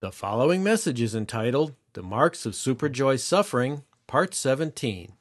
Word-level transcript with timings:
The 0.00 0.10
following 0.10 0.62
message 0.62 1.02
is 1.02 1.14
entitled 1.14 1.74
The 1.92 2.02
Marks 2.02 2.46
of 2.46 2.54
Superjoy 2.54 3.20
Suffering, 3.20 3.82
Part 4.06 4.32
17. 4.34 5.12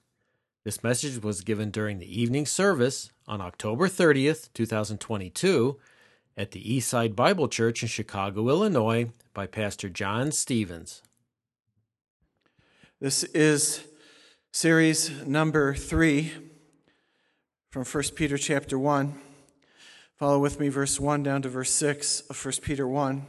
This 0.63 0.81
message 0.81 1.21
was 1.21 1.41
given 1.41 1.69
during 1.69 1.99
the 1.99 2.21
evening 2.21 2.45
service 2.45 3.11
on 3.27 3.41
October 3.41 3.89
30th, 3.89 4.47
2022, 4.53 5.77
at 6.37 6.51
the 6.51 6.63
Eastside 6.63 7.13
Bible 7.13 7.49
Church 7.49 7.81
in 7.81 7.89
Chicago, 7.89 8.47
Illinois, 8.47 9.11
by 9.33 9.45
Pastor 9.47 9.89
Jon 9.89 10.31
Stephens. 10.31 11.01
This 13.01 13.25
is 13.25 13.83
series 14.53 15.11
number 15.25 15.73
three 15.73 16.31
from 17.69 17.83
1 17.83 18.03
Peter 18.15 18.37
chapter 18.37 18.79
1. 18.79 19.19
Follow 20.15 20.39
with 20.39 20.57
me, 20.57 20.69
verse 20.69 21.01
1 21.01 21.21
down 21.21 21.41
to 21.41 21.49
verse 21.49 21.71
6 21.71 22.21
of 22.29 22.45
1 22.45 22.53
Peter 22.61 22.87
1. 22.87 23.25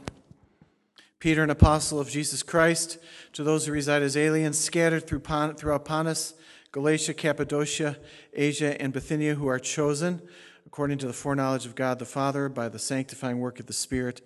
Peter, 1.21 1.43
an 1.43 1.51
apostle 1.51 1.99
of 1.99 2.09
Jesus 2.09 2.41
Christ, 2.41 2.97
to 3.33 3.43
those 3.43 3.67
who 3.67 3.71
reside 3.71 4.01
as 4.01 4.17
aliens 4.17 4.57
scattered 4.57 5.05
through 5.05 5.19
Pon- 5.19 5.53
throughout 5.53 5.85
Pontus, 5.85 6.33
Galatia, 6.71 7.13
Cappadocia, 7.13 7.97
Asia, 8.33 8.81
and 8.81 8.91
Bithynia, 8.91 9.35
who 9.35 9.47
are 9.47 9.59
chosen, 9.59 10.19
according 10.65 10.97
to 10.97 11.05
the 11.05 11.13
foreknowledge 11.13 11.67
of 11.67 11.75
God 11.75 11.99
the 11.99 12.05
Father, 12.05 12.49
by 12.49 12.67
the 12.69 12.79
sanctifying 12.79 13.37
work 13.37 13.59
of 13.59 13.67
the 13.67 13.73
Spirit, 13.73 14.25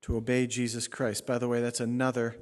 to 0.00 0.16
obey 0.16 0.48
Jesus 0.48 0.88
Christ. 0.88 1.26
By 1.26 1.38
the 1.38 1.46
way, 1.46 1.60
that's 1.60 1.78
another 1.78 2.36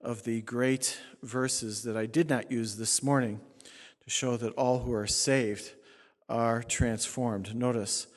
of 0.00 0.24
the 0.24 0.40
great 0.40 0.98
verses 1.22 1.84
that 1.84 1.96
I 1.96 2.06
did 2.06 2.28
not 2.28 2.50
use 2.50 2.74
this 2.74 3.04
morning 3.04 3.40
to 4.02 4.10
show 4.10 4.36
that 4.36 4.52
all 4.54 4.80
who 4.80 4.92
are 4.92 5.06
saved 5.06 5.74
are 6.28 6.60
transformed. 6.60 7.54
Notice, 7.54 8.08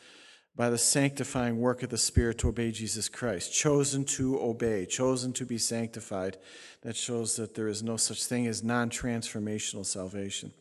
by 0.57 0.71
the 0.71 0.77
sanctifying 0.77 1.59
work 1.59 1.83
of 1.83 1.91
the 1.91 1.99
Spirit 1.99 2.39
to 2.39 2.49
obey 2.49 2.71
Jesus 2.71 3.07
Christ. 3.07 3.53
Chosen 3.53 4.03
to 4.05 4.41
obey, 4.41 4.87
chosen 4.87 5.31
to 5.33 5.45
be 5.45 5.59
sanctified. 5.59 6.37
That 6.81 6.95
shows 6.95 7.35
that 7.35 7.53
there 7.53 7.67
is 7.67 7.83
no 7.83 7.95
such 7.95 8.25
thing 8.25 8.47
as 8.47 8.63
non 8.63 8.89
transformational 8.89 9.85
salvation. 9.85 10.51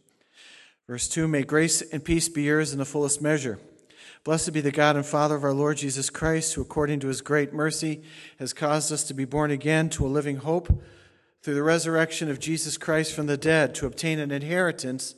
Verse 0.86 1.08
2 1.08 1.26
May 1.26 1.42
grace 1.44 1.80
and 1.80 2.04
peace 2.04 2.28
be 2.28 2.42
yours 2.42 2.72
in 2.72 2.78
the 2.78 2.84
fullest 2.84 3.22
measure. 3.22 3.58
Blessed 4.22 4.52
be 4.52 4.60
the 4.60 4.70
God 4.70 4.96
and 4.96 5.06
Father 5.06 5.36
of 5.36 5.44
our 5.44 5.54
Lord 5.54 5.78
Jesus 5.78 6.10
Christ, 6.10 6.54
who 6.54 6.60
according 6.60 7.00
to 7.00 7.08
his 7.08 7.22
great 7.22 7.54
mercy 7.54 8.02
has 8.38 8.52
caused 8.52 8.92
us 8.92 9.02
to 9.04 9.14
be 9.14 9.24
born 9.24 9.50
again 9.50 9.88
to 9.90 10.04
a 10.04 10.08
living 10.08 10.36
hope 10.36 10.82
through 11.42 11.54
the 11.54 11.62
resurrection 11.62 12.28
of 12.28 12.40
Jesus 12.40 12.76
Christ 12.76 13.14
from 13.14 13.26
the 13.26 13.36
dead, 13.36 13.74
to 13.76 13.86
obtain 13.86 14.18
an 14.18 14.30
inheritance 14.30 15.14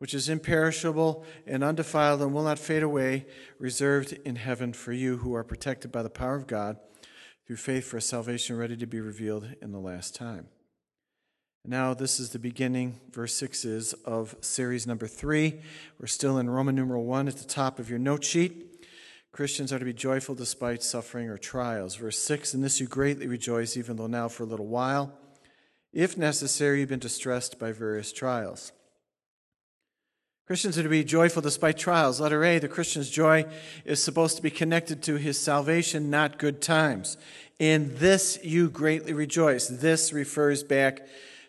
which 0.00 0.14
is 0.14 0.30
imperishable 0.30 1.26
and 1.46 1.62
undefiled 1.62 2.22
and 2.22 2.32
will 2.32 2.42
not 2.42 2.58
fade 2.58 2.82
away, 2.82 3.26
reserved 3.58 4.14
in 4.24 4.36
heaven 4.36 4.72
for 4.72 4.94
you 4.94 5.18
who 5.18 5.34
are 5.34 5.44
protected 5.44 5.92
by 5.92 6.02
the 6.02 6.08
power 6.08 6.34
of 6.36 6.46
God 6.46 6.78
through 7.46 7.56
faith 7.56 7.84
for 7.84 7.98
a 7.98 8.00
salvation 8.00 8.56
ready 8.56 8.78
to 8.78 8.86
be 8.86 8.98
revealed 8.98 9.46
in 9.60 9.72
the 9.72 9.78
last 9.78 10.14
time. 10.14 10.48
Now, 11.66 11.92
this 11.92 12.18
is 12.18 12.30
the 12.30 12.38
beginning, 12.38 12.98
verse 13.10 13.34
6 13.34 13.66
is, 13.66 13.92
of 14.06 14.34
series 14.40 14.86
number 14.86 15.06
three. 15.06 15.60
We're 15.98 16.06
still 16.06 16.38
in 16.38 16.48
Roman 16.48 16.74
numeral 16.74 17.04
1 17.04 17.28
at 17.28 17.36
the 17.36 17.44
top 17.44 17.78
of 17.78 17.90
your 17.90 17.98
note 17.98 18.24
sheet. 18.24 18.86
Christians 19.32 19.70
are 19.70 19.78
to 19.78 19.84
be 19.84 19.92
joyful 19.92 20.34
despite 20.34 20.82
suffering 20.82 21.28
or 21.28 21.36
trials. 21.36 21.96
Verse 21.96 22.18
6 22.18 22.54
In 22.54 22.62
this 22.62 22.80
you 22.80 22.86
greatly 22.86 23.26
rejoice, 23.26 23.76
even 23.76 23.96
though 23.96 24.06
now 24.06 24.28
for 24.28 24.44
a 24.44 24.46
little 24.46 24.66
while, 24.66 25.12
if 25.92 26.16
necessary, 26.16 26.80
you've 26.80 26.88
been 26.88 26.98
distressed 26.98 27.58
by 27.58 27.70
various 27.70 28.14
trials 28.14 28.72
Christians 30.50 30.76
are 30.76 30.82
to 30.82 30.88
be 30.88 31.04
joyful 31.04 31.42
despite 31.42 31.78
trials. 31.78 32.20
Letter 32.20 32.44
A, 32.44 32.58
the 32.58 32.66
Christian's 32.66 33.08
joy 33.08 33.44
is 33.84 34.02
supposed 34.02 34.34
to 34.34 34.42
be 34.42 34.50
connected 34.50 35.00
to 35.04 35.14
his 35.14 35.38
salvation, 35.38 36.10
not 36.10 36.40
good 36.40 36.60
times. 36.60 37.16
In 37.60 37.94
this 37.98 38.36
you 38.42 38.68
greatly 38.68 39.12
rejoice. 39.12 39.68
This 39.68 40.12
refers 40.12 40.64
back 40.64 41.06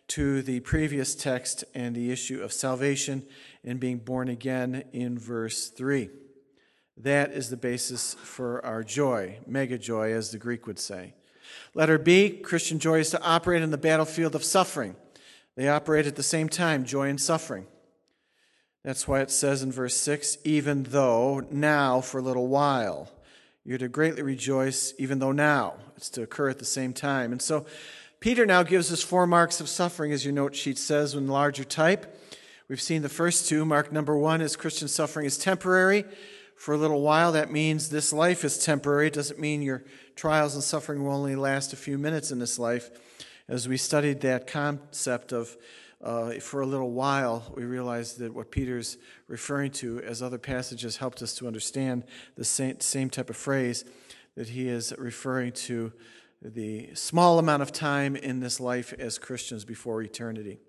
to 0.09 0.43
the 0.43 0.59
previous 0.59 1.15
text 1.15 1.63
and 1.73 1.95
the 1.95 2.11
issue 2.11 2.43
of 2.43 2.53
salvation 2.53 3.25
and 3.63 3.79
being 3.79 3.97
born 3.97 4.29
again 4.29 4.83
in 4.93 5.17
verse 5.17 5.69
3. 5.69 6.11
That 6.95 7.31
is 7.31 7.49
the 7.49 7.57
basis 7.57 8.13
for 8.13 8.63
our 8.63 8.83
joy, 8.83 9.39
mega 9.47 9.79
joy, 9.79 10.13
as 10.13 10.29
the 10.29 10.37
Greek 10.37 10.67
would 10.67 10.77
say. 10.77 11.15
Letter 11.73 11.97
B, 11.97 12.29
Christian 12.29 12.77
joy 12.77 12.99
is 12.99 13.09
to 13.09 13.23
operate 13.23 13.63
in 13.63 13.71
the 13.71 13.79
battlefield 13.79 14.35
of 14.35 14.43
suffering. 14.43 14.95
They 15.55 15.69
operate 15.69 16.05
at 16.05 16.17
the 16.17 16.21
same 16.21 16.49
time, 16.49 16.85
joy 16.85 17.09
and 17.09 17.19
suffering. 17.19 17.65
That's 18.83 19.07
why 19.07 19.21
it 19.21 19.31
says 19.31 19.61
in 19.61 19.71
verse 19.71 19.95
6 19.95 20.37
even 20.43 20.83
though 20.83 21.45
now 21.51 22.01
for 22.01 22.19
a 22.19 22.23
little 22.23 22.47
while. 22.47 23.11
You're 23.63 23.77
to 23.77 23.87
greatly 23.87 24.23
rejoice, 24.23 24.93
even 24.97 25.19
though 25.19 25.31
now. 25.31 25.75
It's 25.95 26.09
to 26.11 26.23
occur 26.23 26.49
at 26.49 26.57
the 26.57 26.65
same 26.65 26.93
time. 26.93 27.31
And 27.31 27.41
so 27.41 27.67
Peter 28.19 28.45
now 28.45 28.63
gives 28.63 28.91
us 28.91 29.03
four 29.03 29.27
marks 29.27 29.61
of 29.61 29.69
suffering, 29.69 30.11
as 30.11 30.25
your 30.25 30.33
note 30.33 30.55
sheet 30.55 30.79
says, 30.79 31.13
in 31.13 31.27
larger 31.27 31.63
type. 31.63 32.17
We've 32.67 32.81
seen 32.81 33.03
the 33.03 33.09
first 33.09 33.47
two. 33.47 33.65
Mark 33.65 33.91
number 33.91 34.17
one 34.17 34.41
is 34.41 34.55
Christian 34.55 34.87
suffering 34.87 35.27
is 35.27 35.37
temporary. 35.37 36.05
For 36.55 36.73
a 36.73 36.77
little 36.77 37.01
while, 37.01 37.31
that 37.33 37.51
means 37.51 37.89
this 37.89 38.13
life 38.13 38.43
is 38.43 38.63
temporary. 38.63 39.07
It 39.07 39.13
doesn't 39.13 39.39
mean 39.39 39.61
your 39.61 39.83
trials 40.15 40.55
and 40.55 40.63
suffering 40.63 41.03
will 41.03 41.13
only 41.13 41.35
last 41.35 41.73
a 41.73 41.75
few 41.75 41.97
minutes 41.97 42.31
in 42.31 42.39
this 42.39 42.57
life. 42.57 42.89
As 43.47 43.67
we 43.67 43.77
studied 43.77 44.21
that 44.21 44.47
concept 44.47 45.33
of 45.33 45.57
uh, 46.03 46.33
for 46.33 46.61
a 46.61 46.65
little 46.65 46.91
while, 46.91 47.51
we 47.55 47.63
realized 47.63 48.19
that 48.19 48.33
what 48.33 48.51
Peter's 48.51 48.97
referring 49.27 49.71
to, 49.71 49.99
as 50.01 50.21
other 50.21 50.37
passages 50.37 50.97
helped 50.97 51.21
us 51.21 51.35
to 51.35 51.47
understand 51.47 52.03
the 52.35 52.43
same, 52.43 52.79
same 52.79 53.09
type 53.09 53.29
of 53.29 53.37
phrase, 53.37 53.85
that 54.35 54.49
he 54.49 54.67
is 54.67 54.93
referring 54.97 55.51
to 55.51 55.91
the 56.41 56.89
small 56.95 57.37
amount 57.37 57.61
of 57.61 57.71
time 57.71 58.15
in 58.15 58.39
this 58.39 58.59
life 58.59 58.93
as 58.97 59.19
Christians 59.19 59.63
before 59.63 60.01
eternity. 60.01 60.59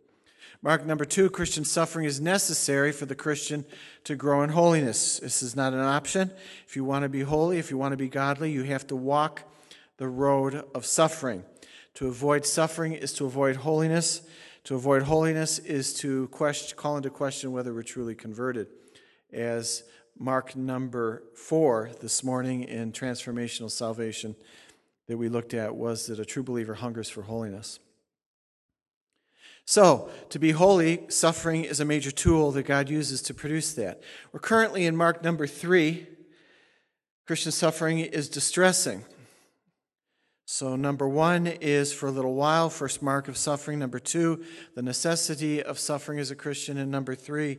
Mark 0.61 0.85
number 0.85 1.05
two 1.05 1.31
Christian 1.31 1.65
suffering 1.65 2.05
is 2.05 2.21
necessary 2.21 2.93
for 2.93 3.07
the 3.07 3.15
Christian 3.15 3.65
to 4.05 4.15
grow 4.15 4.43
in 4.43 4.51
holiness. 4.51 5.19
This 5.21 5.43
is 5.43 5.57
not 5.57 5.73
an 5.73 5.81
option. 5.81 6.31
If 6.67 6.77
you 6.77 6.85
want 6.85 7.05
to 7.05 7.09
be 7.09 7.23
holy, 7.23 7.59
if 7.59 7.71
you 7.71 7.79
want 7.79 7.93
to 7.93 7.97
be 7.97 8.09
godly, 8.09 8.53
you 8.53 8.65
have 8.65 8.87
to 8.89 8.97
walk 8.97 9.43
the 9.97 10.09
road 10.09 10.65
of 10.75 10.85
suffering. 10.85 11.45
To 11.95 12.09
avoid 12.09 12.45
suffering 12.45 12.93
is 12.93 13.13
to 13.15 13.27
avoid 13.27 13.57
holiness. 13.57 14.23
To 14.65 14.77
avoid 14.77 15.03
holiness 15.03 15.59
is 15.59 15.93
to 15.95 16.29
question, 16.29 16.79
call 16.79 16.97
into 16.97 17.11
question 17.11 17.51
whether 17.51 17.75
we're 17.75 17.83
truly 17.83 18.15
converted. 18.15 18.69
As 19.33 19.83
Mark 20.17 20.55
number 20.55 21.25
four 21.35 21.91
this 22.01 22.23
morning 22.23 22.63
in 22.63 22.93
Transformational 22.93 23.73
Salvation 23.73 24.37
that 25.09 25.17
we 25.17 25.29
looked 25.29 25.53
at 25.53 25.75
was 25.75 26.07
that 26.07 26.21
a 26.21 26.25
true 26.25 26.45
believer 26.45 26.75
hungers 26.75 27.09
for 27.09 27.23
holiness. 27.23 27.81
So, 29.65 30.11
to 30.31 30.39
be 30.39 30.53
holy, 30.53 31.07
suffering 31.09 31.65
is 31.65 31.81
a 31.81 31.85
major 31.85 32.13
tool 32.13 32.53
that 32.53 32.63
God 32.63 32.89
uses 32.89 33.21
to 33.23 33.35
produce 33.35 33.75
that. 33.75 34.01
We're 34.31 34.41
currently 34.41 34.87
in 34.87 34.97
Mark 34.97 35.25
number 35.25 35.49
three. 35.49 36.07
Christian 37.27 37.51
suffering 37.51 37.99
is 37.99 38.29
distressing. 38.29 39.05
So, 40.55 40.77
number 40.77 41.09
one 41.09 41.47
is 41.47 41.95
for 41.95 42.09
a 42.09 42.11
little 42.11 42.35
while, 42.35 42.69
first 42.69 43.01
mark 43.01 43.27
of 43.27 43.39
suffering. 43.39 43.79
Number 43.79 43.99
two, 43.99 44.45
the 44.75 44.83
necessity 44.83 45.63
of 45.63 45.79
suffering 45.79 46.19
as 46.19 46.31
a 46.31 46.37
Christian. 46.37 46.77
And 46.77 46.91
number 46.91 47.15
three, 47.15 47.59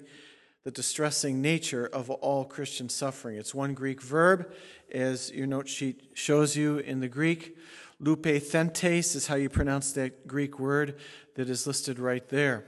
the 0.63 0.69
distressing 0.69 1.41
nature 1.41 1.87
of 1.87 2.11
all 2.11 2.45
Christian 2.45 2.89
suffering. 2.89 3.35
It's 3.37 3.55
one 3.55 3.73
Greek 3.73 3.99
verb, 3.99 4.53
as 4.93 5.31
your 5.31 5.47
note 5.47 5.67
sheet 5.67 6.11
shows 6.13 6.55
you 6.55 6.77
in 6.77 6.99
the 6.99 7.07
Greek. 7.07 7.57
Lupethentes 7.99 9.15
is 9.15 9.25
how 9.25 9.37
you 9.37 9.49
pronounce 9.49 9.91
that 9.93 10.27
Greek 10.27 10.59
word 10.59 10.99
that 11.33 11.49
is 11.49 11.65
listed 11.65 11.97
right 11.97 12.29
there. 12.29 12.63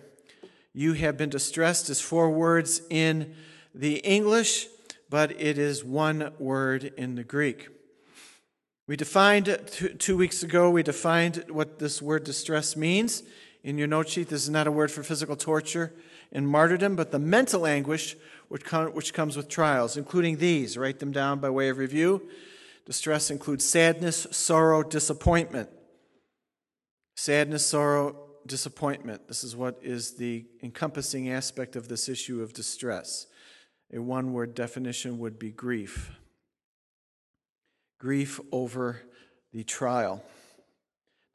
You 0.73 0.93
have 0.93 1.17
been 1.17 1.29
distressed 1.29 1.87
is 1.91 2.01
four 2.01 2.31
words 2.31 2.81
in 2.89 3.35
the 3.75 3.97
English, 3.97 4.69
but 5.07 5.39
it 5.39 5.59
is 5.59 5.83
one 5.83 6.33
word 6.39 6.85
in 6.97 7.13
the 7.13 7.23
Greek. 7.23 7.74
We 8.87 8.95
defined 8.95 9.57
two 9.97 10.15
weeks 10.15 10.43
ago, 10.43 10.69
we 10.69 10.83
defined 10.83 11.45
what 11.49 11.79
this 11.79 12.03
word 12.03 12.23
distress 12.23 12.75
means. 12.75 13.23
In 13.63 13.79
your 13.79 13.87
note 13.87 14.09
sheet, 14.09 14.29
this 14.29 14.43
is 14.43 14.49
not 14.49 14.67
a 14.67 14.71
word 14.71 14.91
for 14.91 15.01
physical 15.01 15.35
torture 15.35 15.91
and 16.31 16.47
martyrdom, 16.47 16.95
but 16.95 17.09
the 17.11 17.17
mental 17.17 17.65
anguish 17.65 18.15
which, 18.47 18.63
which 18.71 19.11
comes 19.11 19.35
with 19.35 19.49
trials, 19.49 19.97
including 19.97 20.37
these. 20.37 20.77
Write 20.77 20.99
them 20.99 21.11
down 21.11 21.39
by 21.39 21.49
way 21.49 21.69
of 21.69 21.79
review. 21.79 22.29
Distress 22.85 23.31
includes 23.31 23.65
sadness, 23.65 24.27
sorrow, 24.29 24.83
disappointment. 24.83 25.69
Sadness, 27.15 27.65
sorrow, 27.65 28.15
disappointment. 28.45 29.27
This 29.27 29.43
is 29.43 29.55
what 29.55 29.79
is 29.81 30.11
the 30.17 30.45
encompassing 30.61 31.31
aspect 31.31 31.75
of 31.75 31.87
this 31.87 32.07
issue 32.07 32.43
of 32.43 32.53
distress. 32.53 33.25
A 33.91 33.99
one 33.99 34.31
word 34.31 34.53
definition 34.53 35.17
would 35.17 35.39
be 35.39 35.49
grief 35.49 36.11
grief 38.05 38.39
over 38.51 39.01
the 39.51 39.63
trial. 39.63 40.23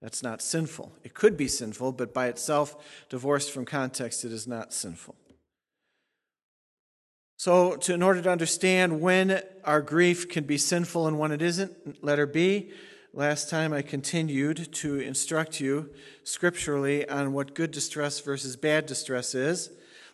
That's 0.01 0.23
not 0.23 0.41
sinful. 0.41 0.93
It 1.03 1.15
could 1.15 1.37
be 1.37 1.49
sinful, 1.49 1.91
but 1.93 2.15
by 2.15 2.29
itself, 2.29 2.77
divorced 3.09 3.51
from 3.51 3.65
context, 3.65 4.25
it 4.25 4.31
is 4.31 4.47
not 4.47 4.73
sinful. 4.73 5.17
So, 7.39 7.75
to, 7.75 7.93
in 7.93 8.05
order 8.05 8.23
to 8.23 8.31
understand 8.31 9.01
when 9.01 9.43
our 9.65 9.83
grief 9.83 10.29
can 10.29 10.45
be 10.45 10.59
sinful 10.59 11.09
and 11.09 11.19
when 11.19 11.33
it 11.33 11.43
isn't, 11.43 12.05
letter 12.05 12.27
B, 12.27 12.71
Last 13.13 13.51
time 13.51 13.73
I 13.73 13.83
continued 13.83 14.73
to 14.75 15.01
instruct 15.01 15.59
you 15.59 15.91
scripturally 16.23 17.09
on 17.09 17.33
what 17.33 17.57
good 17.57 17.73
distress 17.73 18.21
versus 18.21 18.55
bad 18.55 18.87
distress 18.87 19.35
is. 19.35 19.71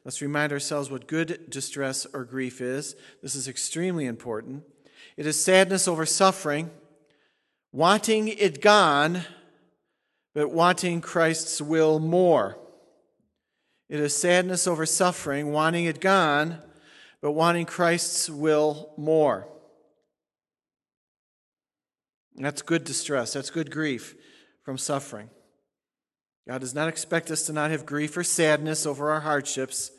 Let's 0.06 0.23
remind 0.23 0.50
ourselves 0.50 0.91
what 0.91 1.06
good 1.06 1.50
distress 1.50 2.06
or 2.14 2.25
grief 2.25 2.62
is. 2.62 2.97
This 3.23 3.35
is 3.35 3.49
extremely 3.49 4.06
important. 4.06 4.64
It 5.16 5.26
is 5.26 5.42
sadness 5.42 5.88
over 5.88 6.04
suffering, 6.04 6.70
wanting 7.72 8.28
it 8.28 8.60
gone, 8.60 9.22
but 10.34 10.50
wanting 10.50 11.00
Christ's 11.00 11.62
will 11.62 11.98
more. 11.98 12.58
It 13.88 14.00
is 14.00 14.14
sadness 14.14 14.66
over 14.66 14.84
suffering, 14.84 15.52
wanting 15.52 15.84
it 15.84 16.00
gone, 16.00 16.60
but 17.22 17.32
wanting 17.32 17.66
Christ's 17.66 18.28
will 18.28 18.92
more. 18.96 19.48
That's 22.34 22.62
good 22.62 22.84
distress. 22.84 23.32
That's 23.32 23.50
good 23.50 23.70
grief 23.70 24.14
from 24.62 24.76
suffering. 24.76 25.30
God 26.46 26.60
does 26.60 26.74
not 26.74 26.88
expect 26.88 27.30
us 27.30 27.42
to 27.46 27.52
not 27.52 27.70
have 27.70 27.86
grief 27.86 28.16
or 28.16 28.22
sadness 28.22 28.86
over 28.86 29.10
our 29.10 29.20
hardships. 29.20 29.90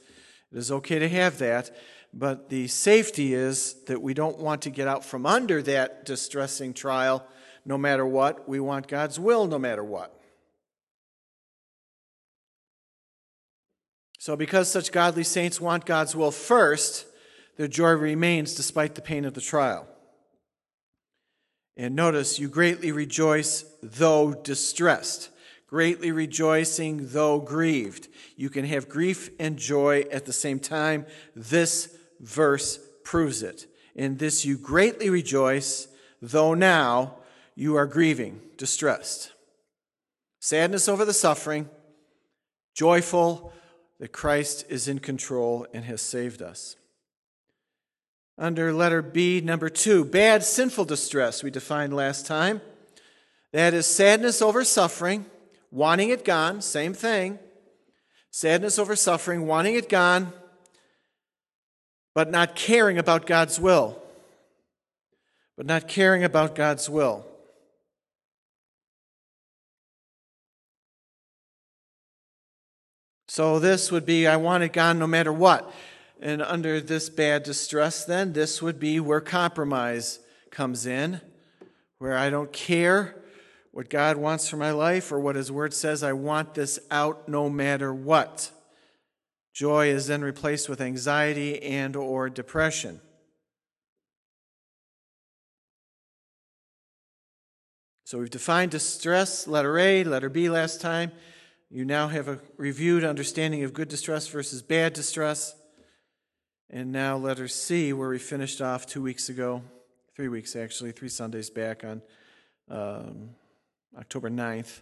It 0.51 0.57
is 0.57 0.71
okay 0.71 0.99
to 0.99 1.09
have 1.09 1.39
that, 1.39 1.75
but 2.13 2.50
the 2.50 2.68
safety 2.68 3.33
is 3.33 3.75
that 3.86 4.01
we 4.01 4.13
don't 4.13 4.39
want 4.39 4.62
to 4.63 4.69
get 4.69 4.88
out 4.88 5.06
from 5.06 5.25
under 5.25 5.62
that 5.63 6.06
distressing 6.06 6.74
trial 6.74 7.25
no 7.65 7.77
matter 7.77 8.06
what. 8.06 8.48
We 8.48 8.59
want 8.59 8.88
God's 8.88 9.19
will 9.19 9.45
no 9.45 9.59
matter 9.59 9.83
what. 9.83 10.13
So, 14.19 14.36
because 14.36 14.69
such 14.69 14.92
godly 14.92 15.24
saints 15.24 15.62
want 15.62 15.86
God's 15.86 16.15
will 16.15 16.31
first, 16.31 17.06
their 17.56 17.68
joy 17.68 17.92
remains 17.92 18.56
despite 18.56 18.95
the 18.95 19.01
pain 19.01 19.25
of 19.25 19.33
the 19.33 19.42
trial. 19.42 19.88
And 21.77 21.95
notice, 21.95 22.39
you 22.39 22.50
greatly 22.50 22.92
rejoice 22.92 23.63
though 23.83 24.33
distressed, 24.33 25.30
greatly 25.67 26.11
rejoicing 26.11 27.09
though 27.09 27.39
grieved. 27.39 28.07
You 28.35 28.49
can 28.49 28.65
have 28.65 28.89
grief 28.89 29.29
and 29.39 29.57
joy 29.57 30.05
at 30.11 30.25
the 30.25 30.33
same 30.33 30.59
time. 30.59 31.05
This 31.35 31.95
verse 32.19 32.79
proves 33.03 33.43
it. 33.43 33.67
In 33.95 34.17
this 34.17 34.45
you 34.45 34.57
greatly 34.57 35.09
rejoice, 35.09 35.87
though 36.21 36.53
now 36.53 37.15
you 37.55 37.75
are 37.75 37.85
grieving, 37.85 38.41
distressed. 38.57 39.33
Sadness 40.39 40.87
over 40.87 41.03
the 41.03 41.13
suffering, 41.13 41.69
joyful 42.73 43.51
that 43.99 44.11
Christ 44.11 44.65
is 44.69 44.87
in 44.87 44.99
control 44.99 45.65
and 45.73 45.83
has 45.85 46.01
saved 46.01 46.41
us. 46.41 46.75
Under 48.37 48.71
letter 48.71 49.01
B, 49.01 49.41
number 49.41 49.67
two, 49.67 50.05
bad 50.05 50.43
sinful 50.43 50.85
distress, 50.85 51.41
we 51.41 51.49
defined 51.49 51.95
last 51.95 52.27
time. 52.27 52.61
That 53.51 53.73
is 53.73 53.87
sadness 53.87 54.41
over 54.43 54.63
suffering, 54.63 55.25
wanting 55.71 56.09
it 56.09 56.25
gone, 56.25 56.61
same 56.61 56.93
thing. 56.93 57.39
Sadness 58.31 58.77
over 58.77 58.95
suffering, 58.95 59.47
wanting 59.47 59.75
it 59.75 59.89
gone, 59.89 60.31
but 62.13 62.29
not 62.29 62.55
caring 62.55 62.97
about 62.97 63.25
God's 63.25 63.59
will. 63.59 64.01
But 65.55 65.65
not 65.65 65.87
caring 65.87 66.23
about 66.23 66.55
God's 66.55 66.89
will. 66.89 67.25
So 73.27 73.59
this 73.59 73.91
would 73.91 74.05
be 74.05 74.25
I 74.25 74.37
want 74.37 74.63
it 74.63 74.73
gone 74.73 74.97
no 74.97 75.07
matter 75.07 75.31
what. 75.31 75.71
And 76.19 76.41
under 76.41 76.81
this 76.81 77.09
bad 77.09 77.43
distress, 77.43 78.03
then, 78.03 78.33
this 78.33 78.61
would 78.61 78.79
be 78.79 78.99
where 78.99 79.21
compromise 79.21 80.19
comes 80.49 80.87
in, 80.87 81.21
where 81.99 82.17
I 82.17 82.31
don't 82.31 82.51
care 82.51 83.15
what 83.77 83.91
God 83.91 84.18
wants 84.18 84.50
for 84.50 84.57
my 84.57 84.71
life 84.71 85.12
or 85.12 85.19
what 85.19 85.35
His 85.35 85.51
Word 85.51 85.71
says. 85.71 86.01
I 86.01 86.12
want 86.12 86.56
this 86.56 86.79
out 86.89 87.29
no 87.29 87.47
matter 87.47 87.94
what. 87.94 88.50
Joy 89.53 89.89
is 89.89 90.07
then 90.07 90.24
replaced 90.24 90.68
with 90.68 90.81
anxiety 90.81 91.62
and 91.62 91.95
or 91.95 92.27
depression. 92.27 93.01
So 98.06 98.18
we've 98.18 98.31
defined 98.31 98.71
distress, 98.71 99.45
letter 99.45 99.77
A, 99.77 100.03
letter 100.03 100.29
B 100.29 100.50
last 100.50 100.81
time. 100.81 101.12
You 101.69 101.85
now 101.85 102.07
have 102.07 102.27
a 102.27 102.39
reviewed 102.57 103.03
understanding 103.03 103.63
of 103.63 103.75
good 103.75 103.89
distress 103.89 104.27
versus 104.27 104.63
bad 104.63 104.94
distress. 104.94 105.53
And 106.71 106.91
now, 106.91 107.15
letter 107.15 107.47
C, 107.47 107.94
where 107.94 108.09
we 108.09 108.18
finished 108.18 108.59
off 108.59 108.88
two 108.88 109.03
weeks 109.03 109.29
ago, 109.29 109.62
three 110.15 110.29
weeks 110.29 110.56
actually, 110.56 110.94
three 110.94 111.09
Sundays 111.09 111.51
back 111.51 111.83
on 111.83 112.01
um, 112.71 113.29
October 113.95 114.30
9th. 114.30 114.81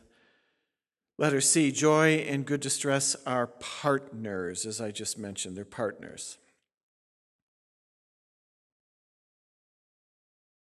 Letter 1.18 1.42
C, 1.42 1.72
joy 1.72 2.16
and 2.28 2.46
good 2.46 2.60
distress 2.60 3.16
are 3.25 3.48
partners, 3.48 4.66
as 4.66 4.81
I 4.81 4.92
just 4.92 5.18
mentioned. 5.18 5.56
They're 5.56 5.66
partners. 5.66 6.38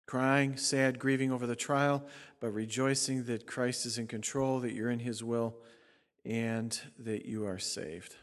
Crying, 0.07 0.55
sad, 0.55 0.99
grieving 0.99 1.33
over 1.33 1.45
the 1.45 1.55
trial, 1.55 2.05
but 2.39 2.51
rejoicing 2.51 3.25
that 3.25 3.45
Christ 3.45 3.85
is 3.85 3.97
in 3.97 4.07
control, 4.07 4.61
that 4.61 4.71
you're 4.71 4.89
in 4.89 4.99
his 4.99 5.21
will, 5.21 5.57
and 6.23 6.79
that 6.97 7.25
you 7.25 7.45
are 7.45 7.59
saved. 7.59 8.15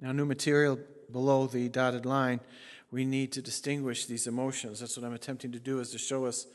Now, 0.00 0.12
new 0.12 0.26
material 0.26 0.78
below 1.14 1.46
the 1.46 1.68
dotted 1.68 2.04
line, 2.04 2.40
we 2.90 3.04
need 3.04 3.32
to 3.32 3.40
distinguish 3.40 4.04
these 4.04 4.26
emotions. 4.26 4.80
That's 4.80 4.96
what 4.98 5.06
I'm 5.06 5.14
attempting 5.14 5.52
to 5.52 5.60
do, 5.60 5.78
is 5.78 5.90
to 5.92 5.98
show 5.98 6.26
us 6.26 6.46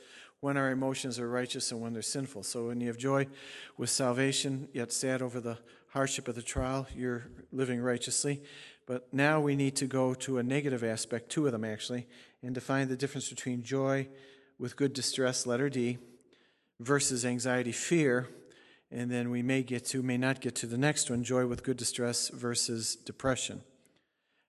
when 0.42 0.58
our 0.58 0.70
emotions 0.70 1.18
are 1.18 1.30
righteous 1.30 1.72
and 1.72 1.82
when 1.82 1.94
they're 1.94 2.02
sinful. 2.02 2.44
So, 2.44 2.68
when 2.68 2.82
you 2.82 2.88
have 2.88 2.98
joy 2.98 3.28
with 3.78 3.90
salvation, 3.90 4.68
yet 4.74 4.92
sad 4.92 5.22
over 5.22 5.40
the 5.40 5.58
hardship 5.90 6.28
of 6.28 6.36
the 6.36 6.42
trial, 6.42 6.88
you're 6.94 7.24
living 7.54 7.82
righteously. 7.82 8.44
But 8.86 9.08
now 9.14 9.40
we 9.40 9.56
need 9.56 9.76
to 9.78 9.86
go 9.86 10.14
to 10.16 10.40
a 10.40 10.44
negative 10.44 10.84
aspect, 10.84 11.30
two 11.30 11.46
of 11.46 11.54
them 11.54 11.64
actually, 11.64 12.06
and 12.44 12.54
define 12.54 12.90
the 12.90 12.98
difference 12.98 13.30
between 13.30 13.64
joy 13.64 14.08
with 14.58 14.76
good 14.76 14.94
distress, 14.94 15.48
letter 15.48 15.70
D, 15.70 16.00
versus 16.80 17.26
anxiety, 17.26 17.72
fear, 17.72 18.28
and 18.92 19.10
then 19.10 19.30
we 19.30 19.42
may 19.42 19.64
get 19.64 19.86
to, 19.86 20.02
may 20.02 20.18
not 20.18 20.42
get 20.42 20.56
to 20.56 20.68
the 20.68 20.78
next 20.78 21.10
one 21.10 21.24
joy 21.24 21.46
with 21.46 21.64
good 21.64 21.78
distress 21.78 22.30
versus 22.30 22.96
depression. 22.96 23.62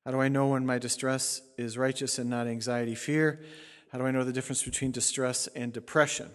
How 0.05 0.11
do 0.11 0.21
I 0.21 0.29
know 0.29 0.49
when 0.49 0.65
my 0.65 0.79
distress 0.79 1.43
is 1.59 1.77
righteous 1.77 2.19
and 2.19 2.31
not 2.31 2.47
anxiety, 2.47 2.95
fear? 2.95 3.41
How 3.93 3.99
do 3.99 4.07
I 4.07 4.11
know 4.11 4.25
the 4.25 4.33
difference 4.33 4.63
between 4.63 4.93
distress 4.93 5.47
and 5.49 5.73
depression? 5.73 6.31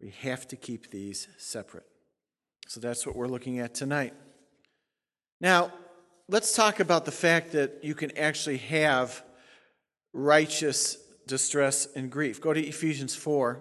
We 0.00 0.10
have 0.20 0.46
to 0.48 0.56
keep 0.56 0.90
these 0.90 1.28
separate. 1.38 1.86
So 2.68 2.80
that's 2.80 3.06
what 3.06 3.16
we're 3.16 3.26
looking 3.26 3.58
at 3.58 3.74
tonight. 3.74 4.14
Now, 5.40 5.72
let's 6.28 6.54
talk 6.54 6.80
about 6.80 7.04
the 7.04 7.12
fact 7.12 7.52
that 7.52 7.80
you 7.82 7.94
can 7.94 8.16
actually 8.16 8.58
have 8.58 9.22
righteous 10.12 10.96
distress 11.26 11.88
and 11.96 12.10
grief. 12.10 12.40
Go 12.40 12.52
to 12.52 12.60
Ephesians 12.60 13.14
4. 13.14 13.60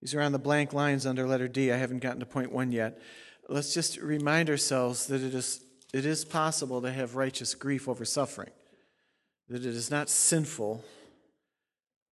These 0.00 0.14
are 0.14 0.20
on 0.20 0.32
the 0.32 0.38
blank 0.38 0.72
lines 0.74 1.06
under 1.06 1.26
letter 1.26 1.48
D. 1.48 1.72
I 1.72 1.76
haven't 1.76 2.00
gotten 2.00 2.20
to 2.20 2.26
point 2.26 2.52
one 2.52 2.70
yet. 2.70 3.00
Let's 3.48 3.74
just 3.74 3.98
remind 3.98 4.48
ourselves 4.48 5.06
that 5.06 5.22
it 5.22 5.34
is, 5.34 5.62
it 5.92 6.06
is 6.06 6.24
possible 6.24 6.80
to 6.82 6.90
have 6.90 7.14
righteous 7.14 7.54
grief 7.54 7.88
over 7.88 8.04
suffering, 8.04 8.50
that 9.48 9.64
it 9.64 9.74
is 9.74 9.90
not 9.90 10.08
sinful 10.08 10.82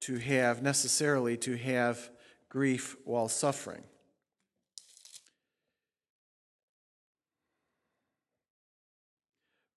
to 0.02 0.18
have 0.18 0.62
necessarily 0.62 1.36
to 1.38 1.56
have 1.56 2.10
grief 2.48 2.96
while 3.04 3.28
suffering. 3.28 3.82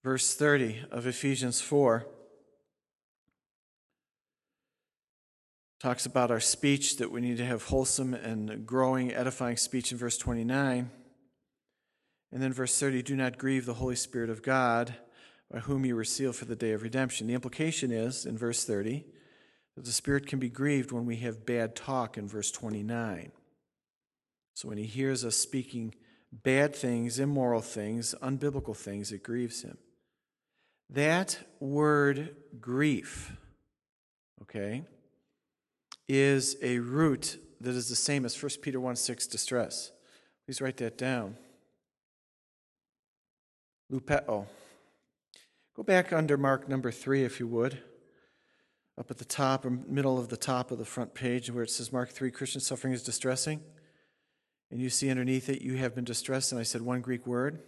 Verse 0.04 0.36
30 0.36 0.84
of 0.92 1.08
Ephesians 1.08 1.62
4 1.62 2.06
talks 5.80 6.06
about 6.06 6.32
our 6.32 6.40
speech, 6.40 6.98
that 6.98 7.12
we 7.12 7.22
need 7.22 7.38
to 7.38 7.46
have 7.46 7.64
wholesome 7.64 8.14
and 8.14 8.66
growing, 8.66 9.14
edifying 9.14 9.58
speech 9.58 9.92
in 9.92 9.98
verse 9.98 10.18
29. 10.18 10.90
And 12.32 12.42
then 12.42 12.54
verse 12.54 12.78
30 12.78 13.02
do 13.04 13.16
not 13.16 13.38
grieve 13.38 13.66
the 13.66 13.76
Holy 13.76 13.96
Spirit 13.96 14.30
of 14.30 14.44
God, 14.44 14.96
by 15.52 15.60
whom 15.60 15.86
you 15.86 15.96
were 15.96 16.04
sealed 16.04 16.36
for 16.36 16.46
the 16.46 16.56
day 16.56 16.72
of 16.72 16.82
redemption. 16.82 17.28
The 17.28 17.34
implication 17.34 17.92
is, 17.92 18.26
in 18.26 18.38
verse 18.38 18.66
30, 18.66 19.06
that 19.76 19.86
the 19.86 19.92
Spirit 19.92 20.28
can 20.28 20.40
be 20.40 20.50
grieved 20.50 20.92
when 20.92 21.06
we 21.06 21.18
have 21.18 21.46
bad 21.46 21.76
talk 21.76 22.18
in 22.18 22.28
verse 22.28 22.52
29. 22.52 23.32
So 24.54 24.70
when 24.70 24.78
he 24.78 24.86
hears 24.86 25.24
us 25.26 25.36
speaking 25.36 25.94
bad 26.32 26.76
things, 26.76 27.20
immoral 27.20 27.62
things, 27.62 28.16
unbiblical 28.22 28.76
things, 28.76 29.12
it 29.12 29.24
grieves 29.24 29.62
him. 29.62 29.78
That 30.90 31.40
word 31.60 32.36
grief, 32.60 33.36
okay, 34.44 34.84
is 36.08 36.58
a 36.62 36.80
root 36.80 37.40
that 37.60 37.76
is 37.76 37.90
the 37.90 37.96
same 37.96 38.26
as 38.26 38.42
1 38.42 38.52
Peter 38.62 38.80
1 38.80 38.96
6 38.96 39.28
distress. 39.28 39.92
Please 40.46 40.62
write 40.62 40.78
that 40.78 40.98
down. 40.98 41.36
Lupeo. 43.92 44.46
Go 45.76 45.84
back 45.84 46.14
under 46.14 46.38
mark 46.38 46.70
number 46.70 46.92
three, 46.92 47.24
if 47.24 47.40
you 47.40 47.48
would, 47.48 47.80
up 48.98 49.12
at 49.12 49.18
the 49.18 49.26
top 49.26 49.66
or 49.66 49.70
middle 49.70 50.18
of 50.18 50.30
the 50.30 50.38
top 50.38 50.72
of 50.72 50.78
the 50.78 50.86
front 50.86 51.14
page 51.14 51.52
where 51.52 51.64
it 51.64 51.70
says 51.70 51.92
Mark 51.92 52.10
3 52.10 52.32
Christian 52.32 52.62
suffering 52.62 52.94
is 52.94 53.04
distressing. 53.04 53.62
And 54.72 54.82
you 54.82 54.90
see 54.90 55.10
underneath 55.10 55.50
it, 55.50 55.62
you 55.62 55.76
have 55.76 55.94
been 55.94 56.06
distressed, 56.06 56.52
and 56.52 56.60
I 56.60 56.64
said 56.64 56.82
one 56.82 57.02
Greek 57.02 57.28
word. 57.28 57.60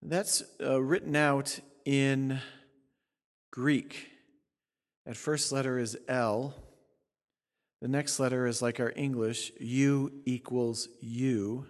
That's 0.00 0.42
uh, 0.60 0.80
written 0.80 1.16
out 1.16 1.58
in 1.84 2.40
Greek. 3.50 4.10
That 5.04 5.16
first 5.16 5.52
letter 5.52 5.78
is 5.78 5.98
L. 6.08 6.54
The 7.82 7.88
next 7.88 8.18
letter 8.18 8.46
is 8.46 8.62
like 8.62 8.80
our 8.80 8.92
English, 8.96 9.52
U 9.60 10.12
equals 10.24 10.88
U. 11.00 11.66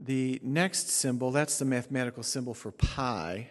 The 0.00 0.40
next 0.44 0.90
symbol, 0.90 1.32
that's 1.32 1.58
the 1.58 1.64
mathematical 1.64 2.22
symbol 2.22 2.54
for 2.54 2.70
pi. 2.70 3.50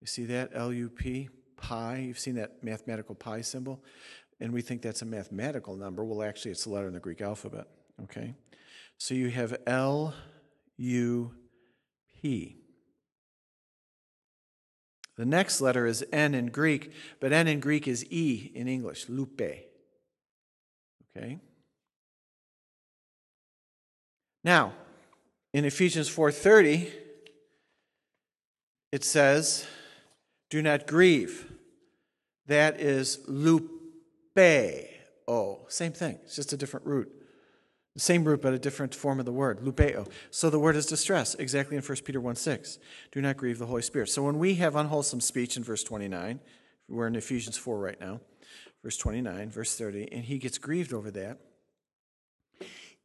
You 0.00 0.06
see 0.06 0.24
that? 0.24 0.50
L 0.52 0.72
U 0.72 0.88
P, 0.88 1.28
pi. 1.56 1.98
You've 1.98 2.18
seen 2.18 2.34
that 2.34 2.62
mathematical 2.62 3.14
pi 3.14 3.40
symbol? 3.40 3.82
And 4.40 4.52
we 4.52 4.62
think 4.62 4.82
that's 4.82 5.02
a 5.02 5.06
mathematical 5.06 5.76
number. 5.76 6.04
Well, 6.04 6.22
actually, 6.22 6.50
it's 6.50 6.66
a 6.66 6.70
letter 6.70 6.88
in 6.88 6.92
the 6.92 7.00
Greek 7.00 7.20
alphabet. 7.20 7.68
Okay? 8.02 8.34
So 8.98 9.14
you 9.14 9.30
have 9.30 9.56
L 9.66 10.12
U 10.76 11.34
P. 12.20 12.56
The 15.16 15.24
next 15.24 15.60
letter 15.60 15.86
is 15.86 16.04
N 16.12 16.34
in 16.34 16.46
Greek, 16.46 16.92
but 17.20 17.32
N 17.32 17.46
in 17.46 17.60
Greek 17.60 17.86
is 17.86 18.04
E 18.10 18.50
in 18.56 18.66
English, 18.66 19.08
lupe. 19.08 19.40
Okay? 21.16 21.38
Now, 24.42 24.74
in 25.54 25.64
Ephesians 25.64 26.08
4:30 26.10 26.92
it 28.92 29.02
says, 29.02 29.66
"Do 30.50 30.60
not 30.60 30.86
grieve." 30.86 31.50
That 32.46 32.78
is 32.80 33.20
lupe. 33.26 33.70
Oh, 35.26 35.64
same 35.68 35.92
thing. 35.92 36.18
It's 36.24 36.36
just 36.36 36.52
a 36.52 36.56
different 36.56 36.84
root. 36.84 37.10
The 37.94 38.00
same 38.00 38.24
root, 38.24 38.42
but 38.42 38.52
a 38.52 38.58
different 38.58 38.94
form 38.94 39.20
of 39.20 39.24
the 39.24 39.32
word, 39.32 39.60
lupeo. 39.60 40.10
So 40.30 40.50
the 40.50 40.58
word 40.58 40.74
is 40.74 40.86
distress, 40.86 41.36
exactly 41.36 41.76
in 41.76 41.82
1 41.82 42.04
Peter 42.04 42.20
1 42.20 42.34
6. 42.34 42.78
Do 43.12 43.22
not 43.22 43.36
grieve 43.36 43.58
the 43.58 43.66
Holy 43.66 43.82
Spirit. 43.82 44.08
So 44.08 44.24
when 44.24 44.40
we 44.40 44.56
have 44.56 44.74
unwholesome 44.74 45.20
speech 45.20 45.56
in 45.56 45.62
verse 45.62 45.84
29, 45.84 46.40
we're 46.88 47.06
in 47.06 47.14
Ephesians 47.14 47.56
4 47.56 47.78
right 47.78 48.00
now, 48.00 48.20
verse 48.82 48.96
29, 48.96 49.50
verse 49.50 49.76
30, 49.76 50.12
and 50.12 50.24
he 50.24 50.38
gets 50.38 50.58
grieved 50.58 50.92
over 50.92 51.12
that, 51.12 51.38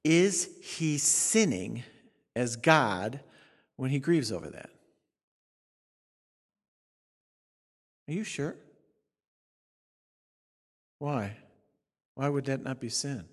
is 0.04 0.50
he 0.62 0.98
sinning 0.98 1.84
as 2.40 2.56
God 2.56 3.20
when 3.76 3.92
he 3.92 4.00
grieves 4.00 4.32
over 4.32 4.50
that? 4.50 4.70
Are 8.08 8.14
you 8.14 8.24
sure? 8.24 8.56
Why? 11.00 11.36
Why 12.16 12.30
would 12.30 12.46
that 12.46 12.64
not 12.64 12.80
be 12.80 12.90
sin? 12.90 13.26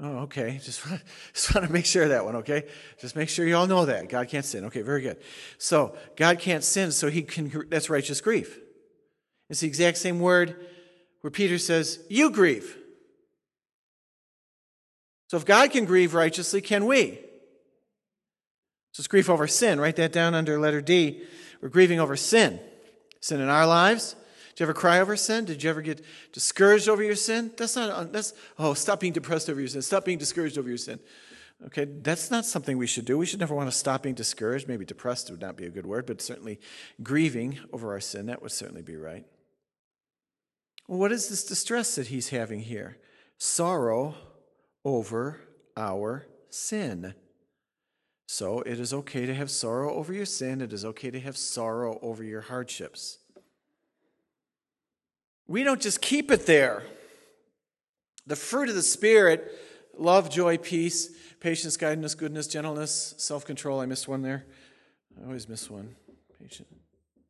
Oh, 0.00 0.18
okay. 0.20 0.58
Just, 0.64 0.82
just 1.34 1.54
want 1.54 1.66
to 1.66 1.72
make 1.72 1.86
sure 1.86 2.08
that 2.08 2.24
one, 2.24 2.36
okay? 2.36 2.64
Just 3.00 3.14
make 3.14 3.28
sure 3.28 3.46
you 3.46 3.56
all 3.56 3.66
know 3.66 3.84
that. 3.84 4.08
God 4.08 4.28
can't 4.28 4.44
sin. 4.44 4.64
Okay, 4.66 4.82
very 4.82 5.02
good. 5.02 5.18
So, 5.58 5.96
God 6.16 6.38
can't 6.38 6.64
sin, 6.64 6.92
so 6.92 7.08
he 7.08 7.22
can, 7.22 7.66
that's 7.68 7.88
righteous 7.88 8.20
grief. 8.20 8.58
It's 9.48 9.60
the 9.60 9.66
exact 9.66 9.98
same 9.98 10.18
word 10.18 10.66
where 11.20 11.30
Peter 11.30 11.58
says, 11.58 12.00
You 12.08 12.30
grieve. 12.30 12.76
So, 15.28 15.36
if 15.36 15.44
God 15.44 15.70
can 15.70 15.84
grieve 15.84 16.14
righteously, 16.14 16.60
can 16.60 16.86
we? 16.86 17.18
So, 18.92 19.00
it's 19.00 19.08
grief 19.08 19.28
over 19.28 19.46
sin. 19.46 19.80
Write 19.80 19.96
that 19.96 20.12
down 20.12 20.34
under 20.34 20.58
letter 20.58 20.80
D. 20.80 21.22
We're 21.60 21.68
grieving 21.68 22.00
over 22.00 22.16
sin. 22.16 22.60
Sin 23.20 23.40
in 23.40 23.48
our 23.48 23.66
lives, 23.66 24.14
did 24.56 24.60
you 24.60 24.64
ever 24.66 24.74
cry 24.74 25.00
over 25.00 25.16
sin? 25.16 25.44
Did 25.44 25.62
you 25.62 25.68
ever 25.68 25.82
get 25.82 26.02
discouraged 26.32 26.88
over 26.88 27.02
your 27.02 27.14
sin? 27.14 27.50
That's 27.58 27.76
not, 27.76 27.90
uh, 27.90 28.04
that's, 28.04 28.32
oh, 28.58 28.72
stop 28.72 29.00
being 29.00 29.12
depressed 29.12 29.50
over 29.50 29.60
your 29.60 29.68
sin. 29.68 29.82
Stop 29.82 30.06
being 30.06 30.16
discouraged 30.16 30.56
over 30.56 30.68
your 30.68 30.78
sin. 30.78 30.98
Okay, 31.66 31.84
that's 31.84 32.30
not 32.30 32.46
something 32.46 32.78
we 32.78 32.86
should 32.86 33.04
do. 33.04 33.18
We 33.18 33.26
should 33.26 33.40
never 33.40 33.54
want 33.54 33.70
to 33.70 33.76
stop 33.76 34.02
being 34.02 34.14
discouraged. 34.14 34.68
Maybe 34.68 34.84
depressed 34.84 35.30
would 35.30 35.40
not 35.42 35.56
be 35.56 35.66
a 35.66 35.70
good 35.70 35.84
word, 35.84 36.06
but 36.06 36.22
certainly 36.22 36.58
grieving 37.02 37.58
over 37.70 37.92
our 37.92 38.00
sin, 38.00 38.26
that 38.26 38.40
would 38.40 38.52
certainly 38.52 38.82
be 38.82 38.96
right. 38.96 39.26
Well, 40.88 40.98
what 40.98 41.12
is 41.12 41.28
this 41.28 41.44
distress 41.44 41.96
that 41.96 42.06
he's 42.06 42.30
having 42.30 42.60
here? 42.60 42.96
Sorrow 43.38 44.14
over 44.86 45.40
our 45.76 46.24
sin. 46.48 47.12
So 48.28 48.60
it 48.60 48.78
is 48.78 48.94
okay 48.94 49.26
to 49.26 49.34
have 49.34 49.50
sorrow 49.50 49.92
over 49.92 50.12
your 50.12 50.24
sin. 50.24 50.60
It 50.60 50.72
is 50.72 50.84
okay 50.84 51.10
to 51.10 51.18
have 51.18 51.36
sorrow 51.36 51.98
over 52.02 52.22
your 52.22 52.42
hardships. 52.42 53.18
We 55.48 55.64
don't 55.64 55.80
just 55.82 56.00
keep 56.00 56.30
it 56.30 56.46
there. 56.46 56.84
The 58.28 58.36
fruit 58.36 58.68
of 58.68 58.76
the 58.76 58.82
Spirit 58.82 59.52
love, 59.98 60.30
joy, 60.30 60.56
peace, 60.56 61.10
patience, 61.40 61.76
kindness, 61.76 62.14
goodness, 62.14 62.46
gentleness, 62.46 63.14
self 63.18 63.44
control. 63.44 63.80
I 63.80 63.86
missed 63.86 64.06
one 64.06 64.22
there. 64.22 64.46
I 65.20 65.26
always 65.26 65.48
miss 65.48 65.68
one. 65.68 65.96
Patient. 66.40 66.68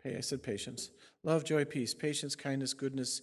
Hey, 0.02 0.16
I 0.16 0.20
said 0.20 0.42
patience. 0.42 0.90
Love, 1.22 1.44
joy, 1.44 1.64
peace, 1.64 1.94
patience, 1.94 2.36
kindness, 2.36 2.74
goodness, 2.74 3.22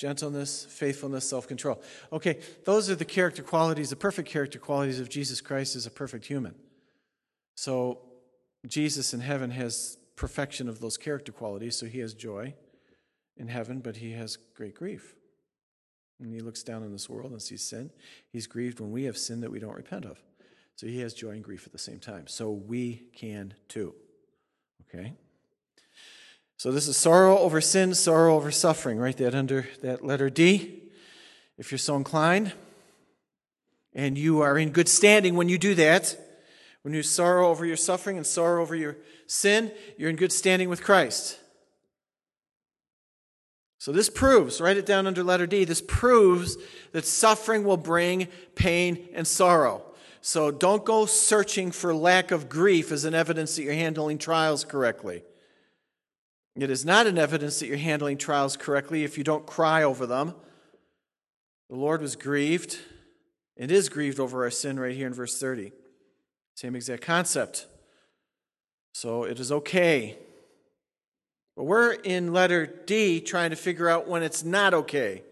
gentleness, 0.00 0.64
faithfulness, 0.64 1.28
self 1.28 1.46
control. 1.46 1.80
Okay, 2.10 2.40
those 2.64 2.88
are 2.88 2.94
the 2.94 3.04
character 3.04 3.42
qualities, 3.42 3.90
the 3.90 3.96
perfect 3.96 4.30
character 4.30 4.58
qualities 4.58 4.98
of 4.98 5.10
Jesus 5.10 5.42
Christ 5.42 5.76
as 5.76 5.84
a 5.84 5.90
perfect 5.90 6.24
human. 6.24 6.54
So, 7.54 7.98
Jesus 8.66 9.12
in 9.12 9.20
heaven 9.20 9.50
has 9.50 9.98
perfection 10.16 10.70
of 10.70 10.80
those 10.80 10.96
character 10.96 11.32
qualities, 11.32 11.76
so 11.76 11.84
he 11.84 11.98
has 11.98 12.14
joy 12.14 12.54
in 13.36 13.48
heaven, 13.48 13.80
but 13.80 13.96
he 13.96 14.12
has 14.12 14.38
great 14.54 14.74
grief. 14.74 15.14
And 16.18 16.32
he 16.32 16.40
looks 16.40 16.62
down 16.62 16.82
on 16.82 16.92
this 16.92 17.08
world 17.08 17.32
and 17.32 17.42
sees 17.42 17.62
sin. 17.62 17.90
He's 18.32 18.46
grieved 18.46 18.80
when 18.80 18.90
we 18.90 19.04
have 19.04 19.18
sin 19.18 19.42
that 19.42 19.50
we 19.50 19.58
don't 19.58 19.76
repent 19.76 20.06
of. 20.06 20.22
So 20.76 20.86
he 20.86 21.00
has 21.00 21.12
joy 21.12 21.30
and 21.30 21.44
grief 21.44 21.66
at 21.66 21.72
the 21.72 21.78
same 21.78 21.98
time. 21.98 22.26
So 22.26 22.50
we 22.50 23.04
can 23.14 23.54
too. 23.68 23.94
Okay? 24.82 25.14
So 26.60 26.70
this 26.70 26.88
is 26.88 26.98
sorrow 26.98 27.38
over 27.38 27.62
sin, 27.62 27.94
sorrow 27.94 28.36
over 28.36 28.50
suffering. 28.50 28.98
Write 28.98 29.16
that 29.16 29.34
under 29.34 29.66
that 29.80 30.04
letter 30.04 30.28
D, 30.28 30.82
if 31.56 31.72
you're 31.72 31.78
so 31.78 31.96
inclined. 31.96 32.52
And 33.94 34.18
you 34.18 34.42
are 34.42 34.58
in 34.58 34.68
good 34.68 34.86
standing 34.86 35.36
when 35.36 35.48
you 35.48 35.56
do 35.56 35.74
that. 35.76 36.18
When 36.82 36.92
you 36.92 37.02
sorrow 37.02 37.48
over 37.48 37.64
your 37.64 37.78
suffering 37.78 38.18
and 38.18 38.26
sorrow 38.26 38.60
over 38.60 38.74
your 38.74 38.98
sin, 39.26 39.72
you're 39.96 40.10
in 40.10 40.16
good 40.16 40.32
standing 40.32 40.68
with 40.68 40.84
Christ. 40.84 41.38
So 43.78 43.90
this 43.90 44.10
proves, 44.10 44.60
write 44.60 44.76
it 44.76 44.84
down 44.84 45.06
under 45.06 45.24
letter 45.24 45.46
D, 45.46 45.64
this 45.64 45.80
proves 45.80 46.58
that 46.92 47.06
suffering 47.06 47.64
will 47.64 47.78
bring 47.78 48.28
pain 48.54 49.08
and 49.14 49.26
sorrow. 49.26 49.82
So 50.20 50.50
don't 50.50 50.84
go 50.84 51.06
searching 51.06 51.70
for 51.70 51.94
lack 51.94 52.30
of 52.30 52.50
grief 52.50 52.92
as 52.92 53.06
an 53.06 53.14
evidence 53.14 53.56
that 53.56 53.62
you're 53.62 53.72
handling 53.72 54.18
trials 54.18 54.62
correctly. 54.62 55.22
It 56.62 56.70
is 56.70 56.84
not 56.84 57.06
an 57.06 57.18
evidence 57.18 57.58
that 57.60 57.66
you're 57.66 57.76
handling 57.76 58.18
trials 58.18 58.56
correctly 58.56 59.04
if 59.04 59.16
you 59.16 59.24
don't 59.24 59.46
cry 59.46 59.82
over 59.82 60.06
them. 60.06 60.34
The 61.68 61.76
Lord 61.76 62.02
was 62.02 62.16
grieved 62.16 62.78
and 63.56 63.70
is 63.70 63.88
grieved 63.88 64.20
over 64.20 64.44
our 64.44 64.50
sin 64.50 64.78
right 64.78 64.94
here 64.94 65.06
in 65.06 65.14
verse 65.14 65.38
30. 65.38 65.72
Same 66.54 66.76
exact 66.76 67.02
concept. 67.02 67.66
So 68.92 69.24
it 69.24 69.38
is 69.38 69.52
okay 69.52 70.18
but 71.60 71.64
we're 71.64 71.92
in 71.92 72.32
letter 72.32 72.64
D 72.86 73.20
trying 73.20 73.50
to 73.50 73.56
figure 73.56 73.86
out 73.86 74.08
when 74.08 74.22
it's 74.22 74.42
not 74.42 74.72
okay. 74.72 75.22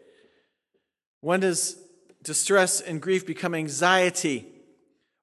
When 1.23 1.41
does 1.41 1.79
distress 2.23 2.83
and 2.83 3.01
grief 3.01 3.27
become 3.27 3.55
anxiety 3.55 4.47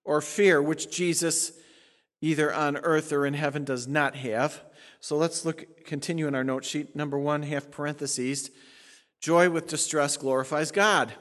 or 0.03 0.19
fear, 0.21 0.59
which 0.59 0.89
Jesus, 0.89 1.51
either 2.21 2.51
on 2.51 2.77
earth 2.77 3.13
or 3.13 3.23
in 3.27 3.35
heaven, 3.35 3.63
does 3.63 3.87
not 3.87 4.15
have? 4.15 4.63
So 4.99 5.17
let's 5.17 5.45
look, 5.45 5.85
continue 5.85 6.27
in 6.27 6.35
our 6.35 6.43
note 6.43 6.65
sheet. 6.65 6.95
Number 6.95 7.19
one, 7.19 7.43
half 7.43 7.71
parentheses. 7.71 8.49
Joy 9.21 9.49
with 9.49 9.67
distress 9.67 10.17
glorifies 10.17 10.71
God. 10.71 11.13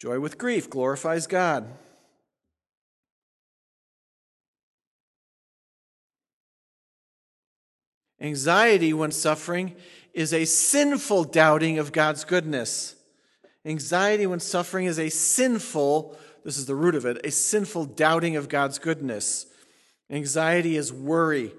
Joy 0.00 0.20
with 0.20 0.38
grief 0.38 0.70
glorifies 0.70 1.26
God. 1.26 1.66
Anxiety, 8.20 8.92
when 8.92 9.12
suffering, 9.12 9.76
is 10.12 10.32
a 10.32 10.44
sinful 10.44 11.24
doubting 11.24 11.78
of 11.78 11.92
God's 11.92 12.24
goodness. 12.24 12.96
Anxiety, 13.64 14.26
when 14.26 14.40
suffering, 14.40 14.86
is 14.86 14.98
a 14.98 15.08
sinful, 15.08 16.18
this 16.44 16.58
is 16.58 16.66
the 16.66 16.74
root 16.74 16.94
of 16.94 17.04
it, 17.04 17.24
a 17.24 17.30
sinful 17.30 17.84
doubting 17.84 18.36
of 18.36 18.48
God's 18.48 18.78
goodness. 18.78 19.46
Anxiety 20.10 20.76
is 20.76 20.92
worry. 20.92 21.52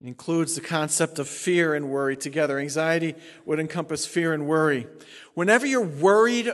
It 0.00 0.06
includes 0.06 0.54
the 0.54 0.60
concept 0.60 1.18
of 1.18 1.28
fear 1.28 1.74
and 1.74 1.90
worry 1.90 2.16
together. 2.16 2.58
Anxiety 2.58 3.14
would 3.44 3.60
encompass 3.60 4.06
fear 4.06 4.32
and 4.32 4.46
worry. 4.46 4.86
Whenever 5.34 5.66
you're 5.66 5.82
worried 5.82 6.50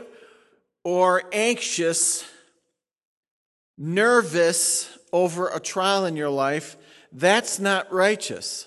or 0.83 1.23
anxious, 1.31 2.25
nervous 3.77 4.97
over 5.13 5.49
a 5.49 5.59
trial 5.59 6.05
in 6.05 6.15
your 6.15 6.29
life, 6.29 6.75
that's 7.11 7.59
not 7.59 7.91
righteous. 7.91 8.65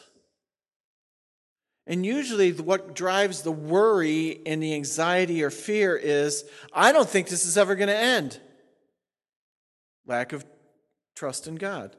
And 1.86 2.06
usually, 2.06 2.52
what 2.52 2.94
drives 2.94 3.42
the 3.42 3.52
worry 3.52 4.40
and 4.46 4.62
the 4.62 4.74
anxiety 4.74 5.42
or 5.42 5.50
fear 5.50 5.96
is 5.96 6.44
I 6.72 6.92
don't 6.92 7.08
think 7.08 7.28
this 7.28 7.44
is 7.44 7.58
ever 7.58 7.74
going 7.74 7.88
to 7.88 7.96
end. 7.96 8.38
Lack 10.06 10.32
of 10.32 10.44
trust 11.16 11.46
in 11.46 11.56
God. 11.56 11.96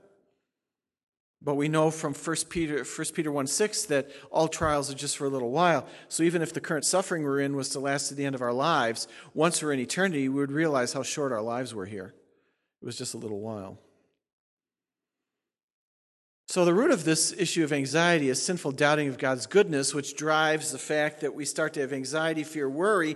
But 1.43 1.55
we 1.55 1.67
know 1.67 1.89
from 1.89 2.13
1 2.13 2.35
Peter, 2.49 2.83
1 2.83 3.07
Peter 3.15 3.31
1 3.31 3.47
6 3.47 3.85
that 3.85 4.11
all 4.29 4.47
trials 4.47 4.91
are 4.91 4.95
just 4.95 5.17
for 5.17 5.25
a 5.25 5.29
little 5.29 5.49
while. 5.49 5.87
So 6.07 6.21
even 6.23 6.41
if 6.41 6.53
the 6.53 6.61
current 6.61 6.85
suffering 6.85 7.23
we're 7.23 7.39
in 7.39 7.55
was 7.55 7.69
to 7.69 7.79
last 7.79 8.09
to 8.09 8.15
the 8.15 8.25
end 8.25 8.35
of 8.35 8.41
our 8.41 8.53
lives, 8.53 9.07
once 9.33 9.61
we're 9.61 9.73
in 9.73 9.79
eternity, 9.79 10.29
we 10.29 10.39
would 10.39 10.51
realize 10.51 10.93
how 10.93 11.01
short 11.01 11.31
our 11.31 11.41
lives 11.41 11.73
were 11.73 11.87
here. 11.87 12.13
It 12.81 12.85
was 12.85 12.97
just 12.97 13.15
a 13.15 13.17
little 13.17 13.39
while. 13.39 13.79
So, 16.47 16.65
the 16.65 16.73
root 16.73 16.91
of 16.91 17.05
this 17.05 17.33
issue 17.37 17.63
of 17.63 17.71
anxiety 17.71 18.27
is 18.29 18.41
sinful 18.41 18.73
doubting 18.73 19.07
of 19.07 19.17
God's 19.17 19.47
goodness, 19.47 19.95
which 19.95 20.17
drives 20.17 20.71
the 20.71 20.77
fact 20.77 21.21
that 21.21 21.33
we 21.33 21.45
start 21.45 21.73
to 21.73 21.79
have 21.79 21.93
anxiety, 21.93 22.43
fear, 22.43 22.69
worry. 22.69 23.15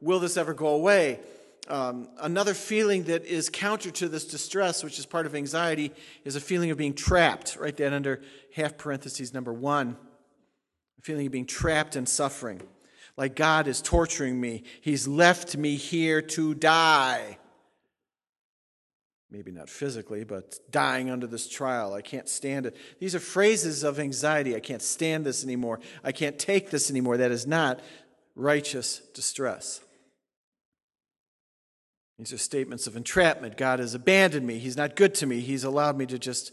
Will 0.00 0.20
this 0.20 0.36
ever 0.36 0.54
go 0.54 0.68
away? 0.68 1.18
Um, 1.68 2.08
another 2.20 2.54
feeling 2.54 3.04
that 3.04 3.24
is 3.24 3.50
counter 3.50 3.90
to 3.90 4.08
this 4.08 4.24
distress, 4.24 4.84
which 4.84 4.98
is 4.98 5.06
part 5.06 5.26
of 5.26 5.34
anxiety, 5.34 5.92
is 6.24 6.36
a 6.36 6.40
feeling 6.40 6.70
of 6.70 6.78
being 6.78 6.94
trapped. 6.94 7.56
Write 7.58 7.76
that 7.78 7.92
under 7.92 8.22
half 8.54 8.78
parentheses 8.78 9.34
number 9.34 9.52
one. 9.52 9.96
A 10.98 11.02
feeling 11.02 11.26
of 11.26 11.32
being 11.32 11.46
trapped 11.46 11.96
and 11.96 12.08
suffering. 12.08 12.62
Like 13.16 13.34
God 13.34 13.66
is 13.66 13.82
torturing 13.82 14.40
me. 14.40 14.62
He's 14.80 15.08
left 15.08 15.56
me 15.56 15.76
here 15.76 16.22
to 16.22 16.54
die. 16.54 17.38
Maybe 19.28 19.50
not 19.50 19.68
physically, 19.68 20.22
but 20.22 20.54
dying 20.70 21.10
under 21.10 21.26
this 21.26 21.48
trial. 21.48 21.94
I 21.94 22.00
can't 22.00 22.28
stand 22.28 22.66
it. 22.66 22.76
These 23.00 23.14
are 23.16 23.20
phrases 23.20 23.82
of 23.82 23.98
anxiety. 23.98 24.54
I 24.54 24.60
can't 24.60 24.82
stand 24.82 25.26
this 25.26 25.42
anymore. 25.42 25.80
I 26.04 26.12
can't 26.12 26.38
take 26.38 26.70
this 26.70 26.90
anymore. 26.90 27.16
That 27.16 27.32
is 27.32 27.44
not 27.44 27.80
righteous 28.36 29.00
distress. 29.14 29.80
These 32.18 32.32
are 32.32 32.38
statements 32.38 32.86
of 32.86 32.96
entrapment. 32.96 33.58
God 33.58 33.78
has 33.78 33.94
abandoned 33.94 34.46
me. 34.46 34.58
He's 34.58 34.76
not 34.76 34.96
good 34.96 35.14
to 35.16 35.26
me. 35.26 35.40
He's 35.40 35.64
allowed 35.64 35.98
me 35.98 36.06
to 36.06 36.18
just 36.18 36.52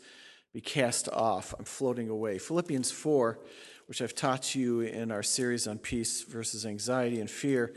be 0.53 0.59
cast 0.59 1.07
off. 1.09 1.53
I'm 1.57 1.63
floating 1.63 2.09
away. 2.09 2.37
Philippians 2.37 2.91
4, 2.91 3.39
which 3.87 4.01
I've 4.01 4.13
taught 4.13 4.55
you 4.55 4.81
in 4.81 5.09
our 5.09 5.23
series 5.23 5.65
on 5.65 5.77
peace 5.77 6.23
versus 6.23 6.65
anxiety 6.65 7.21
and 7.21 7.31
fear, 7.31 7.73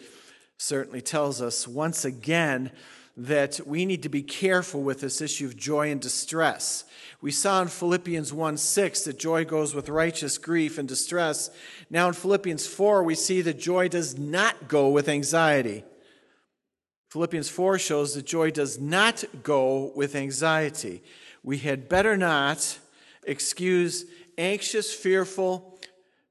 certainly 0.58 1.00
tells 1.00 1.40
us 1.40 1.68
once 1.68 2.04
again 2.04 2.72
that 3.16 3.60
we 3.64 3.86
need 3.86 4.02
to 4.02 4.08
be 4.08 4.22
careful 4.22 4.82
with 4.82 5.00
this 5.00 5.20
issue 5.20 5.46
of 5.46 5.56
joy 5.56 5.90
and 5.90 6.00
distress. 6.00 6.84
We 7.22 7.30
saw 7.30 7.62
in 7.62 7.68
Philippians 7.68 8.32
1 8.32 8.56
6 8.56 9.04
that 9.04 9.18
joy 9.18 9.44
goes 9.44 9.74
with 9.74 9.88
righteous 9.88 10.38
grief 10.38 10.76
and 10.76 10.88
distress. 10.88 11.50
Now 11.88 12.08
in 12.08 12.14
Philippians 12.14 12.66
4, 12.66 13.04
we 13.04 13.14
see 13.14 13.42
that 13.42 13.58
joy 13.58 13.88
does 13.88 14.18
not 14.18 14.68
go 14.68 14.88
with 14.88 15.08
anxiety. 15.08 15.84
Philippians 17.16 17.48
4 17.48 17.78
shows 17.78 18.14
that 18.14 18.26
joy 18.26 18.50
does 18.50 18.78
not 18.78 19.24
go 19.42 19.90
with 19.96 20.14
anxiety. 20.14 21.02
We 21.42 21.56
had 21.56 21.88
better 21.88 22.14
not 22.14 22.78
excuse 23.22 24.04
anxious, 24.36 24.92
fearful 24.92 25.80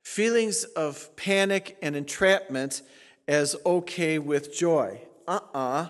feelings 0.03 0.63
of 0.63 1.15
panic 1.15 1.75
and 1.81 1.95
entrapment 1.95 2.83
as 3.27 3.55
okay 3.65 4.19
with 4.19 4.55
joy. 4.55 5.01
Uh 5.27 5.39
uh-uh. 5.55 5.59
uh. 5.59 5.87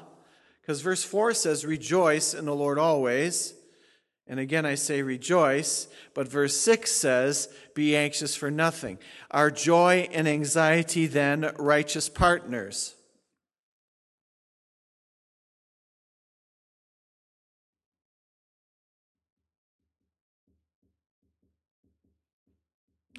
Because 0.62 0.80
verse 0.80 1.04
4 1.04 1.34
says, 1.34 1.66
Rejoice 1.66 2.34
in 2.34 2.46
the 2.46 2.56
Lord 2.56 2.80
always. 2.80 3.54
And 4.28 4.40
again, 4.40 4.66
I 4.66 4.76
say 4.76 5.02
rejoice. 5.02 5.90
But 6.14 6.30
verse 6.30 6.56
6 6.56 6.90
says, 6.90 7.50
Be 7.74 7.98
anxious 7.98 8.34
for 8.34 8.50
nothing. 8.50 9.00
Are 9.30 9.52
joy 9.52 10.08
and 10.14 10.26
anxiety 10.26 11.06
then 11.06 11.52
righteous 11.58 12.08
partners? 12.08 12.95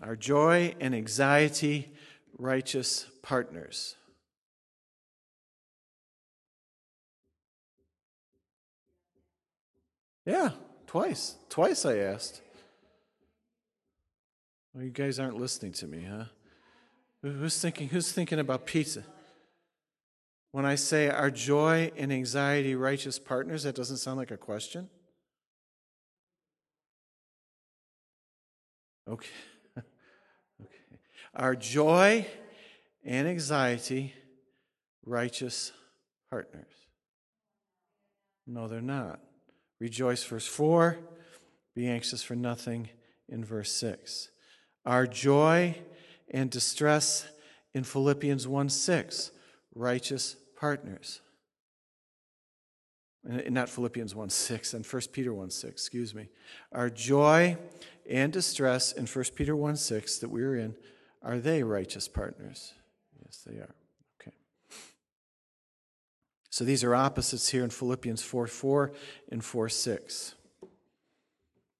Our 0.02 0.14
joy 0.14 0.74
and 0.78 0.94
anxiety, 0.94 1.90
righteous 2.38 3.06
partners. 3.22 3.96
Yeah, 10.26 10.50
twice. 10.86 11.36
Twice 11.48 11.86
I 11.86 11.98
asked. 11.98 12.42
Well, 14.74 14.84
you 14.84 14.90
guys 14.90 15.18
aren't 15.18 15.38
listening 15.38 15.72
to 15.72 15.86
me, 15.86 16.04
huh? 16.04 16.24
Who's 17.22 17.58
thinking 17.58 17.88
who's 17.88 18.12
thinking 18.12 18.38
about 18.38 18.66
pizza? 18.66 19.04
When 20.52 20.66
I 20.66 20.74
say 20.74 21.08
our 21.08 21.30
joy 21.30 21.92
and 21.96 22.12
anxiety 22.12 22.74
righteous 22.74 23.18
partners, 23.18 23.62
that 23.62 23.74
doesn't 23.74 23.98
sound 23.98 24.18
like 24.18 24.30
a 24.30 24.36
question? 24.36 24.88
Okay. 29.08 29.28
Are 31.36 31.54
joy 31.54 32.26
and 33.04 33.28
anxiety 33.28 34.14
righteous 35.04 35.70
partners? 36.30 36.72
No, 38.46 38.68
they're 38.68 38.80
not. 38.80 39.20
Rejoice, 39.78 40.24
verse 40.24 40.46
4. 40.46 40.96
Be 41.74 41.88
anxious 41.88 42.22
for 42.22 42.34
nothing 42.34 42.88
in 43.28 43.44
verse 43.44 43.70
6. 43.72 44.30
Our 44.86 45.06
joy 45.06 45.76
and 46.30 46.50
distress 46.50 47.26
in 47.74 47.84
Philippians 47.84 48.48
1 48.48 48.68
6, 48.70 49.30
righteous 49.74 50.36
partners. 50.58 51.20
Not 53.24 53.68
Philippians 53.68 54.14
1 54.14 54.30
6 54.30 54.74
and 54.74 54.86
1 54.86 55.02
Peter 55.12 55.34
1 55.34 55.50
6, 55.50 55.70
excuse 55.70 56.14
me. 56.14 56.28
Our 56.72 56.88
joy 56.88 57.58
and 58.08 58.32
distress 58.32 58.92
in 58.92 59.06
1 59.06 59.24
Peter 59.34 59.54
1 59.54 59.76
6 59.76 60.18
that 60.18 60.30
we 60.30 60.42
are 60.42 60.56
in 60.56 60.74
are 61.22 61.38
they 61.38 61.62
righteous 61.62 62.08
partners? 62.08 62.72
Yes, 63.24 63.42
they 63.46 63.56
are. 63.56 63.74
Okay. 64.20 64.32
So 66.50 66.64
these 66.64 66.84
are 66.84 66.94
opposites 66.94 67.48
here 67.48 67.64
in 67.64 67.70
Philippians 67.70 68.22
4 68.22 68.46
4 68.46 68.92
and 69.30 69.44
4 69.44 69.68
6. 69.68 70.34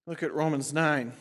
Look 0.07 0.22
at 0.22 0.33
Romans 0.33 0.72
9. 0.72 1.12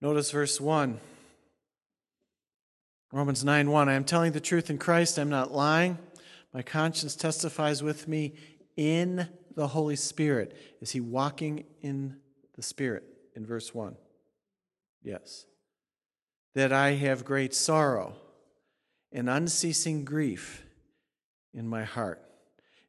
Notice 0.00 0.30
verse 0.30 0.60
1. 0.60 1.00
Romans 3.16 3.42
9 3.46 3.70
1. 3.70 3.88
I 3.88 3.94
am 3.94 4.04
telling 4.04 4.32
the 4.32 4.40
truth 4.40 4.68
in 4.68 4.76
Christ. 4.76 5.16
I'm 5.16 5.30
not 5.30 5.50
lying. 5.50 5.96
My 6.52 6.60
conscience 6.60 7.16
testifies 7.16 7.82
with 7.82 8.06
me 8.06 8.34
in 8.76 9.26
the 9.54 9.68
Holy 9.68 9.96
Spirit. 9.96 10.54
Is 10.82 10.90
he 10.90 11.00
walking 11.00 11.64
in 11.80 12.16
the 12.56 12.62
Spirit 12.62 13.04
in 13.34 13.46
verse 13.46 13.74
1? 13.74 13.96
Yes. 15.02 15.46
That 16.54 16.74
I 16.74 16.90
have 16.90 17.24
great 17.24 17.54
sorrow 17.54 18.16
and 19.10 19.30
unceasing 19.30 20.04
grief 20.04 20.66
in 21.54 21.66
my 21.66 21.84
heart. 21.84 22.22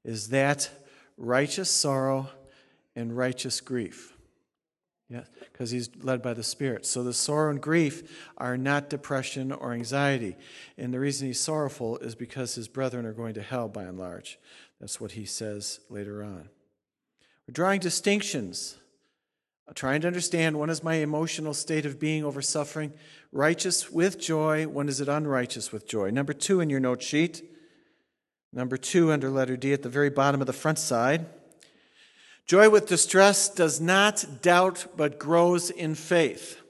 Is 0.03 0.27
that 0.29 0.69
righteous 1.15 1.71
sorrow 1.71 2.29
and 2.97 3.15
righteous 3.15 3.61
grief? 3.61 4.16
Yeah, 5.09 5.23
because 5.39 5.71
he's 5.71 5.89
led 6.01 6.21
by 6.21 6.33
the 6.33 6.43
Spirit. 6.43 6.85
So 6.85 7.01
the 7.01 7.13
sorrow 7.13 7.49
and 7.49 7.61
grief 7.61 8.27
are 8.37 8.57
not 8.57 8.89
depression 8.89 9.53
or 9.53 9.71
anxiety. 9.71 10.35
And 10.77 10.93
the 10.93 10.99
reason 10.99 11.27
he's 11.27 11.39
sorrowful 11.39 11.97
is 11.99 12.13
because 12.13 12.55
his 12.55 12.67
brethren 12.67 13.05
are 13.05 13.13
going 13.13 13.33
to 13.35 13.41
hell 13.41 13.69
by 13.69 13.83
and 13.83 13.97
large. 13.97 14.37
That's 14.81 14.99
what 14.99 15.13
he 15.13 15.25
says 15.25 15.79
later 15.89 16.23
on. 16.23 16.49
We're 17.47 17.53
drawing 17.53 17.79
distinctions, 17.79 18.75
uh, 19.69 19.71
trying 19.73 20.01
to 20.01 20.07
understand 20.07 20.59
when 20.59 20.69
is 20.69 20.83
my 20.83 20.95
emotional 20.95 21.53
state 21.53 21.85
of 21.85 21.99
being 21.99 22.25
over 22.25 22.41
suffering 22.41 22.91
righteous 23.31 23.89
with 23.89 24.19
joy, 24.19 24.67
when 24.67 24.89
is 24.89 24.99
it 24.99 25.07
unrighteous 25.07 25.71
with 25.71 25.87
joy. 25.87 26.09
Number 26.09 26.33
two 26.33 26.59
in 26.59 26.69
your 26.69 26.81
note 26.81 27.01
sheet. 27.01 27.49
Number 28.51 28.75
two 28.75 29.13
under 29.13 29.29
letter 29.29 29.55
D 29.55 29.71
at 29.71 29.83
the 29.83 29.89
very 29.89 30.09
bottom 30.09 30.41
of 30.41 30.47
the 30.47 30.53
front 30.53 30.79
side. 30.79 31.27
Joy 32.47 32.69
with 32.69 32.87
distress 32.87 33.49
does 33.49 33.81
not 33.81 34.41
doubt 34.41 34.87
but 34.95 35.19
grows 35.19 35.69
in 35.69 35.95
faith. 35.95 36.61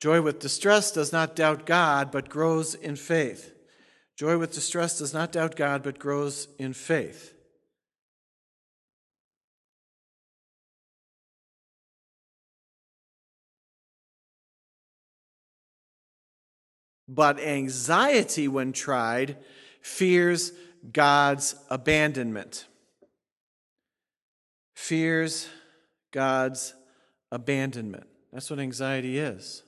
Joy 0.00 0.22
with 0.22 0.38
distress 0.38 0.92
does 0.92 1.12
not 1.12 1.34
doubt 1.34 1.66
God, 1.66 2.12
but 2.12 2.28
grows 2.28 2.74
in 2.74 2.94
faith. 2.94 3.52
Joy 4.16 4.38
with 4.38 4.52
distress 4.52 4.98
does 4.98 5.12
not 5.12 5.32
doubt 5.32 5.56
God, 5.56 5.82
but 5.82 5.98
grows 5.98 6.46
in 6.58 6.74
faith. 6.74 7.34
But 17.08 17.40
anxiety, 17.40 18.46
when 18.46 18.72
tried, 18.72 19.36
fears 19.82 20.52
God's 20.92 21.56
abandonment. 21.68 22.66
Fears 24.80 25.46
God's 26.10 26.74
abandonment. 27.30 28.06
That's 28.32 28.48
what 28.48 28.58
anxiety 28.58 29.18
is. 29.18 29.62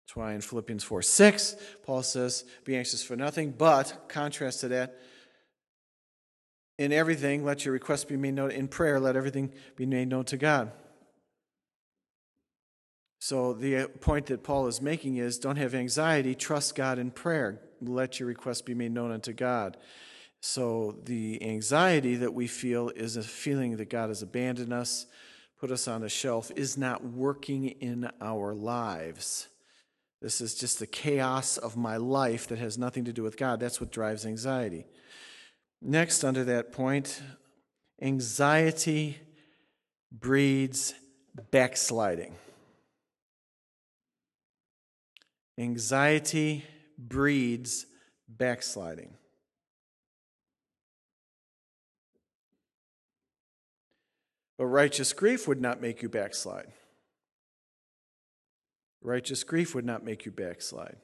That's 0.00 0.16
why 0.16 0.32
in 0.32 0.40
Philippians 0.40 0.82
4 0.82 1.02
6, 1.02 1.56
Paul 1.84 2.02
says, 2.02 2.46
Be 2.64 2.74
anxious 2.74 3.04
for 3.04 3.16
nothing, 3.16 3.50
but, 3.50 4.08
contrast 4.08 4.60
to 4.60 4.68
that, 4.68 4.98
in 6.78 6.90
everything, 6.90 7.44
let 7.44 7.66
your 7.66 7.74
requests 7.74 8.06
be 8.06 8.16
made 8.16 8.32
known. 8.32 8.50
In 8.50 8.66
prayer, 8.66 8.98
let 8.98 9.14
everything 9.14 9.52
be 9.76 9.84
made 9.84 10.08
known 10.08 10.24
to 10.24 10.38
God. 10.38 10.72
So, 13.20 13.52
the 13.52 13.76
uh, 13.76 13.88
point 14.00 14.26
that 14.26 14.42
Paul 14.42 14.68
is 14.68 14.80
making 14.80 15.18
is 15.18 15.38
don't 15.38 15.56
have 15.56 15.74
anxiety, 15.74 16.34
trust 16.34 16.74
God 16.74 16.98
in 16.98 17.10
prayer. 17.10 17.60
Let 17.82 18.18
your 18.18 18.26
requests 18.26 18.62
be 18.62 18.74
made 18.74 18.92
known 18.92 19.12
unto 19.12 19.34
God. 19.34 19.76
So, 20.44 20.98
the 21.04 21.40
anxiety 21.40 22.16
that 22.16 22.34
we 22.34 22.48
feel 22.48 22.88
is 22.88 23.16
a 23.16 23.22
feeling 23.22 23.76
that 23.76 23.88
God 23.88 24.08
has 24.08 24.22
abandoned 24.22 24.72
us, 24.72 25.06
put 25.60 25.70
us 25.70 25.86
on 25.86 26.02
a 26.02 26.08
shelf, 26.08 26.50
is 26.56 26.76
not 26.76 27.04
working 27.04 27.68
in 27.68 28.10
our 28.20 28.52
lives. 28.52 29.46
This 30.20 30.40
is 30.40 30.56
just 30.56 30.80
the 30.80 30.86
chaos 30.88 31.58
of 31.58 31.76
my 31.76 31.96
life 31.96 32.48
that 32.48 32.58
has 32.58 32.76
nothing 32.76 33.04
to 33.04 33.12
do 33.12 33.22
with 33.22 33.36
God. 33.36 33.60
That's 33.60 33.80
what 33.80 33.92
drives 33.92 34.26
anxiety. 34.26 34.84
Next, 35.80 36.24
under 36.24 36.42
that 36.42 36.72
point, 36.72 37.22
anxiety 38.00 39.20
breeds 40.10 40.92
backsliding. 41.52 42.34
Anxiety 45.56 46.64
breeds 46.98 47.86
backsliding. 48.28 49.14
But 54.62 54.68
righteous 54.68 55.12
grief 55.12 55.48
would 55.48 55.60
not 55.60 55.82
make 55.82 56.02
you 56.02 56.08
backslide. 56.08 56.68
Righteous 59.02 59.42
grief 59.42 59.74
would 59.74 59.84
not 59.84 60.04
make 60.04 60.24
you 60.24 60.30
backslide. 60.30 60.98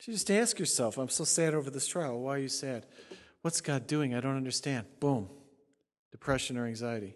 So 0.00 0.10
just 0.10 0.32
ask 0.32 0.58
yourself, 0.58 0.98
I'm 0.98 1.08
so 1.08 1.22
sad 1.22 1.54
over 1.54 1.70
this 1.70 1.86
trial. 1.86 2.18
Why 2.18 2.34
are 2.34 2.38
you 2.38 2.48
sad? 2.48 2.86
What's 3.42 3.60
God 3.60 3.86
doing? 3.86 4.16
I 4.16 4.20
don't 4.20 4.36
understand. 4.36 4.86
Boom. 4.98 5.28
Depression 6.10 6.58
or 6.58 6.66
anxiety. 6.66 7.14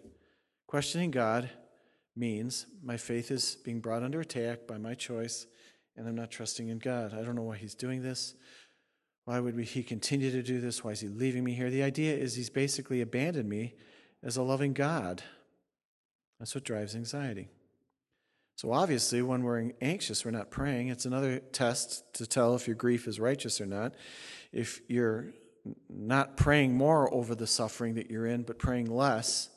Questioning 0.67 1.11
God 1.11 1.49
means 2.15 2.65
my 2.81 2.95
faith 2.95 3.29
is 3.29 3.57
being 3.65 3.81
brought 3.81 4.03
under 4.03 4.21
attack 4.21 4.67
by 4.67 4.77
my 4.77 4.93
choice, 4.93 5.47
and 5.97 6.07
I'm 6.07 6.15
not 6.15 6.31
trusting 6.31 6.69
in 6.69 6.79
God. 6.79 7.13
I 7.13 7.23
don't 7.23 7.35
know 7.35 7.43
why 7.43 7.57
He's 7.57 7.75
doing 7.75 8.01
this. 8.01 8.35
Why 9.25 9.39
would 9.39 9.57
He 9.57 9.83
continue 9.83 10.31
to 10.31 10.43
do 10.43 10.59
this? 10.59 10.83
Why 10.83 10.91
is 10.91 10.99
He 10.99 11.07
leaving 11.07 11.43
me 11.43 11.53
here? 11.53 11.69
The 11.69 11.83
idea 11.83 12.15
is 12.15 12.35
He's 12.35 12.49
basically 12.49 13.01
abandoned 13.01 13.49
me 13.49 13.75
as 14.21 14.37
a 14.37 14.43
loving 14.43 14.73
God. 14.73 15.23
That's 16.39 16.55
what 16.55 16.63
drives 16.63 16.95
anxiety. 16.95 17.49
So, 18.55 18.71
obviously, 18.71 19.21
when 19.21 19.43
we're 19.43 19.71
anxious, 19.81 20.23
we're 20.23 20.31
not 20.31 20.51
praying. 20.51 20.89
It's 20.89 21.05
another 21.05 21.39
test 21.39 22.13
to 22.15 22.27
tell 22.27 22.53
if 22.55 22.67
your 22.67 22.75
grief 22.75 23.07
is 23.07 23.19
righteous 23.19 23.59
or 23.59 23.65
not. 23.65 23.95
If 24.51 24.81
you're 24.87 25.33
not 25.89 26.37
praying 26.37 26.75
more 26.75 27.11
over 27.13 27.33
the 27.33 27.47
suffering 27.47 27.95
that 27.95 28.11
you're 28.11 28.27
in, 28.27 28.43
but 28.43 28.59
praying 28.59 28.91
less, 28.91 29.49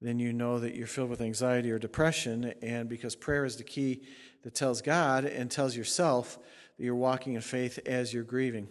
then 0.00 0.18
you 0.18 0.32
know 0.32 0.58
that 0.58 0.74
you're 0.74 0.86
filled 0.86 1.10
with 1.10 1.20
anxiety 1.20 1.70
or 1.70 1.78
depression. 1.78 2.52
And 2.62 2.88
because 2.88 3.14
prayer 3.14 3.44
is 3.44 3.56
the 3.56 3.64
key 3.64 4.02
that 4.42 4.54
tells 4.54 4.82
God 4.82 5.24
and 5.24 5.50
tells 5.50 5.76
yourself 5.76 6.38
that 6.76 6.84
you're 6.84 6.96
walking 6.96 7.34
in 7.34 7.42
faith 7.42 7.78
as 7.86 8.12
you're 8.12 8.24
grieving. 8.24 8.68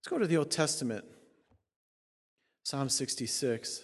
Let's 0.00 0.08
go 0.08 0.18
to 0.18 0.26
the 0.26 0.38
Old 0.38 0.50
Testament, 0.50 1.04
Psalm 2.64 2.88
66. 2.88 3.82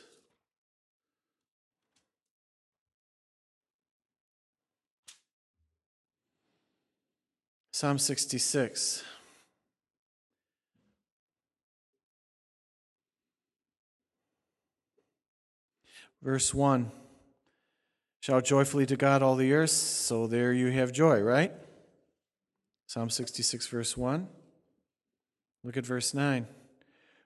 Psalm 7.70 7.98
66. 7.98 9.04
Verse 16.22 16.54
1 16.54 16.90
Shout 18.20 18.44
joyfully 18.46 18.86
to 18.86 18.96
God, 18.96 19.22
all 19.22 19.36
the 19.36 19.52
earth. 19.52 19.68
So 19.68 20.26
there 20.26 20.54
you 20.54 20.70
have 20.70 20.92
joy, 20.92 21.20
right? 21.20 21.52
Psalm 22.86 23.10
66, 23.10 23.66
verse 23.66 23.96
1. 23.98 24.26
Look 25.66 25.76
at 25.76 25.84
verse 25.84 26.14
9. 26.14 26.46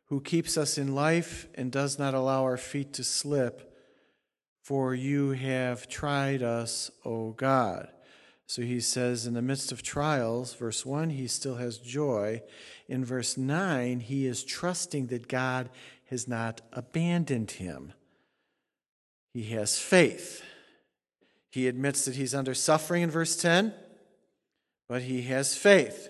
Who 0.07 0.22
keeps 0.22 0.57
us 0.57 0.79
in 0.79 0.94
life 0.94 1.46
and 1.55 1.70
does 1.70 1.98
not 1.98 2.14
allow 2.14 2.44
our 2.44 2.57
feet 2.57 2.94
to 2.94 3.05
slip, 3.05 3.76
for 4.62 4.94
you 4.94 5.33
have 5.33 5.88
tried 5.88 6.42
us, 6.42 6.90
O 7.05 7.33
God. 7.33 7.88
So 8.46 8.62
he 8.62 8.81
says, 8.81 9.26
in 9.26 9.35
the 9.35 9.42
midst 9.42 9.72
of 9.72 9.83
trials, 9.83 10.55
verse 10.55 10.87
1, 10.87 11.11
he 11.11 11.26
still 11.26 11.57
has 11.57 11.76
joy. 11.76 12.40
In 12.88 13.05
verse 13.05 13.37
9, 13.37 14.00
he 14.00 14.26
is 14.26 14.42
trusting 14.42 15.09
that 15.09 15.29
God 15.29 15.68
has 16.09 16.26
not 16.26 16.62
abandoned 16.72 17.50
him. 17.50 17.92
He 19.35 19.44
has 19.50 19.79
faith. 19.79 20.42
He 21.50 21.68
admits 21.68 22.07
that 22.07 22.16
he's 22.16 22.35
under 22.35 22.55
suffering 22.55 23.03
in 23.03 23.11
verse 23.11 23.37
10, 23.37 23.74
but 24.88 25.03
he 25.03 25.22
has 25.22 25.55
faith. 25.55 26.09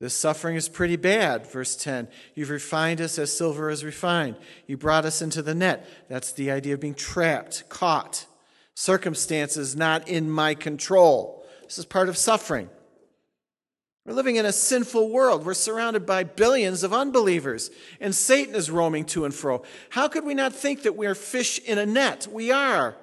This 0.00 0.14
suffering 0.14 0.56
is 0.56 0.68
pretty 0.68 0.96
bad, 0.96 1.46
verse 1.46 1.76
10. 1.76 2.08
You've 2.34 2.48
refined 2.48 3.02
us 3.02 3.18
as 3.18 3.36
silver 3.36 3.68
is 3.68 3.84
refined. 3.84 4.36
You 4.66 4.78
brought 4.78 5.04
us 5.04 5.20
into 5.20 5.42
the 5.42 5.54
net. 5.54 5.86
That's 6.08 6.32
the 6.32 6.50
idea 6.50 6.74
of 6.74 6.80
being 6.80 6.94
trapped, 6.94 7.68
caught. 7.68 8.24
Circumstances 8.74 9.76
not 9.76 10.08
in 10.08 10.30
my 10.30 10.54
control. 10.54 11.46
This 11.64 11.78
is 11.78 11.84
part 11.84 12.08
of 12.08 12.16
suffering. 12.16 12.70
We're 14.06 14.14
living 14.14 14.36
in 14.36 14.46
a 14.46 14.52
sinful 14.52 15.10
world. 15.10 15.44
We're 15.44 15.52
surrounded 15.52 16.06
by 16.06 16.24
billions 16.24 16.82
of 16.82 16.94
unbelievers, 16.94 17.70
and 18.00 18.14
Satan 18.14 18.54
is 18.54 18.70
roaming 18.70 19.04
to 19.06 19.26
and 19.26 19.34
fro. 19.34 19.62
How 19.90 20.08
could 20.08 20.24
we 20.24 20.32
not 20.32 20.54
think 20.54 20.82
that 20.82 20.96
we're 20.96 21.14
fish 21.14 21.58
in 21.58 21.76
a 21.76 21.84
net? 21.84 22.26
We 22.26 22.50
are. 22.50 22.96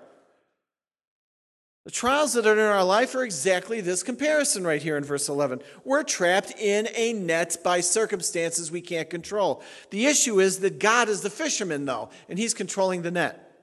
The 1.87 1.91
trials 1.91 2.33
that 2.33 2.45
are 2.45 2.51
in 2.51 2.59
our 2.59 2.83
life 2.83 3.15
are 3.15 3.23
exactly 3.23 3.79
this 3.79 4.03
comparison 4.03 4.67
right 4.67 4.81
here 4.81 4.97
in 4.97 5.05
verse 5.05 5.29
11. 5.29 5.61
We're 5.85 6.03
trapped 6.03 6.51
in 6.59 6.89
a 6.93 7.13
net 7.13 7.55
by 7.63 7.79
circumstances 7.79 8.69
we 8.69 8.81
can't 8.81 9.09
control. 9.09 9.63
The 9.89 10.05
issue 10.05 10.41
is 10.41 10.59
that 10.59 10.79
God 10.79 11.07
is 11.07 11.21
the 11.21 11.29
fisherman, 11.29 11.85
though, 11.85 12.09
and 12.27 12.37
he's 12.37 12.53
controlling 12.53 13.03
the 13.03 13.11
net. 13.11 13.57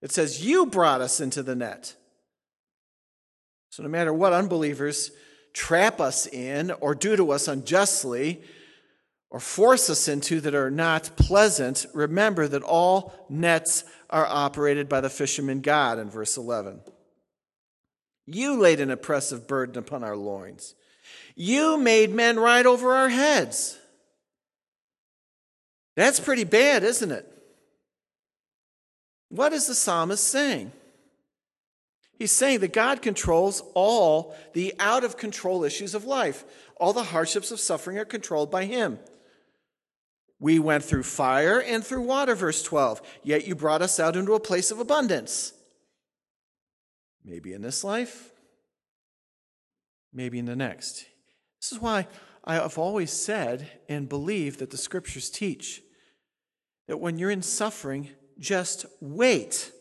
It 0.00 0.12
says, 0.12 0.46
You 0.46 0.66
brought 0.66 1.00
us 1.00 1.18
into 1.18 1.42
the 1.42 1.56
net. 1.56 1.96
So, 3.70 3.82
no 3.82 3.88
matter 3.88 4.12
what 4.12 4.32
unbelievers 4.32 5.10
trap 5.52 6.00
us 6.00 6.28
in 6.28 6.70
or 6.70 6.94
do 6.94 7.16
to 7.16 7.32
us 7.32 7.48
unjustly 7.48 8.40
or 9.30 9.40
force 9.40 9.90
us 9.90 10.06
into 10.06 10.40
that 10.42 10.54
are 10.54 10.70
not 10.70 11.10
pleasant, 11.16 11.86
remember 11.92 12.46
that 12.46 12.62
all 12.62 13.26
nets 13.28 13.82
are 14.10 14.26
operated 14.26 14.88
by 14.88 15.00
the 15.00 15.10
fisherman 15.10 15.60
God 15.60 15.98
in 15.98 16.08
verse 16.08 16.36
11. 16.36 16.82
You 18.26 18.58
laid 18.58 18.80
an 18.80 18.90
oppressive 18.90 19.46
burden 19.46 19.78
upon 19.78 20.02
our 20.02 20.16
loins. 20.16 20.74
You 21.34 21.78
made 21.78 22.10
men 22.12 22.38
ride 22.38 22.66
over 22.66 22.92
our 22.92 23.08
heads. 23.08 23.78
That's 25.94 26.20
pretty 26.20 26.44
bad, 26.44 26.82
isn't 26.82 27.12
it? 27.12 27.32
What 29.28 29.52
is 29.52 29.66
the 29.66 29.74
psalmist 29.74 30.26
saying? 30.26 30.72
He's 32.18 32.32
saying 32.32 32.60
that 32.60 32.72
God 32.72 33.02
controls 33.02 33.62
all 33.74 34.34
the 34.54 34.74
out 34.78 35.04
of 35.04 35.18
control 35.18 35.64
issues 35.64 35.94
of 35.94 36.04
life. 36.04 36.44
All 36.78 36.92
the 36.92 37.02
hardships 37.02 37.50
of 37.50 37.60
suffering 37.60 37.98
are 37.98 38.04
controlled 38.04 38.50
by 38.50 38.64
Him. 38.64 38.98
We 40.38 40.58
went 40.58 40.84
through 40.84 41.04
fire 41.04 41.60
and 41.60 41.84
through 41.84 42.02
water, 42.02 42.34
verse 42.34 42.62
12, 42.62 43.00
yet 43.22 43.46
you 43.46 43.54
brought 43.54 43.82
us 43.82 43.98
out 43.98 44.16
into 44.16 44.34
a 44.34 44.40
place 44.40 44.70
of 44.70 44.80
abundance. 44.80 45.52
Maybe 47.26 47.52
in 47.52 47.60
this 47.60 47.82
life, 47.82 48.30
maybe 50.12 50.38
in 50.38 50.46
the 50.46 50.54
next. 50.54 51.04
This 51.60 51.72
is 51.72 51.80
why 51.80 52.06
I 52.44 52.54
have 52.54 52.78
always 52.78 53.12
said 53.12 53.68
and 53.88 54.08
believe 54.08 54.58
that 54.58 54.70
the 54.70 54.76
scriptures 54.76 55.28
teach 55.28 55.82
that 56.86 56.98
when 56.98 57.18
you're 57.18 57.32
in 57.32 57.42
suffering, 57.42 58.10
just 58.38 58.86
wait. 59.00 59.72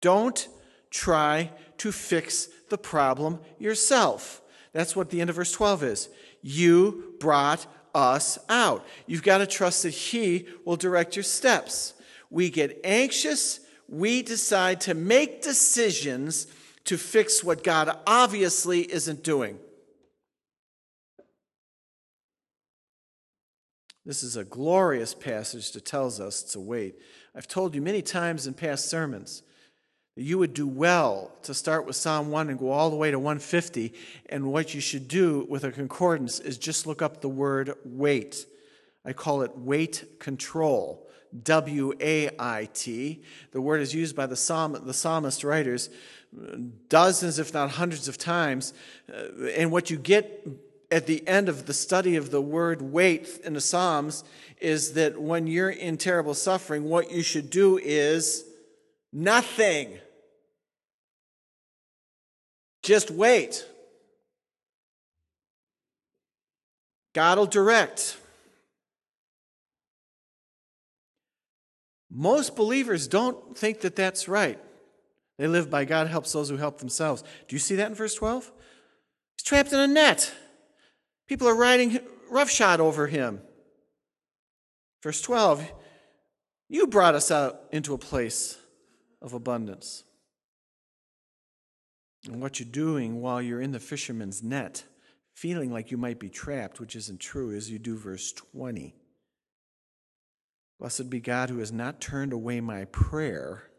Don't 0.00 0.48
try 0.90 1.52
to 1.78 1.92
fix 1.92 2.48
the 2.70 2.78
problem 2.78 3.38
yourself. 3.58 4.42
That's 4.72 4.96
what 4.96 5.10
the 5.10 5.20
end 5.20 5.30
of 5.30 5.36
verse 5.36 5.52
12 5.52 5.84
is. 5.84 6.08
You 6.42 7.14
brought 7.20 7.66
us 7.94 8.38
out. 8.48 8.84
You've 9.06 9.22
got 9.22 9.38
to 9.38 9.46
trust 9.46 9.84
that 9.84 9.90
He 9.90 10.46
will 10.64 10.76
direct 10.76 11.14
your 11.14 11.22
steps. 11.22 11.94
We 12.30 12.50
get 12.50 12.80
anxious, 12.82 13.60
we 13.92 14.22
decide 14.22 14.80
to 14.80 14.94
make 14.94 15.42
decisions 15.42 16.46
to 16.84 16.96
fix 16.96 17.44
what 17.44 17.62
God 17.62 17.94
obviously 18.06 18.80
isn't 18.90 19.22
doing. 19.22 19.58
This 24.06 24.22
is 24.22 24.36
a 24.36 24.44
glorious 24.44 25.14
passage 25.14 25.72
that 25.72 25.84
tells 25.84 26.20
us 26.20 26.42
to 26.42 26.58
wait. 26.58 26.94
I've 27.36 27.46
told 27.46 27.74
you 27.74 27.82
many 27.82 28.00
times 28.00 28.46
in 28.46 28.54
past 28.54 28.88
sermons 28.88 29.42
that 30.16 30.22
you 30.22 30.38
would 30.38 30.54
do 30.54 30.66
well 30.66 31.30
to 31.42 31.52
start 31.52 31.86
with 31.86 31.94
Psalm 31.94 32.30
1 32.30 32.48
and 32.48 32.58
go 32.58 32.70
all 32.70 32.88
the 32.88 32.96
way 32.96 33.10
to 33.10 33.18
150. 33.18 33.92
And 34.30 34.50
what 34.50 34.72
you 34.74 34.80
should 34.80 35.06
do 35.06 35.46
with 35.50 35.64
a 35.64 35.70
concordance 35.70 36.40
is 36.40 36.56
just 36.56 36.86
look 36.86 37.02
up 37.02 37.20
the 37.20 37.28
word 37.28 37.74
wait. 37.84 38.46
I 39.04 39.12
call 39.12 39.42
it 39.42 39.52
wait 39.54 40.18
control. 40.18 41.06
W 41.42 41.92
A 42.00 42.30
I 42.38 42.68
T. 42.72 43.22
The 43.52 43.60
word 43.60 43.80
is 43.80 43.94
used 43.94 44.14
by 44.14 44.26
the, 44.26 44.36
psalm, 44.36 44.78
the 44.84 44.94
psalmist 44.94 45.44
writers 45.44 45.90
dozens, 46.88 47.38
if 47.38 47.52
not 47.52 47.70
hundreds 47.70 48.08
of 48.08 48.18
times. 48.18 48.72
Uh, 49.12 49.46
and 49.56 49.70
what 49.70 49.90
you 49.90 49.96
get 49.96 50.46
at 50.90 51.06
the 51.06 51.26
end 51.26 51.48
of 51.48 51.66
the 51.66 51.74
study 51.74 52.16
of 52.16 52.30
the 52.30 52.40
word 52.40 52.82
wait 52.82 53.40
in 53.44 53.54
the 53.54 53.60
Psalms 53.60 54.24
is 54.60 54.92
that 54.92 55.20
when 55.20 55.46
you're 55.46 55.70
in 55.70 55.96
terrible 55.96 56.34
suffering, 56.34 56.84
what 56.84 57.10
you 57.10 57.22
should 57.22 57.50
do 57.50 57.78
is 57.78 58.44
nothing. 59.12 59.98
Just 62.82 63.10
wait. 63.10 63.66
God 67.14 67.38
will 67.38 67.46
direct. 67.46 68.18
Most 72.14 72.56
believers 72.56 73.08
don't 73.08 73.56
think 73.56 73.80
that 73.80 73.96
that's 73.96 74.28
right. 74.28 74.58
They 75.38 75.46
live 75.46 75.70
by 75.70 75.86
God 75.86 76.08
helps 76.08 76.32
those 76.32 76.50
who 76.50 76.58
help 76.58 76.78
themselves. 76.78 77.22
Do 77.48 77.56
you 77.56 77.58
see 77.58 77.76
that 77.76 77.88
in 77.88 77.94
verse 77.94 78.14
12? 78.14 78.52
He's 79.36 79.44
trapped 79.44 79.72
in 79.72 79.80
a 79.80 79.86
net. 79.86 80.32
People 81.26 81.48
are 81.48 81.56
riding 81.56 82.00
roughshod 82.30 82.80
over 82.80 83.06
him. 83.06 83.40
Verse 85.02 85.22
12, 85.22 85.72
you 86.68 86.86
brought 86.86 87.14
us 87.14 87.30
out 87.30 87.62
into 87.72 87.94
a 87.94 87.98
place 87.98 88.58
of 89.22 89.32
abundance. 89.32 90.04
And 92.26 92.40
what 92.40 92.60
you're 92.60 92.68
doing 92.68 93.20
while 93.20 93.42
you're 93.42 93.60
in 93.60 93.72
the 93.72 93.80
fisherman's 93.80 94.42
net, 94.42 94.84
feeling 95.34 95.72
like 95.72 95.90
you 95.90 95.96
might 95.96 96.20
be 96.20 96.28
trapped, 96.28 96.78
which 96.78 96.94
isn't 96.94 97.20
true, 97.20 97.50
is 97.50 97.70
you 97.70 97.78
do 97.78 97.96
verse 97.96 98.32
20. 98.32 98.94
Blessed 100.82 101.10
be 101.10 101.20
God 101.20 101.48
who 101.48 101.60
has 101.60 101.70
not 101.70 102.00
turned 102.00 102.32
away 102.32 102.60
my 102.60 102.86
prayer, 102.86 103.70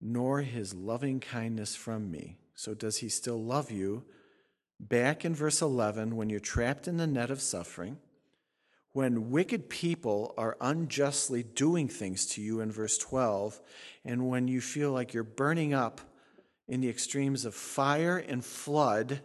nor 0.00 0.42
his 0.42 0.72
loving 0.72 1.18
kindness 1.18 1.74
from 1.74 2.12
me. 2.12 2.38
So, 2.54 2.74
does 2.74 2.98
he 2.98 3.08
still 3.08 3.42
love 3.42 3.72
you? 3.72 4.04
Back 4.78 5.24
in 5.24 5.34
verse 5.34 5.60
11, 5.60 6.14
when 6.14 6.30
you're 6.30 6.38
trapped 6.38 6.86
in 6.86 6.96
the 6.96 7.08
net 7.08 7.32
of 7.32 7.40
suffering, 7.40 7.98
when 8.92 9.32
wicked 9.32 9.68
people 9.68 10.32
are 10.38 10.56
unjustly 10.60 11.42
doing 11.42 11.88
things 11.88 12.24
to 12.26 12.40
you 12.40 12.60
in 12.60 12.70
verse 12.70 12.98
12, 12.98 13.60
and 14.04 14.28
when 14.28 14.46
you 14.46 14.60
feel 14.60 14.92
like 14.92 15.12
you're 15.12 15.24
burning 15.24 15.74
up 15.74 16.00
in 16.68 16.80
the 16.80 16.88
extremes 16.88 17.44
of 17.44 17.52
fire 17.52 18.16
and 18.16 18.44
flood, 18.44 19.22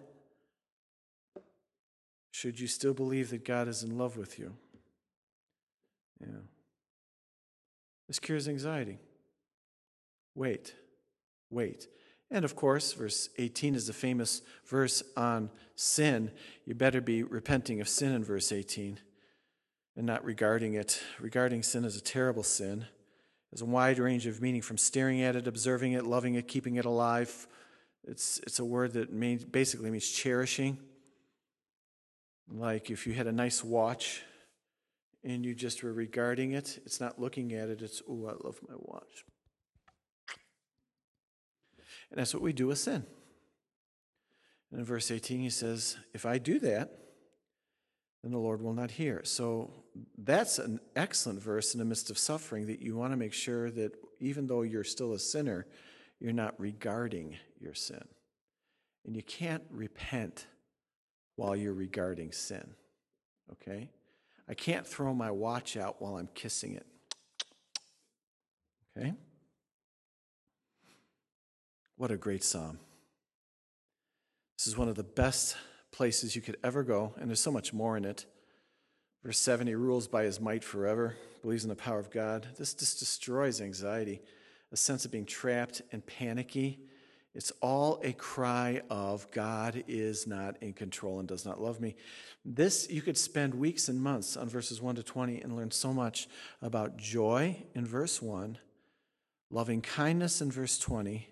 should 2.32 2.60
you 2.60 2.66
still 2.66 2.96
believe 2.96 3.30
that 3.30 3.46
God 3.46 3.68
is 3.68 3.84
in 3.84 4.00
love 4.00 4.18
with 4.18 4.40
you? 4.40 4.56
Yeah. 6.20 6.40
This 8.08 8.20
cures 8.20 8.48
anxiety. 8.48 9.00
Wait, 10.36 10.74
wait. 11.50 11.88
And 12.30 12.46
of 12.46 12.56
course, 12.56 12.94
verse 12.94 13.30
18 13.38 13.76
is 13.76 13.88
the 13.88 13.94
famous 13.94 14.42
verse 14.66 15.02
on 15.16 15.50
sin. 15.76 16.32
You 16.66 16.76
better 16.76 17.02
be 17.02 17.24
repenting 17.24 17.82
of 17.82 17.88
sin 17.88 18.14
in 18.14 18.24
verse 18.24 18.52
18 18.52 19.00
and 19.96 20.06
not 20.06 20.24
regarding 20.24 20.74
it. 20.74 21.02
Regarding 21.20 21.64
sin 21.64 21.86
as 21.86 21.96
a 21.96 22.02
terrible 22.02 22.44
sin. 22.44 22.86
There's 23.52 23.62
a 23.62 23.66
wide 23.66 23.98
range 23.98 24.28
of 24.28 24.42
meaning 24.42 24.62
from 24.62 24.78
staring 24.78 25.22
at 25.22 25.36
it, 25.36 25.48
observing 25.48 25.94
it, 25.94 26.06
loving 26.06 26.36
it, 26.36 26.48
keeping 26.48 26.76
it 26.76 26.86
alive. 26.86 27.48
It's, 28.04 28.40
it's 28.40 28.60
a 28.60 28.66
word 28.66 28.94
that 28.94 29.12
means, 29.12 29.46
basically 29.46 29.90
means 29.90 30.10
cherishing. 30.10 30.78
Like 32.50 32.90
if 32.90 33.08
you 33.08 33.14
had 33.14 33.28
a 33.28 33.32
nice 33.32 33.64
watch 33.64 34.22
and 35.28 35.46
you 35.46 35.54
just 35.54 35.84
were 35.84 35.92
regarding 35.92 36.54
it, 36.54 36.80
it's 36.86 37.02
not 37.02 37.20
looking 37.20 37.52
at 37.52 37.68
it, 37.68 37.82
it's, 37.82 38.02
oh, 38.10 38.28
I 38.28 38.46
love 38.46 38.60
my 38.68 38.76
watch. 38.78 39.26
And 42.10 42.18
that's 42.18 42.34
what 42.34 42.42
we 42.42 42.54
do 42.54 42.68
with 42.68 42.80
sin. 42.80 43.06
And 44.72 44.80
in 44.80 44.86
verse 44.86 45.12
18, 45.12 45.42
he 45.42 45.50
says, 45.50 45.98
If 46.14 46.26
I 46.26 46.38
do 46.38 46.60
that, 46.60 46.92
then 48.24 48.32
the 48.32 48.38
Lord 48.38 48.62
will 48.62 48.74
not 48.74 48.92
hear. 48.92 49.22
So 49.26 49.84
that's 50.18 50.60
an 50.60 50.80
excellent 50.96 51.42
verse 51.42 51.74
in 51.74 51.80
the 51.80 51.86
midst 51.86 52.10
of 52.10 52.18
suffering 52.18 52.68
that 52.68 52.82
you 52.82 52.96
want 52.96 53.12
to 53.12 53.18
make 53.18 53.34
sure 53.34 53.70
that 53.72 53.92
even 54.22 54.48
though 54.48 54.62
you're 54.62 54.86
still 54.86 55.12
a 55.12 55.20
sinner, 55.20 55.68
you're 56.22 56.32
not 56.32 56.58
regarding 56.58 57.36
your 57.60 57.74
sin. 57.74 58.04
And 59.06 59.14
you 59.14 59.24
can't 59.24 59.64
repent 59.72 60.48
while 61.36 61.56
you're 61.56 61.74
regarding 61.74 62.32
sin. 62.32 62.76
Okay? 63.52 63.90
I 64.50 64.54
can't 64.54 64.88
throw 64.88 65.14
my 65.14 65.32
watch 65.32 65.76
out 65.76 66.02
while 66.02 66.18
I'm 66.18 66.30
kissing 66.34 66.74
it. 66.74 66.86
Okay? 68.98 69.14
What 71.98 72.12
a 72.12 72.18
great 72.18 72.44
psalm. 72.44 72.80
This 74.58 74.68
is 74.68 74.78
one 74.78 74.88
of 74.88 74.96
the 74.96 75.04
best 75.04 75.58
places 75.92 76.36
you 76.36 76.42
could 76.42 76.58
ever 76.64 76.84
go, 76.84 77.14
and 77.18 77.30
there's 77.30 77.40
so 77.40 77.52
much 77.52 77.74
more 77.74 77.98
in 77.98 78.06
it. 78.06 78.26
Verse 79.24 79.40
70 79.40 79.76
rules 79.76 80.08
by 80.08 80.24
his 80.24 80.40
might 80.40 80.64
forever, 80.64 81.16
believes 81.42 81.64
in 81.64 81.70
the 81.70 81.76
power 81.76 82.00
of 82.00 82.12
God. 82.12 82.48
This 82.58 82.74
just 82.74 83.00
destroys 83.00 83.62
anxiety, 83.62 84.22
a 84.72 84.78
sense 84.78 85.06
of 85.06 85.12
being 85.12 85.26
trapped 85.26 85.82
and 85.92 86.06
panicky. 86.06 86.80
It's 87.38 87.52
all 87.62 88.02
a 88.04 88.14
cry 88.14 88.82
of 88.90 89.30
God 89.30 89.84
is 89.88 90.26
not 90.26 90.58
in 90.60 90.74
control 90.74 91.20
and 91.20 91.28
does 91.28 91.46
not 91.46 91.62
love 91.62 91.80
me. 91.80 91.96
This, 92.44 92.90
you 92.90 93.04
could 93.04 93.16
spend 93.16 93.54
weeks 93.54 93.90
and 93.90 94.02
months 94.02 94.36
on 94.36 94.50
verses 94.50 94.82
1 94.82 94.96
to 94.96 95.04
20 95.04 95.42
and 95.42 95.56
learn 95.56 95.70
so 95.70 95.94
much 95.94 96.28
about 96.64 96.98
joy 96.98 97.64
in 97.76 97.86
verse 97.86 98.24
1, 98.24 98.58
loving 99.52 99.82
kindness 99.82 100.42
in 100.42 100.52
verse 100.52 100.80
20, 100.80 101.28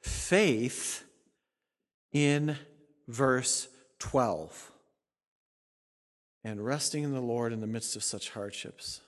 faith 0.00 1.04
in 2.10 2.56
verse 3.06 3.68
12 3.98 4.72
and 6.42 6.64
resting 6.64 7.04
in 7.04 7.12
the 7.12 7.20
Lord 7.20 7.52
in 7.52 7.60
the 7.60 7.66
midst 7.66 7.96
of 7.96 8.02
such 8.02 8.30
hardships. 8.30 9.02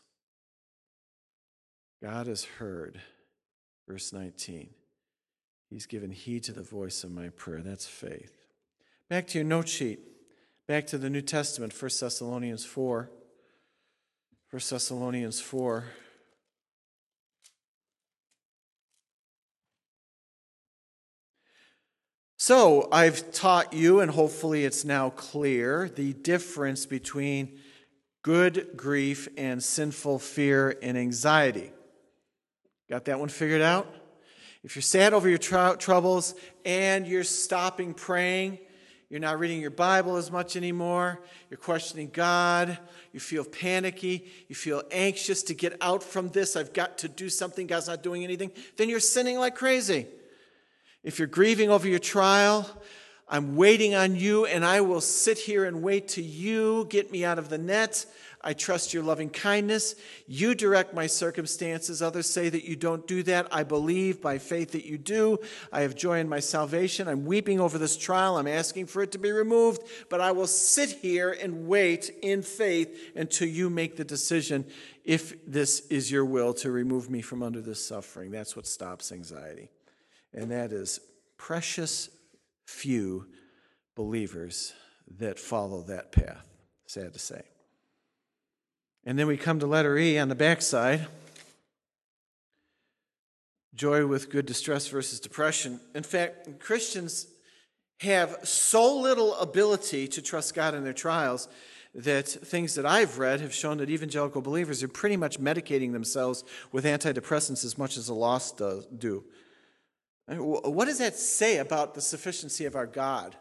God 2.03 2.27
has 2.27 2.45
heard. 2.45 3.01
Verse 3.89 4.13
19. 4.13 4.69
He's 5.73 5.87
given 5.87 6.11
heed 6.11 6.45
to 6.45 6.53
the 6.53 6.63
voice 6.63 7.03
of 7.03 7.13
my 7.13 7.31
prayer. 7.31 7.63
That's 7.63 7.87
faith. 7.87 8.37
Back 9.09 9.27
to 9.29 9.39
your 9.39 9.47
note 9.47 9.69
sheet. 9.69 10.01
Back 10.69 10.87
to 10.89 10.99
the 10.99 11.09
New 11.09 11.23
Testament, 11.23 11.73
1 11.73 11.91
Thessalonians 11.99 12.67
4. 12.67 13.11
1 14.51 14.61
Thessalonians 14.69 15.41
4. 15.41 15.85
So, 22.37 22.89
I've 22.93 23.33
taught 23.33 23.73
you, 23.73 24.01
and 24.01 24.11
hopefully 24.11 24.67
it's 24.67 24.85
now 24.85 25.09
clear, 25.11 25.89
the 25.89 26.13
difference 26.13 26.85
between 26.85 27.61
good 28.21 28.77
grief 28.77 29.27
and 29.39 29.63
sinful 29.63 30.19
fear 30.19 30.77
and 30.83 30.99
anxiety. 30.99 31.71
Got 32.91 33.07
that 33.07 33.19
one 33.19 33.31
figured 33.31 33.63
out? 33.63 34.02
If 34.65 34.77
you're 34.77 34.83
sad 34.83 35.13
over 35.13 35.29
your 35.29 35.39
tr- 35.39 35.75
troubles 35.75 36.37
and 36.65 37.05
you're 37.07 37.25
stopping 37.25 37.95
praying, 37.95 38.59
you're 39.11 39.21
not 39.21 39.41
reading 39.41 39.61
your 39.61 39.71
Bible 39.71 40.17
as 40.17 40.31
much 40.31 40.55
anymore, 40.55 41.21
you're 41.51 41.59
questioning 41.59 42.11
God, 42.13 42.79
you 43.13 43.19
feel 43.19 43.45
panicky, 43.45 44.31
you 44.49 44.55
feel 44.55 44.85
anxious 44.93 45.43
to 45.45 45.55
get 45.55 45.77
out 45.81 46.03
from 46.03 46.29
this, 46.29 46.55
I've 46.55 46.73
got 46.73 46.99
to 46.99 47.09
do 47.09 47.29
something, 47.29 47.67
God's 47.67 47.89
not 47.89 48.05
doing 48.05 48.23
anything, 48.23 48.53
then 48.77 48.89
you're 48.89 49.01
sinning 49.01 49.37
like 49.37 49.57
crazy. 49.57 50.07
If 51.03 51.19
you're 51.19 51.27
grieving 51.27 51.69
over 51.69 51.89
your 51.89 51.99
trial, 51.99 52.71
I'm 53.29 53.57
waiting 53.57 53.95
on 53.95 54.15
you, 54.15 54.47
and 54.47 54.65
I 54.65 54.83
will 54.83 55.01
sit 55.01 55.39
here 55.39 55.65
and 55.65 55.83
wait 55.83 56.09
till 56.09 56.25
you 56.25 56.87
get 56.89 57.11
me 57.11 57.25
out 57.25 57.39
of 57.39 57.49
the 57.49 57.59
net. 57.59 58.07
I 58.45 58.55
trust 58.55 58.93
your 58.93 59.05
loving 59.05 59.31
kindness. 59.31 59.95
You 60.27 60.55
direct 60.55 60.95
my 60.95 61.07
circumstances. 61.07 62.03
Others 62.03 62.29
say 62.29 62.49
that 62.49 62.65
you 62.65 62.75
don't 62.75 63.07
do 63.07 63.23
that. 63.25 63.47
I 63.53 63.63
believe 63.63 64.21
by 64.21 64.39
faith 64.39 64.73
that 64.73 64.85
you 64.85 64.99
do. 64.99 65.39
I 65.73 65.83
have 65.83 65.95
joy 65.95 66.19
in 66.19 66.29
my 66.29 66.41
salvation. 66.41 67.07
I'm 67.07 67.25
weeping 67.25 67.61
over 67.61 67.79
this 67.79 67.97
trial. 67.97 68.37
I'm 68.37 68.49
asking 68.49 68.87
for 68.87 69.03
it 69.03 69.13
to 69.13 69.19
be 69.19 69.31
removed, 69.31 69.83
but 70.09 70.21
I 70.21 70.33
will 70.33 70.49
sit 70.49 70.91
here 70.91 71.31
and 71.31 71.69
wait 71.69 72.11
in 72.23 72.43
faith 72.43 73.13
until 73.15 73.49
you 73.49 73.71
make 73.71 73.97
the 73.97 74.05
decision 74.05 74.67
if 75.05 75.47
this 75.47 75.87
is 75.87 76.11
your 76.11 76.25
will 76.25 76.55
to 76.55 76.71
remove 76.71 77.11
me 77.11 77.23
from 77.23 77.43
under 77.43 77.61
this 77.61 77.85
suffering. 77.85 78.31
That's 78.31 78.57
what 78.57 78.67
stops 78.67 79.13
anxiety. 79.13 79.71
And 80.35 80.51
that 80.51 80.73
is 80.73 81.01
precious 81.37 82.09
few 82.65 83.27
believers 83.95 84.73
that 85.19 85.39
follow 85.39 85.83
that 85.83 86.11
path. 86.11 86.47
Sad 86.87 87.13
to 87.13 87.19
say. 87.19 87.43
And 89.05 89.19
then 89.19 89.27
we 89.27 89.37
come 89.37 89.59
to 89.61 89.67
letter 89.67 89.97
E 89.99 90.19
on 90.19 90.29
the 90.29 90.35
backside 90.35 91.07
joy 93.75 94.07
with 94.07 94.31
good 94.31 94.47
distress 94.47 94.87
versus 94.89 95.21
depression. 95.21 95.81
In 95.95 96.03
fact, 96.03 96.61
Christians 96.61 97.27
have 98.01 98.37
so 98.43 98.99
little 98.99 99.35
ability 99.37 100.09
to 100.09 100.23
trust 100.23 100.55
God 100.55 100.75
in 100.75 100.85
their 100.85 100.93
trials 100.93 101.49
that 101.95 102.27
things 102.27 102.75
that 102.75 102.87
I've 102.87 103.19
read 103.19 103.41
have 103.41 103.55
shown 103.55 103.79
that 103.79 103.91
evangelical 103.91 104.41
believers 104.41 104.83
are 104.83 104.89
pretty 104.89 105.17
much 105.17 105.41
medicating 105.41 105.93
themselves 105.93 106.45
with 106.71 106.85
antidepressants 106.85 107.65
as 107.65 107.77
much 107.77 107.97
as 107.97 108.07
the 108.07 108.15
lost 108.15 108.61
do. 108.99 109.25
What 110.27 110.87
does 110.87 110.99
that 110.99 111.17
say 111.17 111.59
about 111.59 111.95
the 111.95 112.01
sufficiency 112.01 112.65
of 112.65 112.77
our 112.77 112.87
God? 112.87 113.37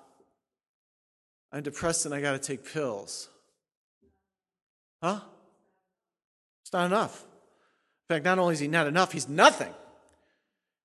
I'm 1.51 1.63
depressed 1.63 2.05
and 2.05 2.13
I 2.13 2.21
got 2.21 2.31
to 2.33 2.39
take 2.39 2.71
pills. 2.71 3.29
Huh? 5.01 5.21
It's 6.71 6.77
not 6.77 6.85
enough. 6.85 7.25
In 8.09 8.15
fact, 8.15 8.23
not 8.23 8.39
only 8.39 8.53
is 8.53 8.61
he 8.61 8.69
not 8.69 8.87
enough, 8.87 9.11
he's 9.11 9.27
nothing. 9.27 9.73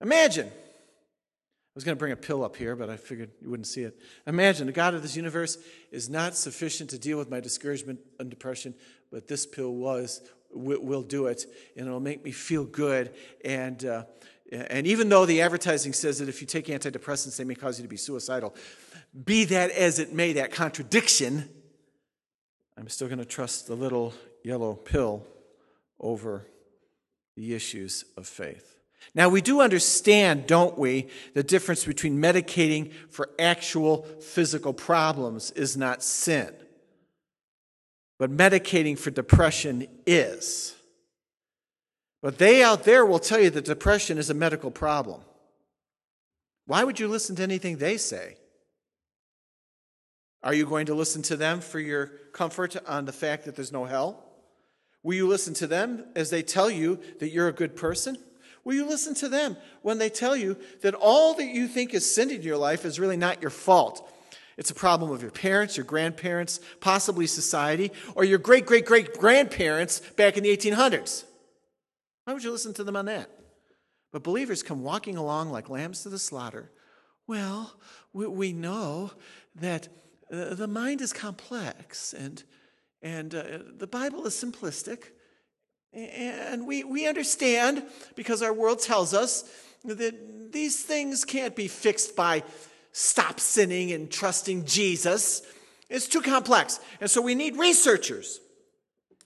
Imagine. 0.00 0.48
I 0.48 1.76
was 1.76 1.84
going 1.84 1.94
to 1.94 1.98
bring 1.98 2.10
a 2.10 2.16
pill 2.16 2.42
up 2.42 2.56
here, 2.56 2.74
but 2.74 2.90
I 2.90 2.96
figured 2.96 3.30
you 3.40 3.48
wouldn't 3.48 3.68
see 3.68 3.82
it. 3.82 3.96
Imagine 4.26 4.66
the 4.66 4.72
God 4.72 4.94
of 4.94 5.02
this 5.02 5.14
universe 5.14 5.58
is 5.92 6.08
not 6.08 6.34
sufficient 6.34 6.90
to 6.90 6.98
deal 6.98 7.18
with 7.18 7.30
my 7.30 7.38
discouragement 7.38 8.00
and 8.18 8.28
depression, 8.28 8.74
but 9.12 9.28
this 9.28 9.46
pill 9.46 9.76
was 9.76 10.22
will 10.50 11.02
do 11.02 11.26
it, 11.26 11.44
and 11.76 11.86
it'll 11.86 12.00
make 12.00 12.24
me 12.24 12.32
feel 12.32 12.64
good. 12.64 13.14
And 13.44 13.84
uh, 13.84 14.06
and 14.50 14.88
even 14.88 15.08
though 15.08 15.24
the 15.24 15.40
advertising 15.40 15.92
says 15.92 16.18
that 16.18 16.28
if 16.28 16.40
you 16.40 16.48
take 16.48 16.66
antidepressants, 16.66 17.36
they 17.36 17.44
may 17.44 17.54
cause 17.54 17.78
you 17.78 17.84
to 17.84 17.88
be 17.88 17.96
suicidal, 17.96 18.56
be 19.24 19.44
that 19.44 19.70
as 19.70 20.00
it 20.00 20.12
may, 20.12 20.32
that 20.32 20.50
contradiction, 20.50 21.48
I'm 22.76 22.88
still 22.88 23.06
going 23.06 23.20
to 23.20 23.24
trust 23.24 23.68
the 23.68 23.76
little 23.76 24.12
yellow 24.42 24.74
pill 24.74 25.24
over 26.00 26.46
the 27.36 27.54
issues 27.54 28.04
of 28.16 28.26
faith. 28.26 28.76
Now, 29.14 29.28
we 29.28 29.40
do 29.40 29.60
understand, 29.60 30.46
don't 30.46 30.76
we, 30.78 31.08
the 31.34 31.42
difference 31.42 31.84
between 31.84 32.18
medicating 32.20 32.92
for 33.10 33.30
actual 33.38 34.02
physical 34.20 34.72
problems 34.72 35.50
is 35.52 35.76
not 35.76 36.02
sin. 36.02 36.54
But 38.18 38.30
medicating 38.30 38.98
for 38.98 39.10
depression 39.10 39.86
is. 40.06 40.74
But 42.22 42.38
they 42.38 42.62
out 42.62 42.84
there 42.84 43.06
will 43.06 43.18
tell 43.18 43.40
you 43.40 43.50
that 43.50 43.64
depression 43.64 44.18
is 44.18 44.30
a 44.30 44.34
medical 44.34 44.70
problem. 44.70 45.20
Why 46.66 46.82
would 46.82 46.98
you 46.98 47.08
listen 47.08 47.36
to 47.36 47.42
anything 47.42 47.76
they 47.76 47.96
say? 47.96 48.36
Are 50.42 50.54
you 50.54 50.66
going 50.66 50.86
to 50.86 50.94
listen 50.94 51.22
to 51.22 51.36
them 51.36 51.60
for 51.60 51.78
your 51.78 52.06
comfort 52.32 52.76
on 52.86 53.04
the 53.04 53.12
fact 53.12 53.44
that 53.44 53.56
there's 53.56 53.72
no 53.72 53.84
hell? 53.84 54.25
Will 55.06 55.14
you 55.14 55.28
listen 55.28 55.54
to 55.54 55.68
them 55.68 56.04
as 56.16 56.30
they 56.30 56.42
tell 56.42 56.68
you 56.68 56.98
that 57.20 57.28
you're 57.28 57.46
a 57.46 57.52
good 57.52 57.76
person? 57.76 58.18
Will 58.64 58.74
you 58.74 58.84
listen 58.84 59.14
to 59.14 59.28
them 59.28 59.56
when 59.82 59.98
they 59.98 60.08
tell 60.08 60.34
you 60.34 60.56
that 60.82 60.94
all 60.94 61.34
that 61.34 61.46
you 61.46 61.68
think 61.68 61.94
is 61.94 62.12
sin 62.12 62.28
in 62.28 62.42
your 62.42 62.56
life 62.56 62.84
is 62.84 62.98
really 62.98 63.16
not 63.16 63.40
your 63.40 63.52
fault? 63.52 64.12
It's 64.56 64.72
a 64.72 64.74
problem 64.74 65.12
of 65.12 65.22
your 65.22 65.30
parents, 65.30 65.76
your 65.76 65.86
grandparents, 65.86 66.58
possibly 66.80 67.28
society, 67.28 67.92
or 68.16 68.24
your 68.24 68.38
great 68.38 68.66
great 68.66 68.84
great 68.84 69.16
grandparents 69.16 70.00
back 70.00 70.36
in 70.36 70.42
the 70.42 70.56
1800s. 70.56 71.22
Why 72.24 72.32
would 72.32 72.42
you 72.42 72.50
listen 72.50 72.74
to 72.74 72.82
them 72.82 72.96
on 72.96 73.04
that? 73.04 73.30
But 74.12 74.24
believers 74.24 74.64
come 74.64 74.82
walking 74.82 75.16
along 75.16 75.52
like 75.52 75.70
lambs 75.70 76.02
to 76.02 76.08
the 76.08 76.18
slaughter. 76.18 76.72
Well, 77.28 77.76
we, 78.12 78.52
know 78.52 79.12
that 79.54 79.86
uh, 80.32 80.54
the 80.54 80.66
mind 80.66 81.00
is 81.00 81.12
complex 81.12 82.12
and, 82.12 82.42
and 83.02 83.34
uh, 83.34 83.42
the 83.76 83.86
Bible 83.86 84.26
is 84.26 84.34
simplistic. 84.34 85.04
And 85.92 86.66
we, 86.66 86.84
we 86.84 87.06
understand 87.06 87.82
because 88.16 88.42
our 88.42 88.52
world 88.52 88.80
tells 88.80 89.14
us 89.14 89.44
that 89.84 90.52
these 90.52 90.82
things 90.82 91.24
can't 91.24 91.56
be 91.56 91.68
fixed 91.68 92.14
by 92.14 92.42
stop 92.92 93.40
sinning 93.40 93.92
and 93.92 94.10
trusting 94.10 94.66
Jesus. 94.66 95.42
It's 95.88 96.08
too 96.08 96.20
complex. 96.20 96.80
And 97.00 97.10
so 97.10 97.22
we 97.22 97.34
need 97.34 97.56
researchers. 97.56 98.40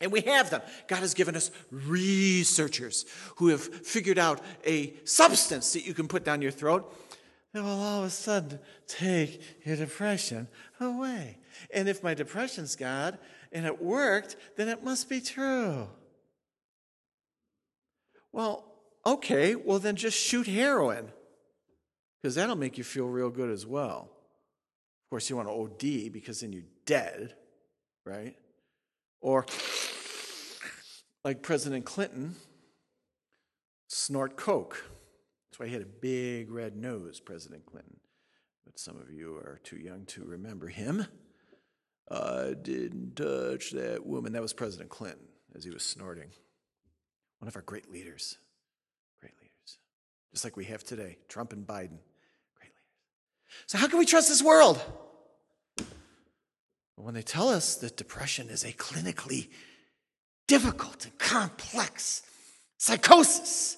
And 0.00 0.12
we 0.12 0.22
have 0.22 0.50
them. 0.50 0.62
God 0.88 1.00
has 1.00 1.12
given 1.12 1.36
us 1.36 1.50
researchers 1.70 3.04
who 3.36 3.48
have 3.48 3.60
figured 3.60 4.18
out 4.18 4.40
a 4.64 4.94
substance 5.04 5.72
that 5.74 5.86
you 5.86 5.92
can 5.92 6.08
put 6.08 6.24
down 6.24 6.40
your 6.40 6.52
throat 6.52 6.94
that 7.52 7.62
will 7.62 7.70
all 7.70 8.00
of 8.00 8.06
a 8.06 8.10
sudden 8.10 8.60
take 8.86 9.42
your 9.66 9.76
depression 9.76 10.48
away. 10.78 11.38
And 11.74 11.88
if 11.88 12.02
my 12.02 12.14
depression's 12.14 12.76
God 12.76 13.18
and 13.52 13.66
it 13.66 13.82
worked, 13.82 14.36
then 14.56 14.68
it 14.68 14.84
must 14.84 15.08
be 15.08 15.20
true. 15.20 15.88
Well, 18.32 18.64
okay, 19.04 19.54
well, 19.54 19.78
then 19.78 19.96
just 19.96 20.18
shoot 20.18 20.46
heroin 20.46 21.10
because 22.20 22.34
that'll 22.34 22.56
make 22.56 22.78
you 22.78 22.84
feel 22.84 23.06
real 23.06 23.30
good 23.30 23.50
as 23.50 23.66
well. 23.66 24.10
Of 25.04 25.10
course, 25.10 25.28
you 25.28 25.36
want 25.36 25.48
to 25.48 25.54
OD 25.54 26.12
because 26.12 26.40
then 26.40 26.52
you're 26.52 26.62
dead, 26.86 27.34
right? 28.04 28.36
Or 29.20 29.46
like 31.24 31.42
President 31.42 31.84
Clinton, 31.84 32.36
snort 33.88 34.36
coke. 34.36 34.84
That's 35.50 35.58
why 35.58 35.66
he 35.66 35.72
had 35.72 35.82
a 35.82 35.86
big 35.86 36.50
red 36.50 36.76
nose, 36.76 37.18
President 37.18 37.66
Clinton. 37.66 37.96
But 38.64 38.78
some 38.78 38.96
of 39.00 39.10
you 39.10 39.34
are 39.34 39.58
too 39.64 39.76
young 39.76 40.04
to 40.06 40.24
remember 40.24 40.68
him. 40.68 41.06
I 42.10 42.54
didn't 42.60 43.16
touch 43.16 43.70
that 43.70 44.04
woman. 44.04 44.32
That 44.32 44.42
was 44.42 44.52
President 44.52 44.90
Clinton 44.90 45.26
as 45.54 45.64
he 45.64 45.70
was 45.70 45.82
snorting. 45.82 46.30
One 47.38 47.48
of 47.48 47.56
our 47.56 47.62
great 47.62 47.90
leaders. 47.90 48.36
Great 49.20 49.34
leaders. 49.40 49.78
Just 50.32 50.44
like 50.44 50.56
we 50.56 50.64
have 50.66 50.84
today 50.84 51.18
Trump 51.28 51.52
and 51.52 51.66
Biden. 51.66 51.98
Great 52.56 52.72
leaders. 52.72 53.66
So, 53.66 53.78
how 53.78 53.86
can 53.86 53.98
we 53.98 54.06
trust 54.06 54.28
this 54.28 54.42
world? 54.42 54.80
Well, 55.76 55.86
When 57.06 57.14
they 57.14 57.22
tell 57.22 57.48
us 57.48 57.76
that 57.76 57.96
depression 57.96 58.48
is 58.48 58.64
a 58.64 58.72
clinically 58.72 59.48
difficult 60.46 61.04
and 61.04 61.16
complex 61.16 62.22
psychosis 62.76 63.76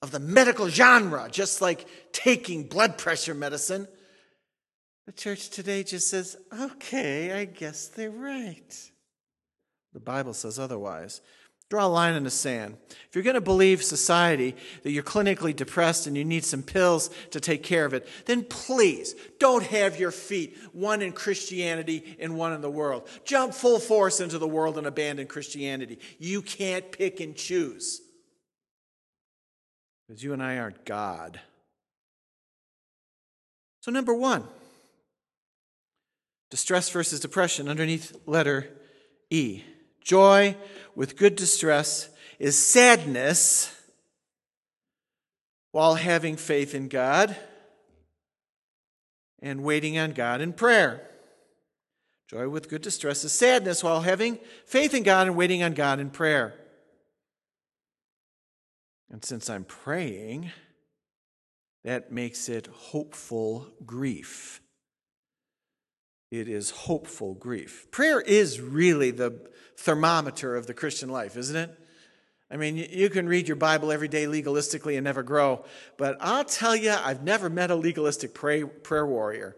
of 0.00 0.10
the 0.10 0.20
medical 0.20 0.68
genre, 0.68 1.28
just 1.30 1.60
like 1.60 1.86
taking 2.12 2.64
blood 2.64 2.96
pressure 2.98 3.34
medicine. 3.34 3.88
The 5.06 5.12
church 5.12 5.50
today 5.50 5.82
just 5.82 6.08
says, 6.08 6.36
okay, 6.52 7.32
I 7.32 7.44
guess 7.44 7.88
they're 7.88 8.10
right. 8.10 8.90
The 9.92 10.00
Bible 10.00 10.32
says 10.32 10.58
otherwise. 10.58 11.20
Draw 11.72 11.86
a 11.86 11.88
line 11.88 12.14
in 12.14 12.24
the 12.24 12.30
sand. 12.30 12.76
If 13.08 13.14
you're 13.14 13.24
going 13.24 13.32
to 13.32 13.40
believe 13.40 13.82
society 13.82 14.54
that 14.82 14.90
you're 14.90 15.02
clinically 15.02 15.56
depressed 15.56 16.06
and 16.06 16.14
you 16.14 16.24
need 16.24 16.44
some 16.44 16.62
pills 16.62 17.08
to 17.30 17.40
take 17.40 17.62
care 17.62 17.86
of 17.86 17.94
it, 17.94 18.06
then 18.26 18.44
please 18.44 19.14
don't 19.38 19.64
have 19.64 19.98
your 19.98 20.10
feet, 20.10 20.54
one 20.72 21.00
in 21.00 21.12
Christianity 21.12 22.18
and 22.20 22.36
one 22.36 22.52
in 22.52 22.60
the 22.60 22.70
world. 22.70 23.08
Jump 23.24 23.54
full 23.54 23.78
force 23.78 24.20
into 24.20 24.38
the 24.38 24.46
world 24.46 24.76
and 24.76 24.86
abandon 24.86 25.26
Christianity. 25.26 25.98
You 26.18 26.42
can't 26.42 26.92
pick 26.92 27.20
and 27.20 27.34
choose. 27.34 28.02
Because 30.06 30.22
you 30.22 30.34
and 30.34 30.42
I 30.42 30.58
aren't 30.58 30.84
God. 30.84 31.40
So, 33.80 33.90
number 33.90 34.12
one, 34.12 34.46
distress 36.52 36.90
versus 36.90 37.18
depression 37.18 37.66
underneath 37.66 38.14
letter 38.26 38.68
E. 39.30 39.62
Joy 40.04 40.54
with 40.94 41.16
good 41.16 41.34
distress 41.34 42.10
is 42.38 42.58
sadness 42.58 43.74
while 45.70 45.94
having 45.94 46.36
faith 46.36 46.74
in 46.74 46.88
God 46.88 47.34
and 49.40 49.64
waiting 49.64 49.96
on 49.96 50.12
God 50.12 50.42
in 50.42 50.52
prayer. 50.52 51.08
Joy 52.28 52.50
with 52.50 52.68
good 52.68 52.82
distress 52.82 53.24
is 53.24 53.32
sadness 53.32 53.82
while 53.82 54.02
having 54.02 54.38
faith 54.66 54.92
in 54.92 55.04
God 55.04 55.28
and 55.28 55.36
waiting 55.36 55.62
on 55.62 55.72
God 55.72 56.00
in 56.00 56.10
prayer. 56.10 56.52
And 59.10 59.24
since 59.24 59.48
I'm 59.48 59.64
praying, 59.64 60.50
that 61.82 62.12
makes 62.12 62.50
it 62.50 62.66
hopeful 62.66 63.68
grief. 63.86 64.61
It 66.32 66.48
is 66.48 66.70
hopeful 66.70 67.34
grief. 67.34 67.86
Prayer 67.90 68.18
is 68.18 68.58
really 68.58 69.10
the 69.10 69.38
thermometer 69.76 70.56
of 70.56 70.66
the 70.66 70.72
Christian 70.72 71.10
life, 71.10 71.36
isn't 71.36 71.54
it? 71.54 71.78
I 72.50 72.56
mean, 72.56 72.76
you 72.76 73.10
can 73.10 73.28
read 73.28 73.48
your 73.48 73.56
Bible 73.56 73.92
every 73.92 74.08
day 74.08 74.24
legalistically 74.24 74.96
and 74.96 75.04
never 75.04 75.22
grow, 75.22 75.66
but 75.98 76.16
I'll 76.20 76.44
tell 76.44 76.74
you, 76.74 76.90
I've 76.90 77.22
never 77.22 77.50
met 77.50 77.70
a 77.70 77.74
legalistic 77.74 78.32
pray, 78.32 78.64
prayer 78.64 79.04
warrior. 79.04 79.56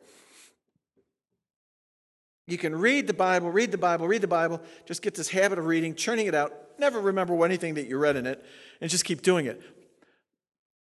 You 2.49 2.59
can 2.59 2.75
read 2.75 3.07
the 3.07 3.15
Bible, 3.15 3.53
read 3.53 3.71
the 3.71 3.79
Bible, 3.79 4.09
read 4.09 4.21
the 4.21 4.29
Bible, 4.29 4.61
just 4.85 5.01
get 5.01 5.15
this 5.15 5.29
habit 5.29 5.61
of 5.61 5.67
reading, 5.67 5.95
churning 5.95 6.27
it 6.27 6.35
out, 6.35 6.53
never 6.81 7.01
remember 7.01 7.43
anything 7.45 7.75
that 7.75 7.87
you 7.87 7.99
read 7.99 8.17
in 8.17 8.27
it, 8.27 8.45
and 8.81 8.91
just 8.91 9.05
keep 9.05 9.23
doing 9.23 9.47
it. 9.47 9.63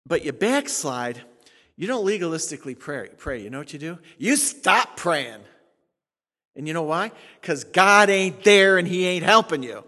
But 0.06 0.22
you 0.22 0.32
backslide, 0.32 1.22
you 1.76 1.86
don't 1.86 2.06
legalistically 2.06 2.78
pray. 2.78 3.08
Pray. 3.16 3.42
You 3.42 3.48
know 3.48 3.58
what 3.58 3.72
you 3.72 3.78
do? 3.78 3.98
You 4.18 4.36
stop 4.36 4.98
praying. 4.98 5.40
And 6.58 6.66
you 6.66 6.74
know 6.74 6.82
why? 6.82 7.12
Because 7.40 7.62
God 7.62 8.10
ain't 8.10 8.42
there 8.42 8.78
and 8.78 8.86
He 8.86 9.06
ain't 9.06 9.24
helping 9.24 9.62
you. 9.62 9.84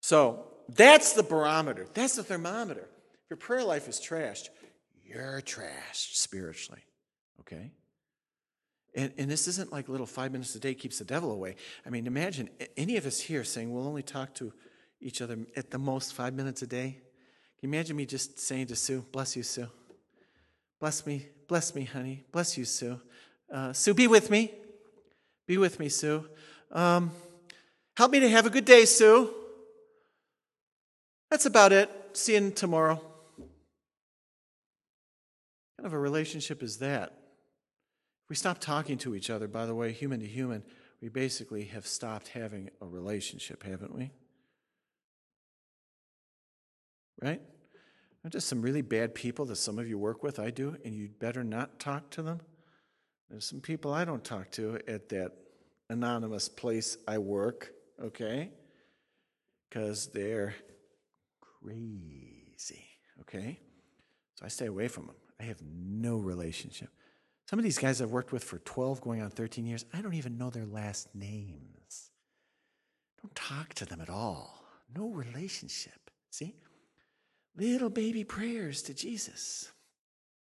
So 0.00 0.46
that's 0.68 1.14
the 1.14 1.24
barometer. 1.24 1.88
That's 1.92 2.14
the 2.14 2.22
thermometer. 2.22 2.88
If 3.24 3.30
your 3.30 3.36
prayer 3.36 3.64
life 3.64 3.88
is 3.88 3.98
trashed, 3.98 4.48
you're 5.04 5.42
trashed 5.42 6.14
spiritually. 6.14 6.82
Okay? 7.40 7.72
And, 8.94 9.12
and 9.18 9.28
this 9.28 9.48
isn't 9.48 9.72
like 9.72 9.88
little 9.88 10.06
five 10.06 10.30
minutes 10.30 10.54
a 10.54 10.60
day 10.60 10.72
keeps 10.72 11.00
the 11.00 11.04
devil 11.04 11.32
away. 11.32 11.56
I 11.84 11.90
mean, 11.90 12.06
imagine 12.06 12.48
any 12.76 12.96
of 12.96 13.04
us 13.04 13.18
here 13.18 13.42
saying 13.42 13.72
we'll 13.72 13.88
only 13.88 14.04
talk 14.04 14.34
to 14.34 14.52
each 15.00 15.20
other 15.20 15.36
at 15.56 15.72
the 15.72 15.78
most 15.78 16.14
five 16.14 16.32
minutes 16.32 16.62
a 16.62 16.66
day. 16.68 16.98
Can 17.58 17.70
you 17.70 17.74
imagine 17.74 17.96
me 17.96 18.06
just 18.06 18.38
saying 18.38 18.68
to 18.68 18.76
Sue, 18.76 19.04
bless 19.10 19.36
you, 19.36 19.42
Sue? 19.42 19.66
Bless 20.78 21.04
me, 21.04 21.26
bless 21.48 21.74
me, 21.74 21.82
honey. 21.82 22.22
Bless 22.30 22.56
you, 22.56 22.64
Sue. 22.64 23.00
Uh, 23.52 23.72
Sue, 23.72 23.94
be 23.94 24.06
with 24.06 24.30
me. 24.30 24.52
Be 25.46 25.58
with 25.58 25.78
me, 25.78 25.88
Sue. 25.88 26.26
Um, 26.72 27.10
help 27.96 28.10
me 28.10 28.20
to 28.20 28.28
have 28.28 28.46
a 28.46 28.50
good 28.50 28.64
day, 28.64 28.84
Sue. 28.84 29.32
That's 31.30 31.46
about 31.46 31.72
it. 31.72 31.90
See 32.12 32.34
you 32.34 32.50
tomorrow. 32.50 32.94
What 33.36 33.48
kind 35.78 35.86
of 35.86 35.92
a 35.92 35.98
relationship 35.98 36.62
is 36.62 36.78
that? 36.78 37.12
We 38.28 38.36
stop 38.36 38.58
talking 38.58 38.96
to 38.98 39.14
each 39.14 39.30
other, 39.30 39.48
by 39.48 39.66
the 39.66 39.74
way, 39.74 39.92
human 39.92 40.20
to 40.20 40.26
human, 40.26 40.64
we 41.04 41.10
basically 41.10 41.64
have 41.64 41.86
stopped 41.86 42.28
having 42.28 42.70
a 42.80 42.86
relationship, 42.86 43.62
haven't 43.62 43.94
we? 43.94 44.10
Right? 47.20 47.42
Are 48.24 48.30
just 48.30 48.48
some 48.48 48.62
really 48.62 48.80
bad 48.80 49.14
people 49.14 49.44
that 49.46 49.56
some 49.56 49.78
of 49.78 49.86
you 49.86 49.98
work 49.98 50.22
with? 50.22 50.38
I 50.38 50.48
do, 50.48 50.78
and 50.82 50.94
you'd 50.94 51.18
better 51.18 51.44
not 51.44 51.78
talk 51.78 52.08
to 52.12 52.22
them. 52.22 52.40
There's 53.30 53.44
some 53.44 53.60
people 53.60 53.92
I 53.92 54.04
don't 54.04 54.22
talk 54.22 54.50
to 54.52 54.78
at 54.86 55.08
that 55.10 55.32
anonymous 55.88 56.48
place 56.48 56.96
I 57.08 57.18
work, 57.18 57.72
okay? 58.02 58.50
Because 59.68 60.08
they're 60.08 60.54
crazy, 61.40 62.84
okay? 63.22 63.58
So 64.36 64.44
I 64.44 64.48
stay 64.48 64.66
away 64.66 64.88
from 64.88 65.06
them. 65.06 65.16
I 65.40 65.44
have 65.44 65.60
no 65.62 66.16
relationship. 66.16 66.90
Some 67.46 67.58
of 67.58 67.64
these 67.64 67.78
guys 67.78 68.00
I've 68.00 68.10
worked 68.10 68.32
with 68.32 68.44
for 68.44 68.58
12, 68.58 69.00
going 69.00 69.20
on 69.20 69.30
13 69.30 69.66
years, 69.66 69.84
I 69.92 70.00
don't 70.00 70.14
even 70.14 70.38
know 70.38 70.50
their 70.50 70.66
last 70.66 71.14
names. 71.14 72.10
Don't 73.20 73.34
talk 73.34 73.74
to 73.74 73.84
them 73.84 74.00
at 74.00 74.10
all. 74.10 74.64
No 74.94 75.08
relationship. 75.08 76.10
See? 76.30 76.54
Little 77.56 77.90
baby 77.90 78.24
prayers 78.24 78.82
to 78.82 78.94
Jesus. 78.94 79.70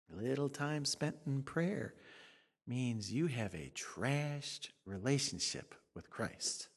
Little 0.10 0.50
time 0.50 0.86
spent 0.86 1.16
in 1.26 1.44
prayer 1.44 1.94
means 2.68 3.12
you 3.12 3.28
have 3.28 3.54
a 3.54 3.72
trashed 3.76 4.70
relationship 4.86 5.76
with 5.96 6.10
Christ. 6.10 6.68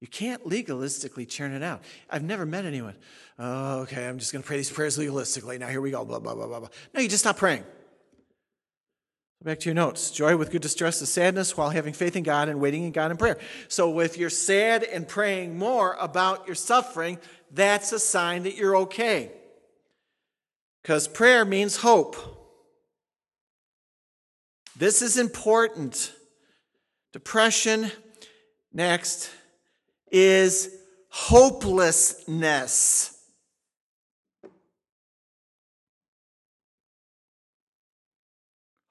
You 0.00 0.08
can't 0.08 0.44
legalistically 0.44 1.28
churn 1.28 1.52
it 1.52 1.62
out. 1.62 1.82
I've 2.10 2.22
never 2.22 2.44
met 2.44 2.64
anyone. 2.64 2.94
Oh, 3.38 3.80
okay, 3.80 4.06
I'm 4.06 4.18
just 4.18 4.32
going 4.32 4.42
to 4.42 4.46
pray 4.46 4.58
these 4.58 4.70
prayers 4.70 4.98
legalistically. 4.98 5.58
Now 5.58 5.68
here 5.68 5.80
we 5.80 5.90
go. 5.90 6.04
Blah, 6.04 6.18
blah, 6.18 6.34
blah, 6.34 6.46
blah, 6.46 6.60
blah. 6.60 6.68
No, 6.92 7.00
you 7.00 7.08
just 7.08 7.24
stop 7.24 7.38
praying. 7.38 7.64
Back 9.42 9.60
to 9.60 9.66
your 9.66 9.74
notes. 9.74 10.10
Joy 10.10 10.38
with 10.38 10.50
good 10.50 10.62
distress 10.62 11.02
is 11.02 11.10
sadness 11.10 11.54
while 11.54 11.68
having 11.68 11.92
faith 11.92 12.16
in 12.16 12.22
God 12.22 12.48
and 12.48 12.60
waiting 12.60 12.84
in 12.84 12.92
God 12.92 13.10
in 13.10 13.18
prayer. 13.18 13.38
So 13.68 14.00
if 14.00 14.16
you're 14.16 14.30
sad 14.30 14.84
and 14.84 15.06
praying 15.06 15.58
more 15.58 15.96
about 16.00 16.46
your 16.46 16.54
suffering, 16.54 17.18
that's 17.50 17.92
a 17.92 17.98
sign 17.98 18.44
that 18.44 18.56
you're 18.56 18.76
okay. 18.76 19.32
Because 20.82 21.08
prayer 21.08 21.44
means 21.44 21.76
hope. 21.76 22.43
This 24.76 25.02
is 25.02 25.18
important. 25.18 26.12
Depression, 27.12 27.92
next, 28.72 29.30
is 30.10 30.74
hopelessness. 31.10 33.10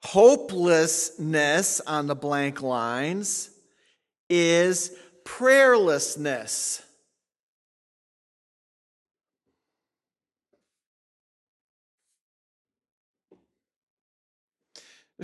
Hopelessness 0.04 1.80
on 1.86 2.06
the 2.06 2.14
blank 2.14 2.62
lines 2.62 3.50
is 4.30 4.92
prayerlessness. 5.24 6.83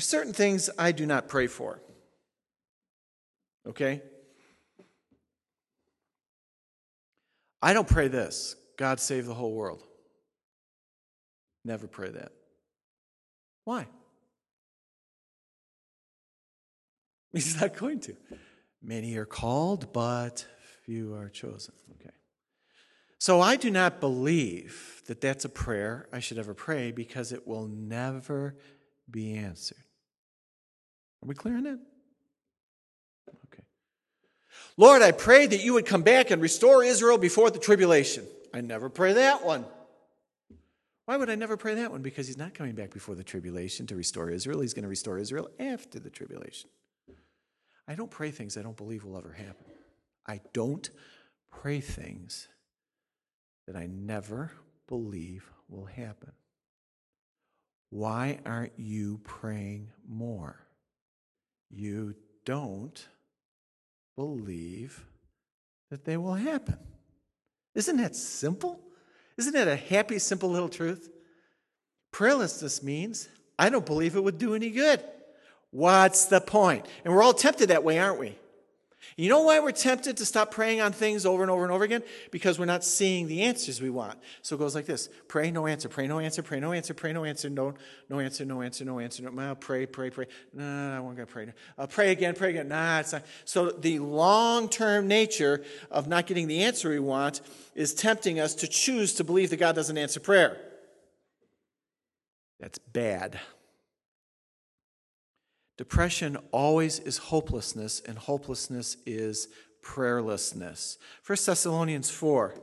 There's 0.00 0.08
certain 0.08 0.32
things 0.32 0.70
I 0.78 0.92
do 0.92 1.04
not 1.04 1.28
pray 1.28 1.46
for. 1.46 1.78
Okay? 3.68 4.00
I 7.60 7.74
don't 7.74 7.86
pray 7.86 8.08
this 8.08 8.56
God 8.78 8.98
save 8.98 9.26
the 9.26 9.34
whole 9.34 9.52
world. 9.52 9.82
Never 11.66 11.86
pray 11.86 12.08
that. 12.08 12.32
Why? 13.64 13.88
He's 17.34 17.60
not 17.60 17.76
going 17.76 18.00
to. 18.00 18.16
Many 18.82 19.18
are 19.18 19.26
called, 19.26 19.92
but 19.92 20.46
few 20.86 21.12
are 21.12 21.28
chosen. 21.28 21.74
Okay. 22.00 22.14
So 23.18 23.42
I 23.42 23.56
do 23.56 23.70
not 23.70 24.00
believe 24.00 25.02
that 25.08 25.20
that's 25.20 25.44
a 25.44 25.50
prayer 25.50 26.08
I 26.10 26.20
should 26.20 26.38
ever 26.38 26.54
pray 26.54 26.90
because 26.90 27.32
it 27.32 27.46
will 27.46 27.66
never 27.68 28.56
be 29.10 29.34
answered. 29.34 29.76
Are 31.22 31.26
we 31.26 31.34
clear 31.34 31.56
on 31.56 31.64
that? 31.64 31.78
Okay. 33.28 33.62
Lord, 34.76 35.02
I 35.02 35.12
pray 35.12 35.46
that 35.46 35.62
you 35.62 35.74
would 35.74 35.86
come 35.86 36.02
back 36.02 36.30
and 36.30 36.40
restore 36.40 36.82
Israel 36.82 37.18
before 37.18 37.50
the 37.50 37.58
tribulation. 37.58 38.26
I 38.54 38.60
never 38.60 38.88
pray 38.88 39.12
that 39.14 39.44
one. 39.44 39.64
Why 41.04 41.16
would 41.16 41.28
I 41.28 41.34
never 41.34 41.56
pray 41.56 41.74
that 41.74 41.90
one? 41.90 42.02
Because 42.02 42.26
he's 42.26 42.38
not 42.38 42.54
coming 42.54 42.74
back 42.74 42.92
before 42.92 43.14
the 43.14 43.24
tribulation 43.24 43.86
to 43.88 43.96
restore 43.96 44.30
Israel. 44.30 44.60
He's 44.60 44.74
going 44.74 44.84
to 44.84 44.88
restore 44.88 45.18
Israel 45.18 45.50
after 45.58 45.98
the 45.98 46.10
tribulation. 46.10 46.70
I 47.88 47.96
don't 47.96 48.10
pray 48.10 48.30
things 48.30 48.56
I 48.56 48.62
don't 48.62 48.76
believe 48.76 49.04
will 49.04 49.18
ever 49.18 49.32
happen. 49.32 49.66
I 50.26 50.40
don't 50.52 50.88
pray 51.50 51.80
things 51.80 52.46
that 53.66 53.74
I 53.74 53.86
never 53.86 54.52
believe 54.86 55.50
will 55.68 55.86
happen. 55.86 56.32
Why 57.90 58.38
aren't 58.46 58.78
you 58.78 59.18
praying 59.24 59.88
more? 60.08 60.64
You 61.70 62.14
don't 62.44 63.06
believe 64.16 65.04
that 65.90 66.04
they 66.04 66.16
will 66.16 66.34
happen. 66.34 66.76
Isn't 67.74 67.98
that 67.98 68.16
simple? 68.16 68.80
Isn't 69.36 69.54
that 69.54 69.68
a 69.68 69.76
happy, 69.76 70.18
simple 70.18 70.50
little 70.50 70.68
truth? 70.68 71.08
Prayerlessness 72.12 72.82
means 72.82 73.28
I 73.58 73.70
don't 73.70 73.86
believe 73.86 74.16
it 74.16 74.24
would 74.24 74.38
do 74.38 74.54
any 74.54 74.70
good. 74.70 75.02
What's 75.70 76.26
the 76.26 76.40
point? 76.40 76.86
And 77.04 77.14
we're 77.14 77.22
all 77.22 77.32
tempted 77.32 77.68
that 77.68 77.84
way, 77.84 77.98
aren't 77.98 78.18
we? 78.18 78.36
You 79.16 79.28
know 79.28 79.42
why 79.42 79.60
we're 79.60 79.72
tempted 79.72 80.16
to 80.18 80.26
stop 80.26 80.50
praying 80.50 80.80
on 80.80 80.92
things 80.92 81.24
over 81.24 81.42
and 81.42 81.50
over 81.50 81.62
and 81.64 81.72
over 81.72 81.84
again? 81.84 82.02
Because 82.30 82.58
we're 82.58 82.66
not 82.66 82.84
seeing 82.84 83.26
the 83.26 83.42
answers 83.42 83.80
we 83.80 83.90
want. 83.90 84.18
So 84.42 84.56
it 84.56 84.58
goes 84.58 84.74
like 84.74 84.86
this 84.86 85.08
pray, 85.26 85.50
no 85.50 85.66
answer, 85.66 85.88
pray, 85.88 86.06
no 86.06 86.18
answer, 86.18 86.42
pray, 86.42 86.60
no 86.60 86.72
answer, 86.72 86.94
pray, 86.94 87.12
no 87.12 87.24
answer, 87.24 87.48
no, 87.48 87.74
no 88.08 88.20
answer, 88.20 88.44
no 88.44 88.62
answer, 88.62 88.84
no 88.84 88.98
answer. 88.98 89.30
No, 89.30 89.54
pray, 89.54 89.86
pray, 89.86 90.10
pray. 90.10 90.26
No, 90.52 90.64
no, 90.64 90.88
no 90.90 90.96
I 90.96 91.00
won't 91.00 91.16
to 91.16 91.26
pray. 91.26 91.52
Uh, 91.78 91.86
pray 91.86 92.10
again, 92.12 92.34
pray 92.34 92.50
again. 92.50 92.68
Nah, 92.68 93.00
it's 93.00 93.12
not. 93.12 93.24
So 93.44 93.70
the 93.70 93.98
long 93.98 94.68
term 94.68 95.08
nature 95.08 95.64
of 95.90 96.06
not 96.06 96.26
getting 96.26 96.46
the 96.46 96.62
answer 96.64 96.90
we 96.90 96.98
want 96.98 97.40
is 97.74 97.94
tempting 97.94 98.38
us 98.38 98.54
to 98.56 98.68
choose 98.68 99.14
to 99.14 99.24
believe 99.24 99.50
that 99.50 99.58
God 99.58 99.74
doesn't 99.74 99.96
answer 99.96 100.20
prayer. 100.20 100.58
That's 102.60 102.78
bad. 102.78 103.40
Depression 105.80 106.36
always 106.52 106.98
is 106.98 107.16
hopelessness, 107.16 108.02
and 108.06 108.18
hopelessness 108.18 108.98
is 109.06 109.48
prayerlessness. 109.82 110.98
1 111.26 111.38
Thessalonians 111.46 112.10
4, 112.10 112.54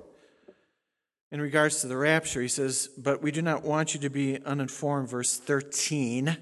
in 1.31 1.41
regards 1.41 1.81
to 1.81 1.87
the 1.87 1.97
rapture, 1.97 2.43
he 2.43 2.47
says, 2.47 2.91
But 2.95 3.23
we 3.23 3.31
do 3.31 3.41
not 3.41 3.63
want 3.63 3.95
you 3.95 3.99
to 4.01 4.11
be 4.11 4.39
uninformed, 4.45 5.09
verse 5.09 5.35
13. 5.35 6.25
1 6.27 6.37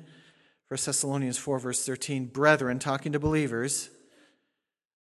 Thessalonians 0.67 1.38
4, 1.38 1.59
verse 1.59 1.86
13, 1.86 2.26
brethren, 2.26 2.78
talking 2.78 3.13
to 3.13 3.19
believers, 3.21 3.89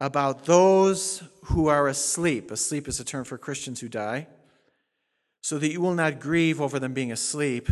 about 0.00 0.46
those 0.46 1.22
who 1.44 1.66
are 1.66 1.86
asleep. 1.86 2.50
Asleep 2.50 2.88
is 2.88 2.98
a 2.98 3.04
term 3.04 3.24
for 3.24 3.36
Christians 3.36 3.80
who 3.80 3.90
die. 3.90 4.26
So 5.42 5.58
that 5.58 5.70
you 5.70 5.82
will 5.82 5.92
not 5.92 6.18
grieve 6.18 6.62
over 6.62 6.78
them 6.78 6.94
being 6.94 7.12
asleep, 7.12 7.68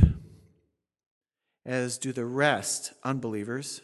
as 1.64 1.96
do 1.96 2.12
the 2.12 2.26
rest, 2.26 2.92
unbelievers, 3.02 3.80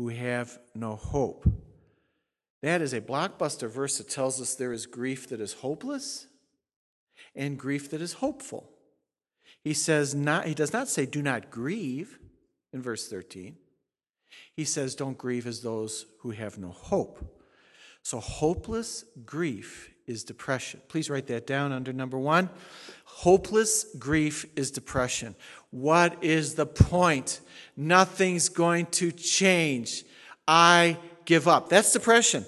who 0.00 0.08
have 0.08 0.58
no 0.74 0.96
hope. 0.96 1.46
That 2.62 2.80
is 2.80 2.94
a 2.94 3.02
blockbuster 3.02 3.68
verse 3.68 3.98
that 3.98 4.08
tells 4.08 4.40
us 4.40 4.54
there 4.54 4.72
is 4.72 4.86
grief 4.86 5.28
that 5.28 5.42
is 5.42 5.52
hopeless 5.52 6.26
and 7.34 7.58
grief 7.58 7.90
that 7.90 8.00
is 8.00 8.14
hopeful. 8.14 8.70
He 9.62 9.74
says 9.74 10.14
not 10.14 10.46
he 10.46 10.54
does 10.54 10.72
not 10.72 10.88
say 10.88 11.04
do 11.04 11.20
not 11.20 11.50
grieve 11.50 12.18
in 12.72 12.80
verse 12.80 13.08
13. 13.08 13.56
He 14.56 14.64
says 14.64 14.94
don't 14.94 15.18
grieve 15.18 15.46
as 15.46 15.60
those 15.60 16.06
who 16.20 16.30
have 16.30 16.56
no 16.56 16.70
hope. 16.70 17.22
So 18.02 18.20
hopeless 18.20 19.04
grief 19.26 19.90
is 20.10 20.24
depression. 20.24 20.80
Please 20.88 21.08
write 21.08 21.28
that 21.28 21.46
down 21.46 21.70
under 21.70 21.92
number 21.92 22.18
1. 22.18 22.50
Hopeless 23.04 23.86
grief 23.96 24.44
is 24.56 24.72
depression. 24.72 25.36
What 25.70 26.22
is 26.24 26.54
the 26.54 26.66
point? 26.66 27.40
Nothing's 27.76 28.48
going 28.48 28.86
to 28.86 29.12
change. 29.12 30.04
I 30.48 30.98
give 31.26 31.46
up. 31.46 31.68
That's 31.68 31.92
depression. 31.92 32.44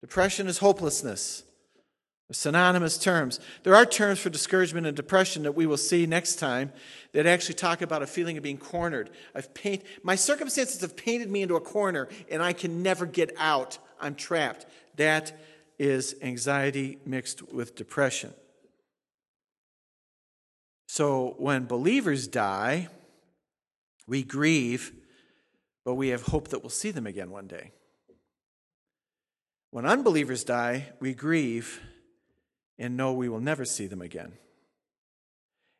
Depression 0.00 0.46
is 0.46 0.58
hopelessness. 0.58 1.42
Synonymous 2.32 2.96
terms. 2.96 3.40
There 3.64 3.74
are 3.74 3.84
terms 3.84 4.20
for 4.20 4.30
discouragement 4.30 4.86
and 4.86 4.96
depression 4.96 5.42
that 5.42 5.56
we 5.56 5.66
will 5.66 5.76
see 5.76 6.06
next 6.06 6.36
time 6.36 6.72
that 7.12 7.26
actually 7.26 7.56
talk 7.56 7.82
about 7.82 8.02
a 8.02 8.06
feeling 8.06 8.36
of 8.36 8.44
being 8.44 8.56
cornered. 8.56 9.10
I've 9.34 9.52
paint, 9.52 9.82
my 10.04 10.14
circumstances 10.14 10.80
have 10.80 10.96
painted 10.96 11.28
me 11.28 11.42
into 11.42 11.56
a 11.56 11.60
corner 11.60 12.08
and 12.30 12.40
I 12.40 12.52
can 12.52 12.84
never 12.84 13.04
get 13.04 13.34
out. 13.36 13.78
I'm 14.00 14.14
trapped. 14.14 14.66
That 14.94 15.32
is 15.80 16.14
anxiety 16.20 16.98
mixed 17.06 17.50
with 17.54 17.74
depression. 17.74 18.34
So 20.86 21.36
when 21.38 21.64
believers 21.64 22.28
die, 22.28 22.88
we 24.06 24.22
grieve, 24.22 24.92
but 25.86 25.94
we 25.94 26.08
have 26.08 26.20
hope 26.20 26.48
that 26.48 26.58
we'll 26.58 26.68
see 26.68 26.90
them 26.90 27.06
again 27.06 27.30
one 27.30 27.46
day. 27.46 27.72
When 29.70 29.86
unbelievers 29.86 30.44
die, 30.44 30.90
we 31.00 31.14
grieve 31.14 31.80
and 32.78 32.98
know 32.98 33.14
we 33.14 33.30
will 33.30 33.40
never 33.40 33.64
see 33.64 33.86
them 33.86 34.02
again. 34.02 34.32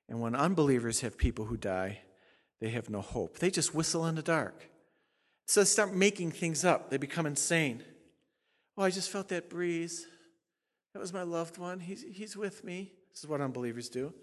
And 0.08 0.18
when 0.18 0.34
unbelievers 0.34 1.00
have 1.00 1.18
people 1.18 1.44
who 1.44 1.58
die, 1.58 1.98
they 2.62 2.70
have 2.70 2.88
no 2.88 3.02
hope. 3.02 3.38
They 3.38 3.50
just 3.50 3.74
whistle 3.74 4.06
in 4.06 4.14
the 4.14 4.22
dark. 4.22 4.70
So 5.46 5.60
they 5.60 5.66
start 5.66 5.92
making 5.92 6.30
things 6.30 6.64
up. 6.64 6.88
They 6.88 6.96
become 6.96 7.26
insane. 7.26 7.82
Oh, 8.80 8.84
I 8.84 8.88
just 8.88 9.10
felt 9.10 9.28
that 9.28 9.50
breeze. 9.50 10.06
That 10.94 11.00
was 11.00 11.12
my 11.12 11.22
loved 11.22 11.58
one. 11.58 11.80
He's, 11.80 12.02
he's 12.02 12.34
with 12.34 12.64
me. 12.64 12.90
This 13.10 13.24
is 13.24 13.28
what 13.28 13.42
unbelievers 13.42 13.90
do. 13.90 14.14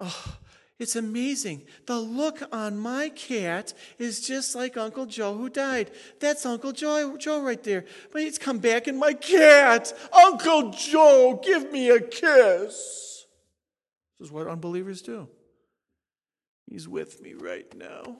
Oh, 0.00 0.38
it's 0.80 0.96
amazing. 0.96 1.62
The 1.86 2.00
look 2.00 2.42
on 2.50 2.76
my 2.76 3.10
cat 3.10 3.72
is 3.96 4.26
just 4.26 4.56
like 4.56 4.76
Uncle 4.76 5.06
Joe 5.06 5.36
who 5.36 5.48
died. 5.48 5.92
That's 6.18 6.44
Uncle 6.44 6.72
Joe, 6.72 7.16
Joe 7.16 7.42
right 7.42 7.62
there. 7.62 7.84
But 8.10 8.22
he's 8.22 8.38
come 8.38 8.58
back 8.58 8.88
and 8.88 8.98
my 8.98 9.12
cat, 9.12 9.92
Uncle 10.12 10.72
Joe, 10.72 11.40
give 11.40 11.70
me 11.70 11.90
a 11.90 12.00
kiss. 12.00 13.24
This 14.18 14.26
is 14.26 14.32
what 14.32 14.48
unbelievers 14.48 15.00
do. 15.00 15.28
He's 16.66 16.88
with 16.88 17.22
me 17.22 17.34
right 17.34 17.72
now. 17.76 18.16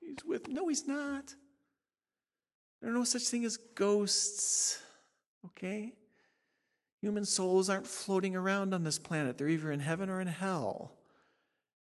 He's 0.00 0.24
with 0.24 0.46
No, 0.46 0.68
he's 0.68 0.86
not. 0.86 1.34
There 2.80 2.90
are 2.90 2.94
no 2.94 3.04
such 3.04 3.28
thing 3.28 3.44
as 3.44 3.56
ghosts. 3.56 4.80
Okay? 5.46 5.94
Human 7.00 7.24
souls 7.24 7.70
aren't 7.70 7.86
floating 7.86 8.36
around 8.36 8.74
on 8.74 8.84
this 8.84 8.98
planet. 8.98 9.38
They're 9.38 9.48
either 9.48 9.72
in 9.72 9.80
heaven 9.80 10.10
or 10.10 10.20
in 10.20 10.28
hell 10.28 10.92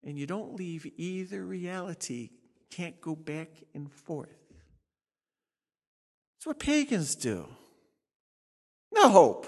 and 0.05 0.19
you 0.19 0.27
don't 0.27 0.55
leave 0.55 0.91
either 0.97 1.45
reality, 1.45 2.31
can't 2.71 3.01
go 3.01 3.15
back 3.15 3.49
and 3.75 3.91
forth. 3.91 4.29
That's 6.37 6.47
what 6.47 6.59
pagans 6.59 7.15
do. 7.15 7.49
No 8.93 9.09
hope. 9.09 9.47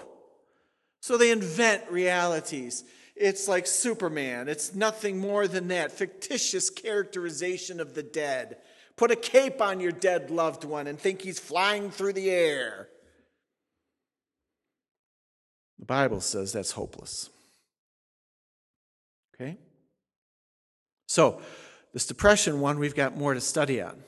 So 1.00 1.16
they 1.16 1.30
invent 1.30 1.90
realities. 1.90 2.84
It's 3.14 3.48
like 3.48 3.66
Superman. 3.66 4.48
It's 4.48 4.74
nothing 4.74 5.18
more 5.18 5.46
than 5.46 5.68
that 5.68 5.92
fictitious 5.92 6.68
characterization 6.68 7.80
of 7.80 7.94
the 7.94 8.02
dead. 8.02 8.56
Put 9.00 9.10
a 9.10 9.16
cape 9.16 9.62
on 9.62 9.80
your 9.80 9.92
dead 9.92 10.30
loved 10.30 10.62
one 10.62 10.86
and 10.86 10.98
think 10.98 11.22
he's 11.22 11.38
flying 11.38 11.90
through 11.90 12.12
the 12.12 12.28
air. 12.30 12.86
The 15.78 15.86
Bible 15.86 16.20
says 16.20 16.52
that's 16.52 16.72
hopeless. 16.72 17.30
Okay? 19.34 19.56
So, 21.06 21.40
this 21.94 22.04
depression 22.04 22.60
one, 22.60 22.78
we've 22.78 22.94
got 22.94 23.16
more 23.16 23.32
to 23.32 23.40
study 23.40 23.80
on. 23.80 24.02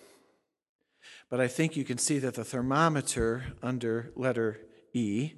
But 1.30 1.40
I 1.40 1.48
think 1.48 1.74
you 1.74 1.84
can 1.84 1.96
see 1.96 2.18
that 2.18 2.34
the 2.34 2.44
thermometer 2.44 3.44
under 3.62 4.12
letter 4.14 4.60
E, 4.92 5.32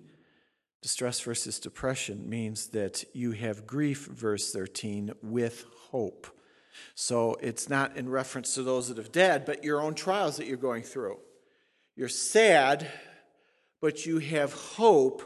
distress 0.82 1.20
versus 1.20 1.60
depression, 1.60 2.28
means 2.28 2.66
that 2.70 3.04
you 3.14 3.30
have 3.30 3.68
grief, 3.68 4.06
verse 4.06 4.50
13, 4.50 5.12
with 5.22 5.64
hope. 5.92 6.26
So 6.94 7.36
it's 7.40 7.68
not 7.68 7.96
in 7.96 8.08
reference 8.08 8.54
to 8.54 8.62
those 8.62 8.88
that 8.88 8.96
have 8.98 9.12
died, 9.12 9.44
but 9.44 9.64
your 9.64 9.80
own 9.80 9.94
trials 9.94 10.36
that 10.36 10.46
you're 10.46 10.56
going 10.56 10.82
through. 10.82 11.18
You're 11.96 12.08
sad, 12.08 12.90
but 13.80 14.06
you 14.06 14.18
have 14.18 14.52
hope 14.52 15.22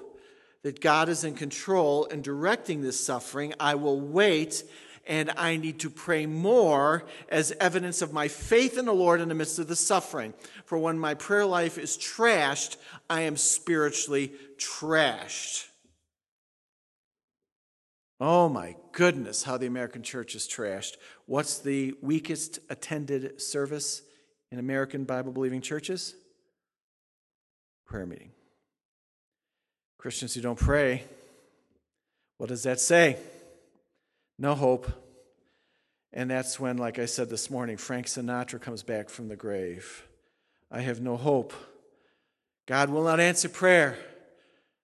that 0.62 0.80
God 0.80 1.08
is 1.08 1.24
in 1.24 1.34
control 1.34 2.06
and 2.10 2.22
directing 2.22 2.82
this 2.82 3.02
suffering. 3.02 3.54
I 3.58 3.76
will 3.76 4.00
wait 4.00 4.64
and 5.06 5.30
I 5.36 5.56
need 5.56 5.80
to 5.80 5.90
pray 5.90 6.26
more 6.26 7.04
as 7.30 7.52
evidence 7.58 8.02
of 8.02 8.12
my 8.12 8.28
faith 8.28 8.76
in 8.76 8.84
the 8.84 8.92
Lord 8.92 9.22
in 9.22 9.28
the 9.28 9.34
midst 9.34 9.58
of 9.58 9.66
the 9.66 9.74
suffering. 9.74 10.34
For 10.66 10.76
when 10.76 10.98
my 10.98 11.14
prayer 11.14 11.46
life 11.46 11.78
is 11.78 11.96
trashed, 11.96 12.76
I 13.08 13.22
am 13.22 13.38
spiritually 13.38 14.32
trashed. 14.58 15.64
Oh 18.20 18.48
my 18.48 18.76
goodness, 18.92 19.44
how 19.44 19.56
the 19.56 19.66
American 19.66 20.02
church 20.02 20.34
is 20.34 20.46
trashed. 20.46 20.96
What's 21.28 21.58
the 21.58 21.94
weakest 22.00 22.58
attended 22.70 23.38
service 23.38 24.00
in 24.50 24.58
American 24.58 25.04
Bible 25.04 25.30
believing 25.30 25.60
churches? 25.60 26.14
Prayer 27.86 28.06
meeting. 28.06 28.30
Christians 29.98 30.32
who 30.32 30.40
don't 30.40 30.58
pray, 30.58 31.04
what 32.38 32.48
does 32.48 32.62
that 32.62 32.80
say? 32.80 33.18
No 34.38 34.54
hope. 34.54 34.90
And 36.14 36.30
that's 36.30 36.58
when, 36.58 36.78
like 36.78 36.98
I 36.98 37.04
said 37.04 37.28
this 37.28 37.50
morning, 37.50 37.76
Frank 37.76 38.06
Sinatra 38.06 38.58
comes 38.58 38.82
back 38.82 39.10
from 39.10 39.28
the 39.28 39.36
grave. 39.36 40.08
I 40.70 40.80
have 40.80 41.02
no 41.02 41.18
hope. 41.18 41.52
God 42.66 42.88
will 42.88 43.04
not 43.04 43.20
answer 43.20 43.50
prayer. 43.50 43.98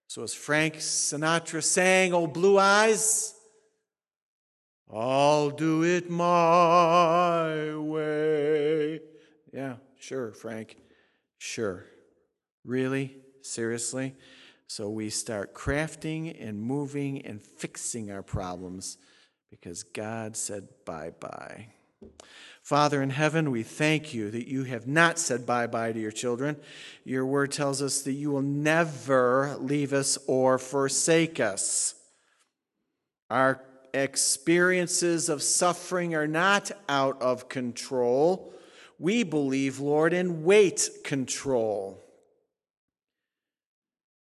So 0.09 0.23
as 0.23 0.35
Frank 0.35 0.75
Sinatra 0.75 1.63
sang, 1.63 2.13
Oh, 2.13 2.27
blue 2.27 2.59
eyes, 2.59 3.34
I'll 4.93 5.51
do 5.51 5.83
it 5.83 6.11
my 6.11 7.75
way. 7.77 9.01
Yeah, 9.53 9.77
sure, 9.99 10.33
Frank. 10.33 10.77
Sure. 11.39 11.85
Really? 12.65 13.17
Seriously? 13.43 14.15
So 14.67 14.89
we 14.89 15.11
start 15.11 15.55
crafting 15.55 16.37
and 16.41 16.61
moving 16.61 17.25
and 17.25 17.41
fixing 17.43 18.11
our 18.11 18.23
problems 18.23 18.99
because 19.51 19.83
God 19.83 20.37
said 20.37 20.69
bye 20.85 21.13
bye. 21.21 21.69
Father 22.63 23.03
in 23.03 23.11
heaven, 23.11 23.51
we 23.51 23.63
thank 23.63 24.15
you 24.15 24.31
that 24.31 24.49
you 24.49 24.65
have 24.65 24.87
not 24.87 25.19
said 25.19 25.45
bye 25.45 25.67
bye 25.67 25.93
to 25.93 26.01
your 26.01 26.11
children. 26.11 26.57
Your 27.05 27.27
word 27.27 27.53
tells 27.53 27.83
us 27.83 28.03
that 28.03 28.13
you 28.13 28.31
will 28.31 28.43
never 28.43 29.55
leave 29.61 29.93
us 29.93 30.19
or 30.27 30.59
forsake 30.59 31.41
us. 31.41 31.95
Our 33.29 33.61
experiences 33.95 35.29
of 35.29 35.43
suffering 35.43 36.15
are 36.15 36.27
not 36.27 36.71
out 36.89 37.21
of 37.23 37.49
control. 37.49 38.53
We 38.99 39.23
believe, 39.23 39.79
Lord, 39.81 40.13
in 40.13 40.45
weight 40.45 40.91
control. 41.05 42.01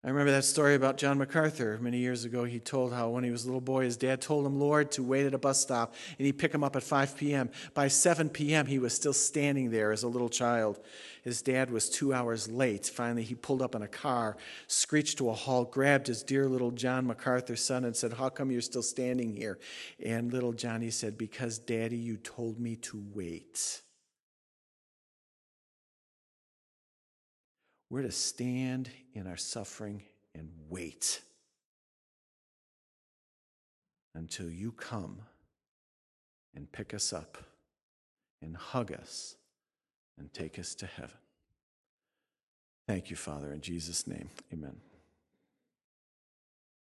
I 0.05 0.09
remember 0.09 0.31
that 0.31 0.43
story 0.43 0.75
about 0.75 0.97
John 0.97 1.17
MacArthur 1.17 1.79
many 1.81 1.97
years 1.99 2.25
ago. 2.25 2.43
He 2.43 2.59
told 2.59 2.91
how 2.91 3.09
when 3.09 3.23
he 3.23 3.31
was 3.31 3.45
a 3.45 3.47
little 3.47 3.61
boy, 3.61 3.85
his 3.85 3.95
dad 3.95 4.19
told 4.19 4.45
him, 4.45 4.59
Lord, 4.59 4.91
to 4.91 5.03
wait 5.03 5.25
at 5.25 5.33
a 5.33 5.37
bus 5.37 5.61
stop, 5.61 5.93
and 6.17 6.25
he'd 6.25 6.37
pick 6.37 6.53
him 6.53 6.61
up 6.61 6.75
at 6.75 6.83
5 6.83 7.15
p.m. 7.15 7.49
By 7.73 7.87
7 7.87 8.27
p.m., 8.27 8.65
he 8.65 8.79
was 8.79 8.93
still 8.93 9.13
standing 9.13 9.71
there 9.71 9.93
as 9.93 10.03
a 10.03 10.09
little 10.09 10.27
child. 10.27 10.77
His 11.23 11.41
dad 11.41 11.71
was 11.71 11.89
two 11.89 12.13
hours 12.13 12.51
late. 12.51 12.85
Finally, 12.85 13.23
he 13.23 13.33
pulled 13.33 13.61
up 13.61 13.75
in 13.75 13.81
a 13.81 13.87
car, 13.87 14.35
screeched 14.67 15.17
to 15.19 15.29
a 15.29 15.33
halt, 15.33 15.71
grabbed 15.71 16.07
his 16.07 16.21
dear 16.21 16.49
little 16.49 16.71
John 16.71 17.07
MacArthur 17.07 17.55
son, 17.55 17.85
and 17.85 17.95
said, 17.95 18.13
How 18.13 18.27
come 18.27 18.51
you're 18.51 18.59
still 18.59 18.83
standing 18.83 19.33
here? 19.33 19.57
And 20.03 20.33
little 20.33 20.51
Johnny 20.51 20.89
said, 20.89 21.17
Because, 21.17 21.59
Daddy, 21.59 21.95
you 21.95 22.17
told 22.17 22.59
me 22.59 22.75
to 22.77 23.01
wait. 23.13 23.81
We're 27.89 28.01
to 28.01 28.11
stand 28.11 28.89
in 29.13 29.25
our 29.25 29.37
suffering 29.37 30.03
and 30.35 30.49
wait 30.67 31.21
until 34.13 34.49
you 34.49 34.73
come 34.73 35.21
and 36.53 36.69
pick 36.69 36.93
us 36.93 37.13
up 37.13 37.37
and 38.41 38.57
hug 38.57 38.91
us 38.91 39.35
and 40.17 40.33
take 40.33 40.59
us 40.59 40.75
to 40.75 40.85
heaven. 40.85 41.17
Thank 42.87 43.09
you, 43.09 43.15
Father, 43.15 43.51
in 43.53 43.61
Jesus' 43.61 44.07
name. 44.07 44.29
Amen. 44.51 44.75